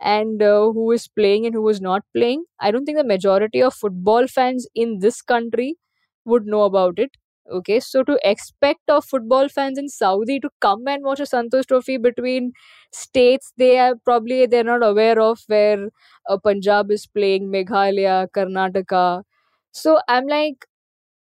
And 0.00 0.42
uh, 0.42 0.72
who 0.72 0.92
is 0.92 1.08
playing 1.08 1.46
and 1.46 1.54
who 1.54 1.68
is 1.68 1.80
not 1.80 2.04
playing? 2.14 2.44
I 2.60 2.70
don't 2.70 2.84
think 2.86 2.98
the 2.98 3.04
majority 3.04 3.62
of 3.62 3.74
football 3.74 4.26
fans 4.28 4.66
in 4.74 4.98
this 5.00 5.22
country 5.22 5.76
would 6.24 6.46
know 6.46 6.62
about 6.64 6.98
it. 6.98 7.12
Okay, 7.48 7.80
so 7.80 8.02
to 8.04 8.18
expect 8.22 8.88
of 8.88 9.04
football 9.04 9.48
fans 9.48 9.76
in 9.78 9.88
Saudi 9.88 10.38
to 10.40 10.50
come 10.60 10.86
and 10.86 11.02
watch 11.02 11.18
a 11.20 11.24
Santosh 11.24 11.66
Trophy 11.66 11.96
between 11.96 12.52
states 12.92 13.52
they 13.56 13.78
are 13.78 13.96
probably 13.96 14.46
they're 14.46 14.62
not 14.62 14.84
aware 14.84 15.18
of 15.20 15.40
where 15.48 15.88
uh, 16.28 16.36
Punjab 16.38 16.90
is 16.92 17.06
playing, 17.06 17.50
Meghalaya, 17.50 18.28
Karnataka. 18.30 19.24
So 19.72 20.00
I'm 20.06 20.26
like, 20.28 20.66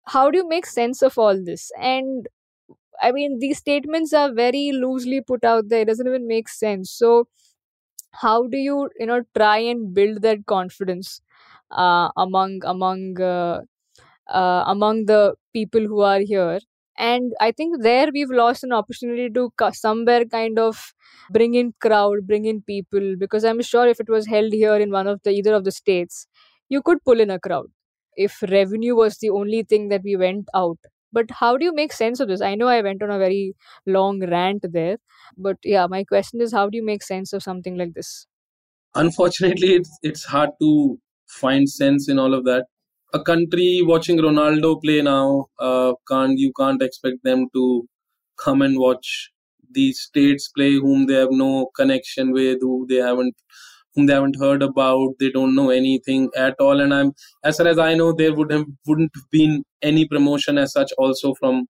how 0.07 0.31
do 0.31 0.39
you 0.39 0.49
make 0.49 0.65
sense 0.67 1.01
of 1.03 1.17
all 1.19 1.43
this? 1.43 1.71
And 1.81 2.27
I 3.01 3.11
mean, 3.11 3.39
these 3.39 3.59
statements 3.59 4.13
are 4.13 4.31
very 4.33 4.71
loosely 4.73 5.21
put 5.21 5.43
out 5.45 5.69
there. 5.69 5.81
It 5.81 5.87
doesn't 5.87 6.07
even 6.07 6.27
make 6.27 6.49
sense. 6.49 6.91
So 6.91 7.27
how 8.11 8.47
do 8.47 8.57
you 8.57 8.89
you 8.99 9.05
know 9.05 9.23
try 9.37 9.57
and 9.57 9.93
build 9.93 10.21
that 10.21 10.45
confidence 10.45 11.21
uh, 11.71 12.09
among 12.17 12.61
among 12.65 13.19
uh, 13.21 13.61
uh, 14.27 14.63
among 14.67 15.05
the 15.05 15.35
people 15.53 15.81
who 15.81 16.01
are 16.01 16.19
here. 16.19 16.59
And 16.95 17.33
i 17.41 17.51
think 17.51 17.81
there 17.81 18.09
we've 18.13 18.29
lost 18.29 18.63
an 18.63 18.71
opportunity 18.71 19.27
to 19.27 19.51
somewhere 19.73 20.25
kind 20.25 20.59
of 20.59 20.93
bring 21.31 21.55
in 21.55 21.73
crowd 21.81 22.27
bring 22.27 22.45
in 22.45 22.61
people 22.61 23.15
because 23.17 23.43
i'm 23.43 23.61
sure 23.63 23.87
if 23.87 23.99
it 23.99 24.09
was 24.09 24.27
held 24.27 24.53
here 24.53 24.75
in 24.75 24.91
one 24.91 25.07
of 25.07 25.19
the 25.23 25.31
either 25.31 25.55
of 25.55 25.63
the 25.63 25.71
states 25.71 26.27
you 26.69 26.83
could 26.83 27.03
pull 27.03 27.19
in 27.19 27.31
a 27.31 27.39
crowd 27.39 27.65
if 28.15 28.43
revenue 28.43 28.95
was 28.95 29.17
the 29.17 29.29
only 29.29 29.63
thing 29.63 29.89
that 29.89 30.01
we 30.03 30.15
went 30.15 30.47
out. 30.53 30.77
But 31.11 31.31
how 31.31 31.57
do 31.57 31.65
you 31.65 31.73
make 31.73 31.93
sense 31.93 32.19
of 32.19 32.27
this? 32.27 32.41
I 32.41 32.55
know 32.55 32.67
i 32.67 32.81
went 32.81 33.03
on 33.03 33.11
a 33.11 33.17
very 33.17 33.55
long 33.85 34.19
rant 34.35 34.65
there 34.71 34.97
but 35.37 35.57
yeah 35.63 35.87
my 35.87 36.03
question 36.03 36.41
is 36.41 36.53
how 36.53 36.69
do 36.69 36.77
you 36.77 36.85
make 36.85 37.03
sense 37.03 37.33
of 37.33 37.43
something 37.43 37.77
like 37.77 37.93
this? 37.93 38.27
Unfortunately 38.95 39.73
it's 39.75 39.97
it's 40.03 40.23
hard 40.25 40.51
to 40.61 40.99
find 41.27 41.69
sense 41.69 42.07
in 42.09 42.19
all 42.19 42.33
of 42.33 42.45
that 42.45 42.65
a 43.13 43.21
country 43.23 43.81
watching 43.83 44.17
Ronaldo 44.17 44.81
play 44.81 45.01
now 45.01 45.45
uh, 45.59 45.93
can't 46.09 46.37
you 46.37 46.51
can't 46.59 46.81
expect 46.81 47.23
them 47.23 47.47
to 47.53 47.87
come 48.37 48.61
and 48.61 48.77
watch 48.79 49.31
these 49.71 49.99
states 50.01 50.49
play 50.55 50.73
whom 50.73 51.05
they 51.07 51.15
have 51.15 51.31
no 51.31 51.67
connection 51.75 52.31
with 52.31 52.57
who 52.61 52.85
they 52.89 53.01
haven't 53.09 53.35
whom 53.95 54.07
they 54.07 54.13
haven't 54.13 54.39
heard 54.39 54.63
about 54.63 55.09
they 55.19 55.29
don't 55.31 55.55
know 55.55 55.69
anything 55.69 56.29
at 56.35 56.55
all. 56.59 56.79
And 56.81 56.93
i'm 56.93 57.11
as 57.43 57.57
far 57.57 57.67
as 57.67 57.79
i 57.79 57.93
know 57.93 58.11
there 58.13 58.33
would 58.33 58.51
have 58.51 58.65
wouldn't 58.87 59.11
have 59.15 59.29
been 59.31 59.63
any 59.81 60.07
promotion 60.07 60.57
as 60.57 60.71
such 60.73 60.91
also 60.97 61.33
from 61.35 61.65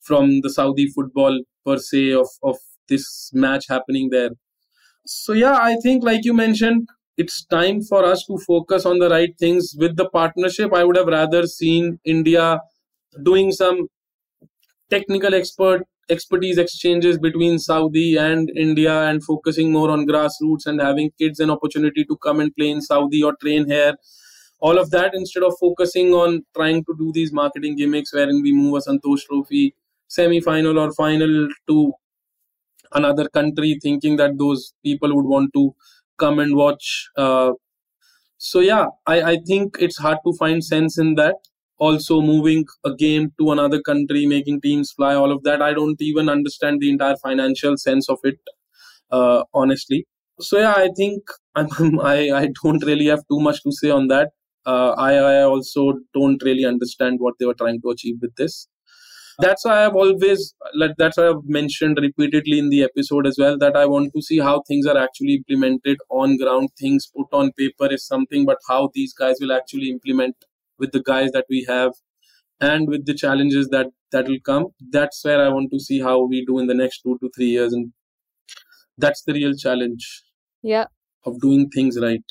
from 0.00 0.40
the 0.42 0.50
saudi 0.50 0.88
football 0.88 1.40
per 1.66 1.78
se 1.78 2.12
of 2.12 2.28
of 2.42 2.56
this 2.88 3.30
match 3.34 3.66
happening 3.68 4.10
there. 4.10 4.30
So 5.06 5.32
yeah 5.34 5.58
i 5.60 5.76
think 5.82 6.04
like 6.04 6.24
you 6.24 6.34
mentioned 6.34 6.88
it's 7.18 7.44
time 7.46 7.82
for 7.82 8.04
us 8.04 8.24
to 8.26 8.38
focus 8.38 8.86
on 8.86 8.98
the 9.00 9.10
right 9.10 9.36
things 9.38 9.74
with 9.78 9.96
the 9.96 10.08
partnership. 10.10 10.72
I 10.74 10.84
would 10.84 10.96
have 10.96 11.08
rather 11.08 11.46
seen 11.46 11.98
india 12.04 12.60
doing 13.24 13.52
some 13.52 13.88
technical 14.90 15.34
expert 15.34 15.82
expertise 16.10 16.58
exchanges 16.62 17.18
between 17.18 17.58
saudi 17.58 18.16
and 18.16 18.50
india 18.64 18.94
and 19.08 19.22
focusing 19.24 19.70
more 19.72 19.90
on 19.94 20.06
grassroots 20.10 20.66
and 20.66 20.80
having 20.80 21.10
kids 21.18 21.40
an 21.40 21.50
opportunity 21.50 22.04
to 22.04 22.16
come 22.26 22.40
and 22.40 22.54
play 22.56 22.70
in 22.70 22.80
saudi 22.80 23.22
or 23.22 23.34
train 23.42 23.66
here. 23.66 23.94
All 24.60 24.78
of 24.78 24.90
that 24.90 25.14
instead 25.14 25.44
of 25.44 25.54
focusing 25.60 26.12
on 26.14 26.44
trying 26.56 26.84
to 26.84 26.94
do 26.98 27.12
these 27.12 27.32
marketing 27.32 27.76
gimmicks 27.76 28.12
wherein 28.12 28.42
we 28.42 28.52
move 28.52 28.74
a 28.78 28.80
santosh 28.86 29.26
trophy 29.26 29.74
semi-final 30.08 30.78
or 30.78 30.92
final 30.92 31.48
to 31.68 31.92
another 32.92 33.28
country 33.28 33.78
thinking 33.82 34.16
that 34.16 34.36
those 34.38 34.74
people 34.82 35.14
would 35.14 35.26
want 35.26 35.52
to 35.54 35.74
come 36.18 36.38
and 36.38 36.56
watch. 36.56 37.08
Uh, 37.16 37.52
so 38.38 38.60
yeah, 38.60 38.86
I, 39.06 39.22
I 39.32 39.38
think 39.46 39.76
it's 39.80 39.98
hard 39.98 40.18
to 40.26 40.32
find 40.38 40.64
sense 40.64 40.98
in 40.98 41.14
that. 41.16 41.36
Also, 41.78 42.20
moving 42.20 42.64
a 42.84 42.94
game 42.94 43.32
to 43.38 43.52
another 43.52 43.80
country, 43.80 44.26
making 44.26 44.60
teams 44.60 44.92
fly, 44.92 45.14
all 45.14 45.30
of 45.30 45.42
that. 45.44 45.62
I 45.62 45.72
don't 45.74 46.00
even 46.00 46.28
understand 46.28 46.80
the 46.80 46.90
entire 46.90 47.16
financial 47.22 47.76
sense 47.76 48.08
of 48.08 48.18
it, 48.24 48.36
uh, 49.10 49.44
honestly. 49.54 50.06
So 50.40 50.58
yeah, 50.58 50.74
I 50.76 50.90
think 50.96 51.22
I'm, 51.56 52.00
I 52.00 52.30
I 52.42 52.48
don't 52.62 52.84
really 52.84 53.06
have 53.06 53.22
too 53.30 53.40
much 53.40 53.62
to 53.64 53.72
say 53.72 53.90
on 53.90 54.08
that. 54.08 54.30
Uh, 54.66 54.90
I 54.98 55.12
I 55.14 55.42
also 55.42 55.94
don't 56.14 56.42
really 56.42 56.64
understand 56.64 57.18
what 57.20 57.34
they 57.38 57.46
were 57.46 57.54
trying 57.62 57.80
to 57.82 57.90
achieve 57.90 58.16
with 58.22 58.34
this. 58.36 58.68
That's 59.40 59.64
why 59.64 59.84
i've 59.84 59.94
always 59.94 60.54
like 60.74 60.92
that's 60.98 61.16
why 61.16 61.28
i've 61.28 61.44
mentioned 61.44 61.98
repeatedly 62.00 62.58
in 62.58 62.70
the 62.70 62.82
episode 62.82 63.26
as 63.26 63.36
well 63.38 63.56
that 63.58 63.76
i 63.76 63.84
want 63.86 64.12
to 64.14 64.22
see 64.22 64.38
how 64.38 64.62
things 64.66 64.86
are 64.86 64.98
actually 64.98 65.34
implemented 65.34 65.98
on 66.10 66.36
ground 66.36 66.68
things 66.78 67.10
put 67.16 67.26
on 67.32 67.52
paper 67.52 67.92
is 67.92 68.06
something 68.06 68.44
but 68.44 68.58
how 68.68 68.90
these 68.94 69.14
guys 69.14 69.36
will 69.40 69.52
actually 69.52 69.90
implement 69.90 70.34
with 70.78 70.92
the 70.92 71.02
guys 71.02 71.30
that 71.32 71.46
we 71.48 71.64
have 71.68 71.92
and 72.60 72.88
with 72.88 73.06
the 73.06 73.14
challenges 73.14 73.68
that 73.68 73.86
that 74.10 74.26
will 74.26 74.40
come. 74.44 74.66
That's 74.90 75.24
where 75.24 75.44
i 75.44 75.48
want 75.48 75.70
to 75.72 75.80
see 75.80 76.00
how 76.00 76.24
we 76.24 76.44
do 76.44 76.58
in 76.58 76.66
the 76.66 76.74
next 76.74 77.02
2 77.02 77.18
to 77.18 77.30
3 77.34 77.46
years. 77.46 77.72
And 77.72 77.92
that's 78.96 79.22
the 79.22 79.32
real 79.32 79.54
challenge 79.54 80.22
yeah. 80.62 80.86
of 81.24 81.40
doing 81.40 81.68
things 81.70 81.98
right 82.00 82.24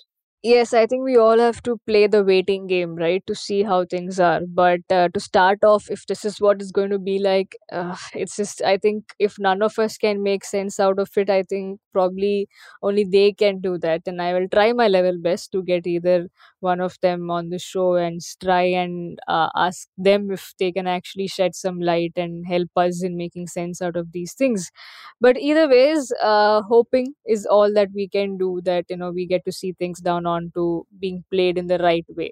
Yes, 0.47 0.71
I 0.73 0.85
think 0.85 1.03
we 1.03 1.17
all 1.17 1.39
have 1.39 1.61
to 1.63 1.77
play 1.87 2.07
the 2.07 2.23
waiting 2.23 2.67
game, 2.67 2.95
right, 2.95 3.21
to 3.27 3.35
see 3.35 3.63
how 3.63 3.83
things 3.85 4.17
are. 4.19 4.41
But 4.47 4.79
uh, 4.89 5.09
to 5.09 5.19
start 5.19 5.63
off, 5.63 5.89
if 5.89 6.05
this 6.05 6.23
is 6.23 6.39
what 6.39 6.61
it's 6.61 6.71
going 6.71 6.91
to 6.91 6.99
be 6.99 7.17
like, 7.19 7.57
uh, 7.71 7.97
it's 8.13 8.37
just, 8.37 8.61
I 8.61 8.77
think 8.77 9.13
if 9.19 9.37
none 9.39 9.61
of 9.61 9.77
us 9.77 9.97
can 9.97 10.23
make 10.23 10.45
sense 10.45 10.79
out 10.79 10.99
of 10.99 11.09
it, 11.17 11.29
I 11.29 11.43
think 11.43 11.79
probably 11.91 12.47
only 12.81 13.03
they 13.03 13.33
can 13.33 13.59
do 13.59 13.77
that. 13.79 14.03
And 14.05 14.21
I 14.21 14.33
will 14.35 14.47
try 14.47 14.71
my 14.73 14.87
level 14.87 15.17
best 15.19 15.51
to 15.53 15.63
get 15.63 15.85
either 15.87 16.29
one 16.61 16.79
of 16.79 16.97
them 17.01 17.29
on 17.29 17.49
the 17.49 17.59
show 17.59 17.95
and 17.95 18.21
try 18.41 18.61
and 18.63 19.19
uh, 19.27 19.49
ask 19.55 19.87
them 19.97 20.31
if 20.31 20.53
they 20.59 20.71
can 20.71 20.87
actually 20.87 21.27
shed 21.27 21.55
some 21.55 21.79
light 21.81 22.13
and 22.15 22.45
help 22.47 22.69
us 22.77 23.03
in 23.03 23.17
making 23.17 23.47
sense 23.47 23.81
out 23.81 23.97
of 23.97 24.13
these 24.13 24.33
things. 24.33 24.71
But 25.19 25.37
either 25.37 25.67
ways, 25.67 26.11
uh, 26.21 26.61
hoping 26.63 27.13
is 27.25 27.45
all 27.45 27.73
that 27.73 27.89
we 27.93 28.07
can 28.07 28.37
do 28.37 28.61
that, 28.65 28.85
you 28.89 28.97
know, 28.97 29.11
we 29.11 29.25
get 29.25 29.45
to 29.45 29.51
see 29.51 29.73
things 29.73 29.99
down 29.99 30.25
on 30.25 30.36
to 30.55 30.85
being 30.99 31.23
played 31.31 31.57
in 31.57 31.67
the 31.67 31.77
right 31.79 32.05
way. 32.09 32.31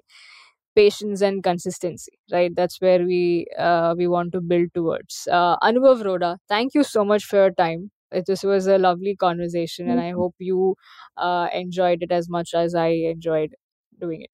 Patience 0.74 1.22
and 1.22 1.42
consistency 1.42 2.12
right? 2.30 2.54
That's 2.54 2.80
where 2.82 3.02
we 3.04 3.46
uh, 3.58 3.94
we 3.96 4.06
want 4.06 4.32
to 4.32 4.40
build 4.42 4.68
towards. 4.74 5.26
Uh, 5.30 5.56
anubhav 5.68 6.04
roda 6.04 6.38
thank 6.48 6.74
you 6.74 6.84
so 6.84 7.04
much 7.04 7.24
for 7.24 7.36
your 7.36 7.50
time. 7.52 7.90
It, 8.12 8.26
this 8.26 8.42
was 8.44 8.66
a 8.66 8.78
lovely 8.78 9.16
conversation 9.16 9.88
and 9.90 10.00
i 10.00 10.10
hope 10.12 10.34
you 10.38 10.76
uh, 11.16 11.48
enjoyed 11.52 12.02
it 12.02 12.12
as 12.12 12.28
much 12.28 12.54
as 12.54 12.74
i 12.74 12.88
enjoyed 13.14 13.54
doing 14.00 14.22
it. 14.22 14.30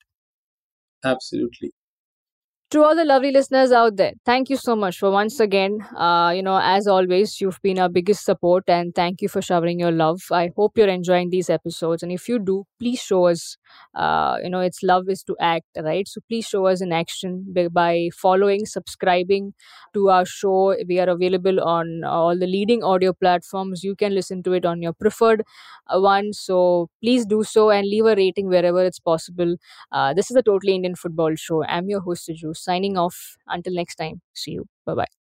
Absolutely 1.04 1.72
to 2.72 2.82
all 2.82 2.96
the 2.96 3.04
lovely 3.04 3.30
listeners 3.30 3.70
out 3.70 3.96
there 3.96 4.12
thank 4.24 4.48
you 4.48 4.56
so 4.56 4.74
much 4.74 4.98
for 4.98 5.10
once 5.10 5.38
again 5.40 5.76
uh, 5.94 6.32
you 6.34 6.42
know 6.42 6.58
as 6.62 6.86
always 6.86 7.38
you've 7.38 7.60
been 7.60 7.78
our 7.78 7.88
biggest 7.90 8.24
support 8.24 8.64
and 8.66 8.94
thank 8.94 9.20
you 9.20 9.28
for 9.28 9.42
showering 9.42 9.78
your 9.78 9.90
love. 9.90 10.22
I 10.30 10.50
hope 10.56 10.78
you're 10.78 10.88
enjoying 10.88 11.28
these 11.28 11.50
episodes. 11.50 12.02
And 12.02 12.10
if 12.10 12.28
you 12.30 12.38
do 12.38 12.64
please 12.78 12.98
show 13.00 13.26
us 13.26 13.58
uh, 13.94 14.38
you 14.42 14.48
know 14.48 14.60
it's 14.60 14.82
love 14.82 15.10
is 15.10 15.22
to 15.24 15.36
act 15.38 15.66
right? 15.76 16.08
So 16.08 16.22
please 16.28 16.46
show 16.46 16.66
us 16.66 16.80
in 16.80 16.92
action 16.92 17.54
by, 17.72 18.08
following 18.14 18.64
subscribing 18.64 19.52
to 19.92 20.08
our 20.08 20.24
show. 20.24 20.74
We 20.88 20.98
are 20.98 21.10
available 21.10 21.60
on 21.62 22.04
all 22.04 22.38
the 22.38 22.46
leading 22.46 22.82
audio 22.82 23.12
platforms. 23.12 23.84
You 23.84 23.94
can 23.94 24.14
listen 24.14 24.42
to 24.44 24.52
it 24.52 24.64
on 24.64 24.80
your 24.80 24.94
preferred 24.94 25.42
uh, 25.88 26.00
one. 26.00 26.32
So 26.32 26.88
please 27.02 27.26
do 27.26 27.44
so 27.44 27.70
and 27.70 27.86
leave 27.86 28.06
a 28.06 28.16
rating 28.16 28.48
wherever 28.48 28.82
it's 28.82 28.98
possible. 28.98 29.56
Uh, 29.90 30.14
this 30.14 30.30
is 30.30 30.36
a 30.36 30.42
totally 30.42 30.74
indian 30.74 30.94
football 30.94 31.34
show. 31.36 31.64
I'm 31.64 31.90
your 31.90 32.00
host 32.00 32.28
Siju 32.28 32.56
signing 32.64 32.96
off. 32.96 33.36
Until 33.48 33.74
next 33.74 33.96
time, 33.96 34.20
see 34.34 34.52
you. 34.52 34.66
Bye 34.86 34.94
bye. 34.94 35.21